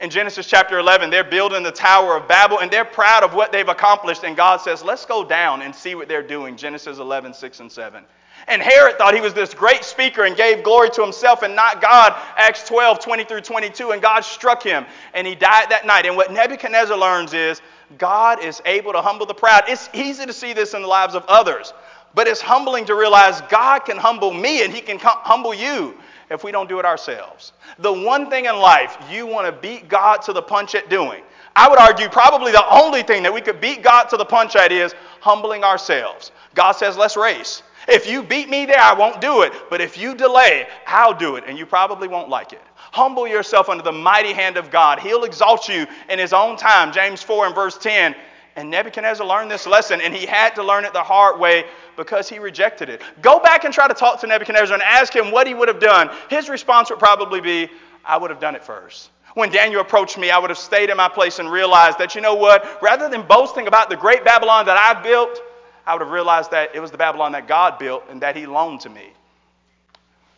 In 0.00 0.10
Genesis 0.10 0.46
chapter 0.46 0.78
11, 0.78 1.10
they're 1.10 1.24
building 1.24 1.64
the 1.64 1.72
Tower 1.72 2.16
of 2.16 2.28
Babel 2.28 2.60
and 2.60 2.70
they're 2.70 2.84
proud 2.84 3.24
of 3.24 3.34
what 3.34 3.50
they've 3.50 3.68
accomplished. 3.68 4.22
And 4.22 4.36
God 4.36 4.58
says, 4.58 4.82
Let's 4.84 5.04
go 5.04 5.24
down 5.24 5.62
and 5.62 5.74
see 5.74 5.96
what 5.96 6.08
they're 6.08 6.22
doing. 6.22 6.56
Genesis 6.56 6.98
11, 6.98 7.34
6 7.34 7.60
and 7.60 7.70
7. 7.70 8.04
And 8.46 8.62
Herod 8.62 8.96
thought 8.96 9.14
he 9.14 9.20
was 9.20 9.34
this 9.34 9.52
great 9.52 9.84
speaker 9.84 10.24
and 10.24 10.36
gave 10.36 10.62
glory 10.62 10.90
to 10.90 11.02
himself 11.02 11.42
and 11.42 11.56
not 11.56 11.82
God. 11.82 12.14
Acts 12.36 12.66
12, 12.68 13.00
20 13.00 13.24
through 13.24 13.40
22. 13.40 13.90
And 13.90 14.00
God 14.00 14.20
struck 14.20 14.62
him 14.62 14.86
and 15.14 15.26
he 15.26 15.34
died 15.34 15.70
that 15.70 15.84
night. 15.84 16.06
And 16.06 16.16
what 16.16 16.32
Nebuchadnezzar 16.32 16.96
learns 16.96 17.34
is 17.34 17.60
God 17.98 18.42
is 18.42 18.62
able 18.64 18.92
to 18.92 19.02
humble 19.02 19.26
the 19.26 19.34
proud. 19.34 19.64
It's 19.66 19.88
easy 19.92 20.26
to 20.26 20.32
see 20.32 20.52
this 20.52 20.74
in 20.74 20.82
the 20.82 20.88
lives 20.88 21.14
of 21.14 21.24
others, 21.26 21.72
but 22.14 22.26
it's 22.26 22.40
humbling 22.40 22.84
to 22.86 22.94
realize 22.94 23.40
God 23.42 23.80
can 23.80 23.96
humble 23.96 24.32
me 24.32 24.64
and 24.64 24.72
he 24.72 24.80
can 24.80 24.98
humble 25.00 25.54
you 25.54 25.96
if 26.30 26.44
we 26.44 26.52
don't 26.52 26.68
do 26.68 26.78
it 26.78 26.84
ourselves. 26.84 27.52
The 27.78 27.92
one 27.92 28.28
thing 28.30 28.46
in 28.46 28.56
life 28.56 28.96
you 29.10 29.26
want 29.26 29.46
to 29.46 29.52
beat 29.52 29.88
God 29.88 30.18
to 30.22 30.32
the 30.32 30.42
punch 30.42 30.74
at 30.74 30.88
doing, 30.88 31.22
I 31.56 31.68
would 31.68 31.78
argue 31.78 32.08
probably 32.08 32.52
the 32.52 32.68
only 32.70 33.02
thing 33.02 33.22
that 33.22 33.32
we 33.32 33.40
could 33.40 33.60
beat 33.60 33.82
God 33.82 34.04
to 34.10 34.16
the 34.16 34.24
punch 34.24 34.56
at 34.56 34.72
is 34.72 34.94
humbling 35.20 35.64
ourselves. 35.64 36.32
God 36.54 36.72
says, 36.72 36.96
let's 36.96 37.16
race. 37.16 37.62
If 37.88 38.06
you 38.06 38.22
beat 38.22 38.50
me 38.50 38.66
there, 38.66 38.80
I 38.80 38.92
won't 38.92 39.20
do 39.20 39.42
it. 39.42 39.52
But 39.70 39.80
if 39.80 39.96
you 39.96 40.14
delay, 40.14 40.66
I'll 40.86 41.14
do 41.14 41.36
it. 41.36 41.44
And 41.46 41.58
you 41.58 41.64
probably 41.64 42.06
won't 42.06 42.28
like 42.28 42.52
it. 42.52 42.62
Humble 42.76 43.26
yourself 43.26 43.68
under 43.68 43.82
the 43.82 43.92
mighty 43.92 44.32
hand 44.32 44.56
of 44.56 44.70
God. 44.70 44.98
He'll 44.98 45.24
exalt 45.24 45.68
you 45.68 45.86
in 46.08 46.18
his 46.18 46.32
own 46.32 46.56
time. 46.56 46.92
James 46.92 47.22
4 47.22 47.46
and 47.46 47.54
verse 47.54 47.78
10. 47.78 48.14
And 48.58 48.70
Nebuchadnezzar 48.70 49.24
learned 49.24 49.52
this 49.52 49.68
lesson, 49.68 50.00
and 50.00 50.12
he 50.12 50.26
had 50.26 50.56
to 50.56 50.64
learn 50.64 50.84
it 50.84 50.92
the 50.92 51.00
hard 51.00 51.38
way 51.38 51.64
because 51.96 52.28
he 52.28 52.40
rejected 52.40 52.88
it. 52.88 53.02
Go 53.22 53.38
back 53.38 53.62
and 53.62 53.72
try 53.72 53.86
to 53.86 53.94
talk 53.94 54.20
to 54.22 54.26
Nebuchadnezzar 54.26 54.74
and 54.74 54.82
ask 54.82 55.14
him 55.14 55.30
what 55.30 55.46
he 55.46 55.54
would 55.54 55.68
have 55.68 55.78
done. 55.78 56.10
His 56.28 56.48
response 56.48 56.90
would 56.90 56.98
probably 56.98 57.40
be, 57.40 57.70
I 58.04 58.16
would 58.16 58.30
have 58.30 58.40
done 58.40 58.56
it 58.56 58.64
first. 58.64 59.10
When 59.34 59.52
Daniel 59.52 59.80
approached 59.80 60.18
me, 60.18 60.32
I 60.32 60.40
would 60.40 60.50
have 60.50 60.58
stayed 60.58 60.90
in 60.90 60.96
my 60.96 61.08
place 61.08 61.38
and 61.38 61.48
realized 61.48 61.98
that, 61.98 62.16
you 62.16 62.20
know 62.20 62.34
what, 62.34 62.82
rather 62.82 63.08
than 63.08 63.22
boasting 63.22 63.68
about 63.68 63.90
the 63.90 63.96
great 63.96 64.24
Babylon 64.24 64.66
that 64.66 64.76
I 64.76 65.00
built, 65.04 65.40
I 65.86 65.94
would 65.94 66.02
have 66.02 66.10
realized 66.10 66.50
that 66.50 66.74
it 66.74 66.80
was 66.80 66.90
the 66.90 66.98
Babylon 66.98 67.30
that 67.32 67.46
God 67.46 67.78
built 67.78 68.02
and 68.10 68.20
that 68.22 68.34
He 68.34 68.46
loaned 68.46 68.80
to 68.80 68.90
me. 68.90 69.12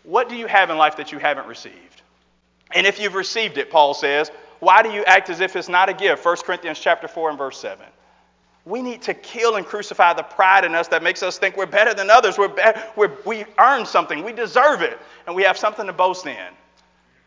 What 0.02 0.28
do 0.28 0.36
you 0.36 0.46
have 0.46 0.68
in 0.68 0.76
life 0.76 0.96
that 0.98 1.10
you 1.10 1.18
haven't 1.18 1.46
received? 1.46 2.02
And 2.72 2.86
if 2.86 3.00
you've 3.00 3.14
received 3.14 3.56
it, 3.56 3.70
Paul 3.70 3.94
says, 3.94 4.30
why 4.58 4.82
do 4.82 4.90
you 4.90 5.04
act 5.04 5.30
as 5.30 5.40
if 5.40 5.56
it's 5.56 5.70
not 5.70 5.88
a 5.88 5.94
gift? 5.94 6.22
1 6.22 6.36
Corinthians 6.44 6.78
chapter 6.78 7.08
4 7.08 7.30
and 7.30 7.38
verse 7.38 7.58
7. 7.58 7.86
We 8.64 8.82
need 8.82 9.02
to 9.02 9.14
kill 9.14 9.56
and 9.56 9.64
crucify 9.64 10.12
the 10.12 10.22
pride 10.22 10.64
in 10.64 10.74
us 10.74 10.88
that 10.88 11.02
makes 11.02 11.22
us 11.22 11.38
think 11.38 11.56
we're 11.56 11.66
better 11.66 11.94
than 11.94 12.10
others. 12.10 12.36
We're 12.36 12.48
be- 12.48 12.62
we're, 12.94 13.16
we 13.24 13.44
earn 13.58 13.86
something, 13.86 14.22
we 14.22 14.32
deserve 14.32 14.82
it, 14.82 14.98
and 15.26 15.34
we 15.34 15.42
have 15.44 15.56
something 15.56 15.86
to 15.86 15.92
boast 15.92 16.26
in. 16.26 16.48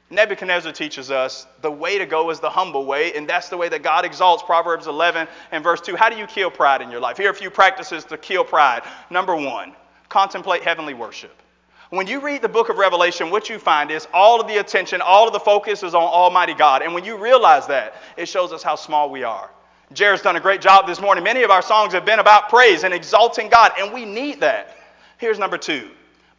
Nebuchadnezzar 0.09 0.71
teaches 0.71 1.09
us 1.09 1.47
the 1.61 1.71
way 1.71 1.97
to 1.97 2.05
go 2.05 2.29
is 2.29 2.39
the 2.39 2.49
humble 2.49 2.85
way, 2.85 3.13
and 3.13 3.27
that's 3.27 3.49
the 3.49 3.57
way 3.57 3.67
that 3.69 3.81
God 3.81 4.05
exalts. 4.05 4.43
Proverbs 4.43 4.85
11 4.85 5.27
and 5.51 5.63
verse 5.63 5.81
2. 5.81 5.95
How 5.95 6.09
do 6.09 6.17
you 6.17 6.27
kill 6.27 6.51
pride 6.51 6.81
in 6.81 6.91
your 6.91 6.99
life? 6.99 7.17
Here 7.17 7.29
are 7.29 7.31
a 7.31 7.35
few 7.35 7.49
practices 7.49 8.05
to 8.05 8.17
kill 8.17 8.43
pride. 8.43 8.83
Number 9.09 9.35
one, 9.35 9.73
contemplate 10.09 10.61
heavenly 10.61 10.93
worship. 10.93 11.41
When 11.89 12.05
you 12.07 12.21
read 12.21 12.41
the 12.41 12.49
book 12.49 12.69
of 12.69 12.77
Revelation, 12.77 13.31
what 13.31 13.49
you 13.49 13.57
find 13.57 13.91
is 13.91 14.07
all 14.13 14.39
of 14.39 14.47
the 14.47 14.57
attention, 14.57 15.01
all 15.01 15.27
of 15.27 15.33
the 15.33 15.39
focus 15.39 15.83
is 15.83 15.95
on 15.95 16.03
Almighty 16.03 16.53
God. 16.53 16.81
And 16.81 16.93
when 16.93 17.05
you 17.05 17.17
realize 17.17 17.67
that, 17.67 17.95
it 18.17 18.27
shows 18.27 18.51
us 18.51 18.61
how 18.61 18.75
small 18.75 19.09
we 19.09 19.23
are. 19.23 19.49
Jared's 19.93 20.23
done 20.23 20.36
a 20.36 20.39
great 20.39 20.62
job 20.62 20.88
this 20.88 20.99
morning. 20.99 21.23
Many 21.23 21.43
of 21.43 21.51
our 21.51 21.62
songs 21.62 21.93
have 21.93 22.06
been 22.06 22.19
about 22.19 22.49
praise 22.49 22.84
and 22.84 22.93
exalting 22.93 23.49
God, 23.49 23.73
and 23.77 23.93
we 23.93 24.06
need 24.06 24.39
that. 24.41 24.75
Here's 25.17 25.39
number 25.39 25.58
two 25.58 25.89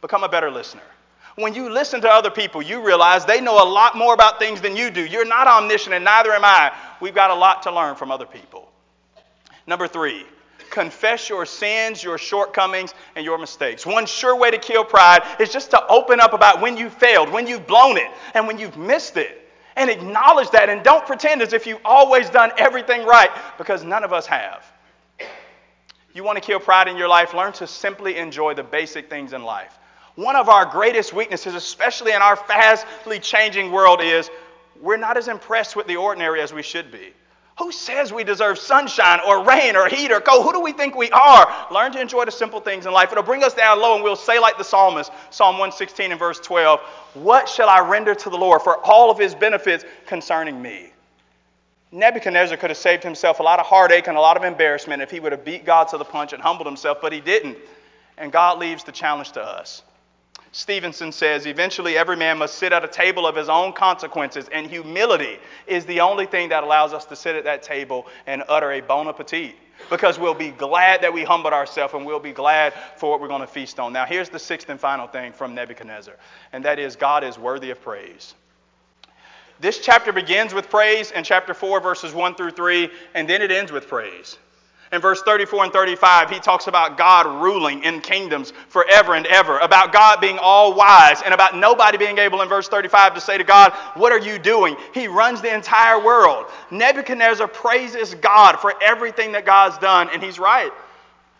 become 0.01 0.23
a 0.23 0.29
better 0.29 0.51
listener. 0.51 0.83
When 1.35 1.53
you 1.53 1.69
listen 1.69 1.99
to 2.01 2.09
other 2.09 2.29
people, 2.29 2.61
you 2.61 2.85
realize 2.85 3.25
they 3.25 3.41
know 3.41 3.61
a 3.61 3.67
lot 3.67 3.97
more 3.97 4.13
about 4.13 4.39
things 4.39 4.61
than 4.61 4.75
you 4.75 4.89
do. 4.89 5.05
You're 5.05 5.25
not 5.25 5.47
omniscient, 5.47 5.93
and 5.93 6.05
neither 6.05 6.31
am 6.31 6.45
I. 6.45 6.71
We've 7.01 7.15
got 7.15 7.29
a 7.29 7.35
lot 7.35 7.63
to 7.63 7.71
learn 7.71 7.95
from 7.95 8.09
other 8.09 8.25
people. 8.25 8.71
Number 9.67 9.87
three, 9.87 10.25
confess 10.69 11.27
your 11.27 11.45
sins, 11.45 12.03
your 12.03 12.17
shortcomings, 12.17 12.93
and 13.15 13.25
your 13.25 13.37
mistakes. 13.37 13.85
One 13.85 14.05
sure 14.05 14.35
way 14.37 14.51
to 14.51 14.57
kill 14.57 14.85
pride 14.85 15.23
is 15.39 15.51
just 15.51 15.71
to 15.71 15.87
open 15.87 16.19
up 16.19 16.33
about 16.33 16.61
when 16.61 16.77
you 16.77 16.89
failed, 16.89 17.29
when 17.29 17.47
you've 17.47 17.67
blown 17.67 17.97
it, 17.97 18.09
and 18.33 18.47
when 18.47 18.57
you've 18.57 18.77
missed 18.77 19.17
it. 19.17 19.44
And 19.75 19.89
acknowledge 19.89 20.49
that 20.51 20.69
and 20.69 20.83
don't 20.83 21.05
pretend 21.05 21.41
as 21.41 21.53
if 21.53 21.67
you've 21.67 21.81
always 21.83 22.29
done 22.29 22.51
everything 22.57 23.05
right 23.05 23.29
because 23.57 23.83
none 23.83 24.03
of 24.03 24.13
us 24.13 24.25
have. 24.25 24.65
You 26.13 26.23
want 26.23 26.37
to 26.37 26.41
kill 26.41 26.61
pride 26.61 26.87
in 26.87 26.95
your 26.95 27.09
life? 27.09 27.33
Learn 27.33 27.51
to 27.53 27.67
simply 27.67 28.15
enjoy 28.15 28.53
the 28.53 28.63
basic 28.63 29.09
things 29.09 29.33
in 29.33 29.43
life. 29.43 29.77
One 30.15 30.37
of 30.37 30.47
our 30.47 30.65
greatest 30.65 31.11
weaknesses, 31.11 31.55
especially 31.55 32.13
in 32.13 32.21
our 32.21 32.37
fastly 32.37 33.19
changing 33.19 33.69
world, 33.69 33.99
is 34.01 34.29
we're 34.81 34.95
not 34.95 35.17
as 35.17 35.27
impressed 35.27 35.75
with 35.75 35.87
the 35.87 35.97
ordinary 35.97 36.39
as 36.39 36.53
we 36.53 36.61
should 36.61 36.89
be. 36.89 37.13
Who 37.57 37.71
says 37.71 38.11
we 38.11 38.25
deserve 38.25 38.57
sunshine 38.57 39.21
or 39.25 39.45
rain 39.45 39.77
or 39.77 39.87
heat 39.87 40.11
or 40.11 40.19
cold? 40.19 40.43
Who 40.43 40.51
do 40.51 40.59
we 40.59 40.73
think 40.73 40.93
we 40.93 41.09
are? 41.11 41.67
Learn 41.71 41.93
to 41.93 42.01
enjoy 42.01 42.25
the 42.25 42.31
simple 42.31 42.59
things 42.59 42.85
in 42.85 42.91
life. 42.91 43.11
It'll 43.13 43.23
bring 43.23 43.45
us 43.45 43.53
down 43.53 43.79
low 43.79 43.95
and 43.95 44.03
we'll 44.03 44.17
say, 44.17 44.39
like 44.39 44.57
the 44.57 44.63
psalmist, 44.63 45.09
Psalm 45.29 45.55
116 45.55 46.11
and 46.11 46.19
verse 46.19 46.39
12, 46.39 46.81
What 47.13 47.47
shall 47.47 47.69
I 47.69 47.79
render 47.79 48.13
to 48.13 48.29
the 48.29 48.37
Lord 48.37 48.61
for 48.61 48.77
all 48.85 49.09
of 49.09 49.17
his 49.17 49.33
benefits 49.33 49.85
concerning 50.05 50.61
me? 50.61 50.91
Nebuchadnezzar 51.93 52.57
could 52.57 52.71
have 52.71 52.77
saved 52.77 53.03
himself 53.03 53.39
a 53.39 53.43
lot 53.43 53.59
of 53.59 53.65
heartache 53.65 54.07
and 54.07 54.17
a 54.17 54.21
lot 54.21 54.35
of 54.35 54.43
embarrassment 54.43 55.01
if 55.01 55.09
he 55.09 55.21
would 55.21 55.31
have 55.31 55.45
beat 55.45 55.63
God 55.63 55.87
to 55.89 55.97
the 55.97 56.03
punch 56.03 56.33
and 56.33 56.41
humbled 56.41 56.67
himself, 56.67 56.97
but 57.01 57.13
he 57.13 57.21
didn't. 57.21 57.57
And 58.17 58.33
God 58.33 58.59
leaves 58.59 58.83
the 58.83 58.91
challenge 58.91 59.31
to 59.33 59.41
us. 59.41 59.81
Stevenson 60.55 61.11
says, 61.11 61.47
eventually 61.47 61.97
every 61.97 62.15
man 62.15 62.37
must 62.37 62.55
sit 62.55 62.71
at 62.71 62.81
a 62.81 62.87
table 62.87 63.27
of 63.27 63.35
his 63.35 63.49
own 63.49 63.73
consequences, 63.73 64.47
and 64.53 64.67
humility 64.67 65.37
is 65.67 65.85
the 65.85 65.99
only 65.99 66.25
thing 66.25 66.47
that 66.47 66.63
allows 66.63 66.93
us 66.93 67.03
to 67.03 67.13
sit 67.13 67.35
at 67.35 67.43
that 67.43 67.61
table 67.61 68.07
and 68.25 68.41
utter 68.47 68.71
a 68.71 68.79
bon 68.79 69.09
appetit. 69.09 69.55
Because 69.89 70.17
we'll 70.17 70.33
be 70.33 70.51
glad 70.51 71.01
that 71.01 71.11
we 71.11 71.25
humbled 71.25 71.53
ourselves 71.53 71.93
and 71.93 72.05
we'll 72.05 72.21
be 72.21 72.31
glad 72.31 72.73
for 72.95 73.11
what 73.11 73.19
we're 73.19 73.27
going 73.27 73.41
to 73.41 73.47
feast 73.47 73.81
on. 73.81 73.91
Now, 73.91 74.05
here's 74.05 74.29
the 74.29 74.39
sixth 74.39 74.69
and 74.69 74.79
final 74.79 75.07
thing 75.07 75.33
from 75.33 75.53
Nebuchadnezzar, 75.53 76.15
and 76.53 76.63
that 76.63 76.79
is 76.79 76.95
God 76.95 77.25
is 77.25 77.37
worthy 77.37 77.71
of 77.71 77.81
praise. 77.81 78.33
This 79.59 79.79
chapter 79.79 80.13
begins 80.13 80.53
with 80.53 80.69
praise 80.69 81.11
in 81.11 81.25
chapter 81.25 81.53
4, 81.53 81.81
verses 81.81 82.13
1 82.13 82.35
through 82.35 82.51
3, 82.51 82.89
and 83.13 83.27
then 83.27 83.41
it 83.41 83.51
ends 83.51 83.73
with 83.73 83.89
praise. 83.89 84.37
In 84.91 85.01
verse 85.01 85.21
34 85.23 85.63
and 85.63 85.73
35, 85.73 86.29
he 86.29 86.39
talks 86.39 86.67
about 86.67 86.95
God 86.95 87.25
ruling 87.41 87.83
in 87.83 88.01
kingdoms 88.01 88.53
forever 88.69 89.15
and 89.15 89.25
ever, 89.25 89.57
about 89.59 89.91
God 89.91 90.21
being 90.21 90.37
all 90.39 90.75
wise, 90.75 91.23
and 91.23 91.33
about 91.33 91.55
nobody 91.55 91.97
being 91.97 92.19
able 92.19 92.41
in 92.43 92.49
verse 92.49 92.67
35 92.67 93.15
to 93.15 93.21
say 93.21 93.37
to 93.37 93.43
God, 93.43 93.73
What 93.95 94.11
are 94.11 94.19
you 94.19 94.37
doing? 94.37 94.75
He 94.93 95.07
runs 95.07 95.41
the 95.41 95.53
entire 95.53 95.99
world. 95.99 96.45
Nebuchadnezzar 96.69 97.47
praises 97.47 98.13
God 98.13 98.57
for 98.57 98.75
everything 98.81 99.31
that 99.31 99.45
God's 99.45 99.77
done, 99.79 100.09
and 100.13 100.21
he's 100.21 100.37
right. 100.37 100.71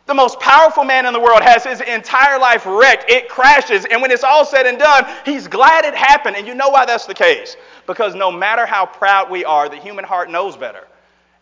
The 0.08 0.16
most 0.16 0.40
powerful 0.40 0.84
man 0.84 1.06
in 1.06 1.14
the 1.14 1.20
world 1.20 1.42
has 1.42 1.64
his 1.64 1.82
entire 1.82 2.40
life 2.40 2.66
wrecked. 2.66 3.10
It 3.10 3.30
crashes. 3.30 3.86
And 3.86 4.02
when 4.02 4.12
it's 4.12 4.24
all 4.24 4.46
said 4.46 4.66
and 4.66 4.78
done, 4.78 5.06
he's 5.24 5.48
glad 5.48 5.84
it 5.86 5.96
happened. 5.96 6.36
And 6.36 6.48
you 6.48 6.54
know 6.54 6.70
why 6.70 6.86
that's 6.86 7.08
the 7.08 7.16
case? 7.16 7.58
Because 7.88 8.14
no 8.14 8.32
matter 8.32 8.68
how 8.68 8.86
proud 8.86 9.32
we 9.32 9.46
are, 9.46 9.68
the 9.68 9.78
human 9.78 10.06
heart 10.06 10.30
knows 10.30 10.58
better 10.58 10.88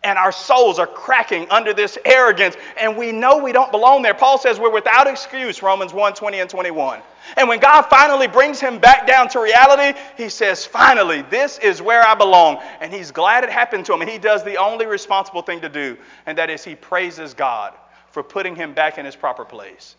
and 0.04 0.18
our 0.18 0.32
souls 0.32 0.80
are 0.80 0.88
cracking 0.88 1.48
under 1.50 1.74
this 1.74 1.98
arrogance, 2.04 2.58
and 2.80 2.98
we 2.98 3.12
know 3.12 3.38
we 3.38 3.52
don't 3.52 3.72
belong 3.72 4.02
there. 4.02 4.14
Paul 4.14 4.38
says 4.38 4.60
we're 4.60 4.72
without 4.72 5.08
excuse, 5.08 5.64
Romans 5.64 5.94
1 5.94 6.14
20 6.14 6.40
and 6.40 6.50
21. 6.50 7.02
And 7.38 7.48
when 7.48 7.60
God 7.60 7.84
finally 7.84 8.28
brings 8.28 8.60
him 8.60 8.80
back 8.80 9.08
down 9.08 9.30
to 9.30 9.40
reality, 9.40 9.98
he 10.18 10.28
says, 10.28 10.66
Finally, 10.66 11.24
this 11.30 11.58
is 11.60 11.82
where 11.82 12.06
I 12.06 12.16
belong. 12.16 12.62
And 12.82 12.94
he's 12.94 13.12
glad 13.12 13.44
it 13.44 13.50
happened 13.50 13.86
to 13.86 13.94
him, 13.94 14.02
and 14.02 14.10
he 14.10 14.18
does 14.18 14.44
the 14.44 14.58
only 14.58 14.86
responsible 14.86 15.42
thing 15.42 15.62
to 15.62 15.70
do, 15.70 15.98
and 16.26 16.38
that 16.38 16.50
is 16.50 16.64
he 16.64 16.76
praises 16.76 17.34
God 17.34 17.74
for 18.12 18.24
putting 18.24 18.56
him 18.56 18.74
back 18.74 18.98
in 18.98 19.06
his 19.06 19.16
proper 19.16 19.46
place. 19.46 19.96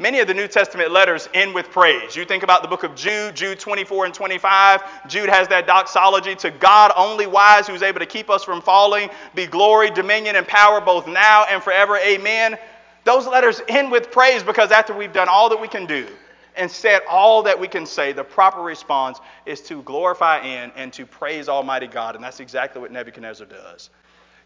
Many 0.00 0.20
of 0.20 0.28
the 0.28 0.34
New 0.34 0.46
Testament 0.46 0.92
letters 0.92 1.28
end 1.34 1.52
with 1.52 1.72
praise. 1.72 2.14
You 2.14 2.24
think 2.24 2.44
about 2.44 2.62
the 2.62 2.68
book 2.68 2.84
of 2.84 2.94
Jude, 2.94 3.34
Jude 3.34 3.58
24 3.58 4.06
and 4.06 4.14
25. 4.14 5.08
Jude 5.08 5.28
has 5.28 5.48
that 5.48 5.66
doxology 5.66 6.36
to 6.36 6.52
God 6.52 6.92
only 6.94 7.26
wise, 7.26 7.66
who's 7.66 7.82
able 7.82 7.98
to 7.98 8.06
keep 8.06 8.30
us 8.30 8.44
from 8.44 8.62
falling, 8.62 9.10
be 9.34 9.44
glory, 9.44 9.90
dominion, 9.90 10.36
and 10.36 10.46
power 10.46 10.80
both 10.80 11.08
now 11.08 11.46
and 11.50 11.60
forever. 11.60 11.96
Amen. 11.96 12.56
Those 13.02 13.26
letters 13.26 13.60
end 13.66 13.90
with 13.90 14.12
praise 14.12 14.44
because 14.44 14.70
after 14.70 14.96
we've 14.96 15.12
done 15.12 15.28
all 15.28 15.48
that 15.48 15.60
we 15.60 15.66
can 15.66 15.84
do 15.84 16.06
and 16.54 16.70
said 16.70 17.00
all 17.10 17.42
that 17.42 17.58
we 17.58 17.66
can 17.66 17.84
say, 17.84 18.12
the 18.12 18.22
proper 18.22 18.62
response 18.62 19.18
is 19.46 19.60
to 19.62 19.82
glorify 19.82 20.38
in 20.42 20.70
and 20.76 20.92
to 20.92 21.06
praise 21.06 21.48
Almighty 21.48 21.88
God. 21.88 22.14
And 22.14 22.22
that's 22.22 22.38
exactly 22.38 22.80
what 22.80 22.92
Nebuchadnezzar 22.92 23.48
does. 23.48 23.90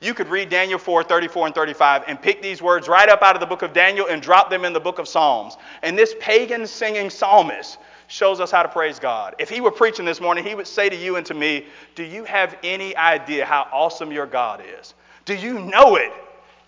You 0.02 0.14
could 0.14 0.28
read 0.28 0.48
Daniel 0.48 0.80
4, 0.80 1.04
34 1.04 1.46
and 1.46 1.54
35 1.54 2.04
and 2.08 2.20
pick 2.20 2.42
these 2.42 2.60
words 2.60 2.88
right 2.88 3.08
up 3.08 3.22
out 3.22 3.36
of 3.36 3.40
the 3.40 3.46
book 3.46 3.62
of 3.62 3.72
Daniel 3.72 4.08
and 4.08 4.20
drop 4.20 4.50
them 4.50 4.64
in 4.64 4.72
the 4.72 4.80
book 4.80 4.98
of 4.98 5.06
Psalms. 5.06 5.56
And 5.82 5.96
this 5.96 6.16
pagan 6.18 6.66
singing 6.66 7.08
psalmist 7.08 7.78
shows 8.08 8.40
us 8.40 8.50
how 8.50 8.64
to 8.64 8.68
praise 8.68 8.98
God. 8.98 9.36
If 9.38 9.48
he 9.48 9.60
were 9.60 9.70
preaching 9.70 10.04
this 10.04 10.20
morning, 10.20 10.44
he 10.44 10.56
would 10.56 10.66
say 10.66 10.88
to 10.88 10.96
you 10.96 11.16
and 11.16 11.26
to 11.26 11.34
me, 11.34 11.66
Do 11.94 12.02
you 12.02 12.24
have 12.24 12.58
any 12.64 12.96
idea 12.96 13.46
how 13.46 13.68
awesome 13.72 14.10
your 14.10 14.26
God 14.26 14.60
is? 14.80 14.94
Do 15.24 15.36
you 15.36 15.60
know 15.60 15.94
it? 15.94 16.12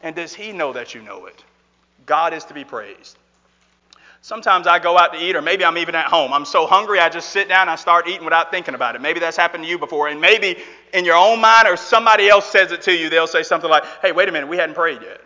And 0.03 0.15
does 0.15 0.33
he 0.33 0.53
know 0.53 0.73
that 0.73 0.95
you 0.95 1.03
know 1.03 1.27
it? 1.27 1.43
God 2.07 2.35
is 2.35 2.45
to 2.45 2.55
be 2.55 2.63
praised. 2.63 3.19
Sometimes 4.25 4.67
I 4.67 4.79
go 4.79 4.97
out 4.97 5.13
to 5.13 5.23
eat, 5.23 5.37
or 5.37 5.43
maybe 5.43 5.67
I'm 5.67 5.77
even 5.77 5.95
at 5.95 6.07
home. 6.07 6.33
I'm 6.33 6.47
so 6.47 6.67
hungry, 6.67 6.99
I 6.99 7.11
just 7.11 7.29
sit 7.29 7.47
down 7.47 7.61
and 7.61 7.71
I 7.73 7.77
start 7.77 8.09
eating 8.09 8.25
without 8.25 8.51
thinking 8.51 8.75
about 8.75 8.95
it. 8.95 9.03
Maybe 9.03 9.21
that's 9.21 9.37
happened 9.37 9.65
to 9.65 9.69
you 9.69 9.79
before. 9.79 10.09
And 10.09 10.19
maybe 10.19 10.57
in 10.95 11.05
your 11.05 11.17
own 11.17 11.43
mind, 11.43 11.69
or 11.69 11.77
somebody 11.77 12.31
else 12.31 12.47
says 12.47 12.73
it 12.73 12.81
to 12.85 12.97
you, 12.97 13.11
they'll 13.11 13.27
say 13.27 13.43
something 13.43 13.69
like, 13.69 13.85
Hey, 14.01 14.13
wait 14.13 14.31
a 14.31 14.33
minute, 14.33 14.49
we 14.49 14.57
hadn't 14.57 14.77
prayed 14.77 15.03
yet. 15.03 15.21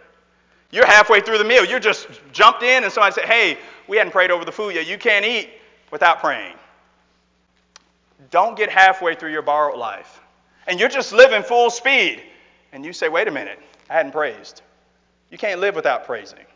You're 0.72 0.84
halfway 0.84 1.20
through 1.20 1.38
the 1.38 1.44
meal. 1.44 1.64
You're 1.64 1.78
just 1.78 2.09
jumped 2.32 2.64
in, 2.64 2.82
and 2.82 2.92
somebody 2.92 3.12
said, 3.12 3.26
Hey, 3.26 3.59
we 3.86 3.99
hadn't 3.99 4.11
prayed 4.11 4.32
over 4.32 4.44
the 4.44 4.51
food 4.51 4.74
yet. 4.74 4.88
You 4.88 4.99
can't 4.99 5.24
eat 5.24 5.49
without 5.92 6.18
praying. 6.18 6.57
Don't 8.32 8.57
get 8.57 8.68
halfway 8.68 9.14
through 9.14 9.30
your 9.30 9.42
borrowed 9.42 9.78
life. 9.78 10.20
And 10.66 10.80
you're 10.80 10.88
just 10.88 11.12
living 11.12 11.44
full 11.44 11.70
speed. 11.70 12.20
And 12.72 12.84
you 12.84 12.92
say, 12.92 13.09
Wait 13.09 13.28
a 13.28 13.30
minute, 13.30 13.61
I 13.88 13.92
hadn't 13.92 14.11
praised. 14.11 14.62
You 15.30 15.38
can't 15.38 15.61
live 15.61 15.76
without 15.76 16.05
praising. 16.05 16.46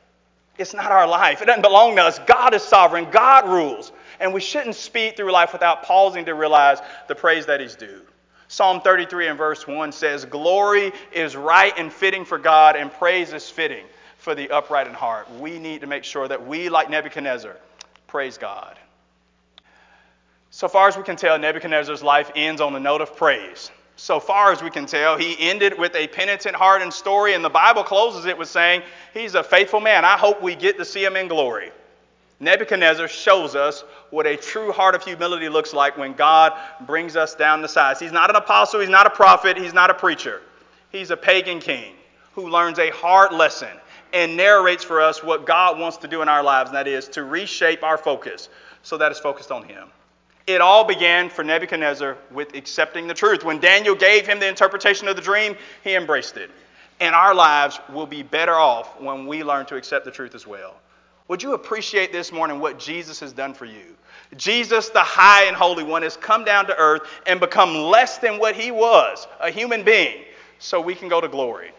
It's 0.58 0.74
not 0.74 0.92
our 0.92 1.06
life. 1.06 1.40
It 1.40 1.46
doesn't 1.46 1.62
belong 1.62 1.96
to 1.96 2.02
us. 2.02 2.18
God 2.20 2.54
is 2.54 2.62
sovereign. 2.62 3.10
God 3.10 3.48
rules. 3.48 3.92
And 4.20 4.34
we 4.34 4.40
shouldn't 4.40 4.76
speed 4.76 5.16
through 5.16 5.32
life 5.32 5.52
without 5.52 5.82
pausing 5.82 6.26
to 6.26 6.34
realize 6.34 6.78
the 7.08 7.14
praise 7.14 7.46
that 7.46 7.60
He's 7.60 7.74
due. 7.74 8.02
Psalm 8.48 8.82
33 8.82 9.28
and 9.28 9.38
verse 9.38 9.66
1 9.66 9.92
says, 9.92 10.26
Glory 10.26 10.92
is 11.10 11.34
right 11.34 11.72
and 11.78 11.90
fitting 11.90 12.24
for 12.24 12.38
God, 12.38 12.76
and 12.76 12.92
praise 12.92 13.32
is 13.32 13.48
fitting 13.48 13.86
for 14.18 14.34
the 14.34 14.50
upright 14.50 14.86
in 14.86 14.92
heart. 14.92 15.26
We 15.40 15.58
need 15.58 15.80
to 15.80 15.86
make 15.86 16.04
sure 16.04 16.28
that 16.28 16.46
we, 16.46 16.68
like 16.68 16.90
Nebuchadnezzar, 16.90 17.56
praise 18.06 18.36
God. 18.36 18.78
So 20.50 20.68
far 20.68 20.86
as 20.86 20.98
we 20.98 21.02
can 21.02 21.16
tell, 21.16 21.38
Nebuchadnezzar's 21.38 22.02
life 22.02 22.30
ends 22.36 22.60
on 22.60 22.76
a 22.76 22.80
note 22.80 23.00
of 23.00 23.16
praise 23.16 23.70
so 24.02 24.18
far 24.18 24.50
as 24.50 24.60
we 24.60 24.68
can 24.68 24.84
tell. 24.84 25.16
He 25.16 25.36
ended 25.38 25.78
with 25.78 25.94
a 25.94 26.08
penitent 26.08 26.56
heart 26.56 26.82
and 26.82 26.92
story, 26.92 27.34
and 27.34 27.44
the 27.44 27.48
Bible 27.48 27.84
closes 27.84 28.24
it 28.26 28.36
with 28.36 28.48
saying, 28.48 28.82
He's 29.14 29.36
a 29.36 29.44
faithful 29.44 29.78
man. 29.78 30.04
I 30.04 30.16
hope 30.16 30.42
we 30.42 30.56
get 30.56 30.76
to 30.78 30.84
see 30.84 31.04
him 31.04 31.14
in 31.14 31.28
glory. 31.28 31.70
Nebuchadnezzar 32.40 33.06
shows 33.06 33.54
us 33.54 33.84
what 34.10 34.26
a 34.26 34.36
true 34.36 34.72
heart 34.72 34.96
of 34.96 35.04
humility 35.04 35.48
looks 35.48 35.72
like 35.72 35.96
when 35.96 36.14
God 36.14 36.52
brings 36.84 37.14
us 37.14 37.36
down 37.36 37.62
to 37.62 37.68
size. 37.68 38.00
He's 38.00 38.10
not 38.10 38.28
an 38.28 38.34
apostle, 38.34 38.80
he's 38.80 38.88
not 38.88 39.06
a 39.06 39.10
prophet, 39.10 39.56
he's 39.56 39.72
not 39.72 39.88
a 39.88 39.94
preacher. 39.94 40.42
He's 40.90 41.12
a 41.12 41.16
pagan 41.16 41.60
king 41.60 41.94
who 42.34 42.48
learns 42.48 42.80
a 42.80 42.90
hard 42.90 43.32
lesson 43.32 43.70
and 44.12 44.36
narrates 44.36 44.82
for 44.82 45.00
us 45.00 45.22
what 45.22 45.46
God 45.46 45.78
wants 45.78 45.98
to 45.98 46.08
do 46.08 46.22
in 46.22 46.28
our 46.28 46.42
lives, 46.42 46.70
and 46.70 46.76
that 46.76 46.88
is 46.88 47.06
to 47.10 47.22
reshape 47.22 47.84
our 47.84 47.96
focus 47.96 48.48
so 48.82 48.98
that 48.98 49.12
it's 49.12 49.20
focused 49.20 49.52
on 49.52 49.62
Him. 49.62 49.86
It 50.46 50.60
all 50.60 50.84
began 50.84 51.30
for 51.30 51.44
Nebuchadnezzar 51.44 52.16
with 52.30 52.54
accepting 52.54 53.06
the 53.06 53.14
truth. 53.14 53.44
When 53.44 53.60
Daniel 53.60 53.94
gave 53.94 54.26
him 54.26 54.40
the 54.40 54.48
interpretation 54.48 55.06
of 55.08 55.16
the 55.16 55.22
dream, 55.22 55.56
he 55.84 55.94
embraced 55.94 56.36
it. 56.36 56.50
And 57.00 57.14
our 57.14 57.34
lives 57.34 57.80
will 57.92 58.06
be 58.06 58.22
better 58.22 58.54
off 58.54 59.00
when 59.00 59.26
we 59.26 59.44
learn 59.44 59.66
to 59.66 59.76
accept 59.76 60.04
the 60.04 60.10
truth 60.10 60.34
as 60.34 60.46
well. 60.46 60.74
Would 61.28 61.42
you 61.42 61.54
appreciate 61.54 62.12
this 62.12 62.32
morning 62.32 62.60
what 62.60 62.78
Jesus 62.78 63.20
has 63.20 63.32
done 63.32 63.54
for 63.54 63.64
you? 63.64 63.96
Jesus, 64.36 64.88
the 64.88 65.00
high 65.00 65.44
and 65.44 65.56
holy 65.56 65.84
one, 65.84 66.02
has 66.02 66.16
come 66.16 66.44
down 66.44 66.66
to 66.66 66.76
earth 66.76 67.02
and 67.26 67.38
become 67.38 67.74
less 67.74 68.18
than 68.18 68.38
what 68.38 68.54
he 68.54 68.70
was, 68.70 69.26
a 69.40 69.50
human 69.50 69.84
being, 69.84 70.22
so 70.58 70.80
we 70.80 70.94
can 70.94 71.08
go 71.08 71.20
to 71.20 71.28
glory 71.28 71.72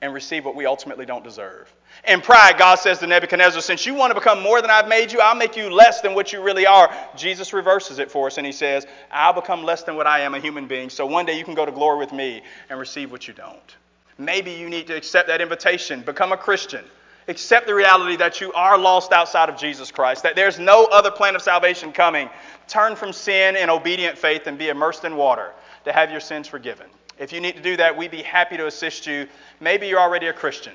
and 0.00 0.12
receive 0.12 0.44
what 0.44 0.54
we 0.54 0.66
ultimately 0.66 1.06
don't 1.06 1.24
deserve. 1.24 1.72
In 2.06 2.20
pride, 2.20 2.58
God 2.58 2.74
says 2.74 2.98
to 2.98 3.06
Nebuchadnezzar, 3.06 3.62
Since 3.62 3.86
you 3.86 3.94
want 3.94 4.10
to 4.10 4.14
become 4.14 4.42
more 4.42 4.60
than 4.60 4.70
I've 4.70 4.88
made 4.88 5.10
you, 5.10 5.20
I'll 5.20 5.34
make 5.34 5.56
you 5.56 5.70
less 5.70 6.02
than 6.02 6.14
what 6.14 6.32
you 6.32 6.42
really 6.42 6.66
are. 6.66 6.94
Jesus 7.16 7.54
reverses 7.54 7.98
it 7.98 8.10
for 8.10 8.26
us 8.26 8.36
and 8.36 8.46
he 8.46 8.52
says, 8.52 8.86
I'll 9.10 9.32
become 9.32 9.62
less 9.62 9.84
than 9.84 9.96
what 9.96 10.06
I 10.06 10.20
am, 10.20 10.34
a 10.34 10.40
human 10.40 10.66
being. 10.66 10.90
So 10.90 11.06
one 11.06 11.24
day 11.24 11.38
you 11.38 11.44
can 11.44 11.54
go 11.54 11.64
to 11.64 11.72
glory 11.72 11.98
with 11.98 12.12
me 12.12 12.42
and 12.68 12.78
receive 12.78 13.10
what 13.10 13.26
you 13.26 13.32
don't. 13.32 13.76
Maybe 14.18 14.52
you 14.52 14.68
need 14.68 14.86
to 14.88 14.96
accept 14.96 15.28
that 15.28 15.40
invitation, 15.40 16.02
become 16.02 16.32
a 16.32 16.36
Christian. 16.36 16.84
Accept 17.26 17.66
the 17.66 17.74
reality 17.74 18.16
that 18.16 18.38
you 18.42 18.52
are 18.52 18.76
lost 18.76 19.10
outside 19.10 19.48
of 19.48 19.56
Jesus 19.56 19.90
Christ, 19.90 20.24
that 20.24 20.36
there's 20.36 20.58
no 20.58 20.84
other 20.84 21.10
plan 21.10 21.34
of 21.34 21.40
salvation 21.40 21.90
coming. 21.90 22.28
Turn 22.68 22.96
from 22.96 23.14
sin 23.14 23.56
in 23.56 23.70
obedient 23.70 24.18
faith 24.18 24.46
and 24.46 24.58
be 24.58 24.68
immersed 24.68 25.04
in 25.04 25.16
water 25.16 25.52
to 25.86 25.92
have 25.92 26.10
your 26.10 26.20
sins 26.20 26.48
forgiven. 26.48 26.86
If 27.18 27.32
you 27.32 27.40
need 27.40 27.56
to 27.56 27.62
do 27.62 27.78
that, 27.78 27.96
we'd 27.96 28.10
be 28.10 28.22
happy 28.22 28.58
to 28.58 28.66
assist 28.66 29.06
you. 29.06 29.26
Maybe 29.58 29.88
you're 29.88 30.00
already 30.00 30.26
a 30.26 30.34
Christian 30.34 30.74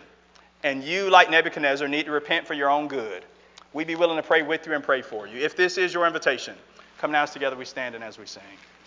and 0.64 0.84
you, 0.84 1.10
like 1.10 1.30
Nebuchadnezzar, 1.30 1.88
need 1.88 2.05
to 2.05 2.12
repent 2.12 2.45
for 2.45 2.53
your 2.53 2.70
own 2.70 2.88
good, 2.88 3.24
we'd 3.74 3.88
be 3.88 3.95
willing 3.95 4.18
to 4.18 4.24
pray 4.24 4.41
with 4.41 4.66
you 4.66 4.74
and 4.74 4.84
pray 4.84 5.01
for 5.01 5.28
you. 5.28 5.39
If 5.39 5.55
this 5.55 5.78
is 5.78 5.93
your 5.93 6.05
invitation, 6.05 6.55
come 6.97 7.12
now 7.12 7.24
as 7.24 7.32
together 7.32 7.55
we 7.55 7.66
stand 7.66 7.95
and 7.95 8.03
as 8.03 8.18
we 8.18 8.26
sing. 8.26 8.43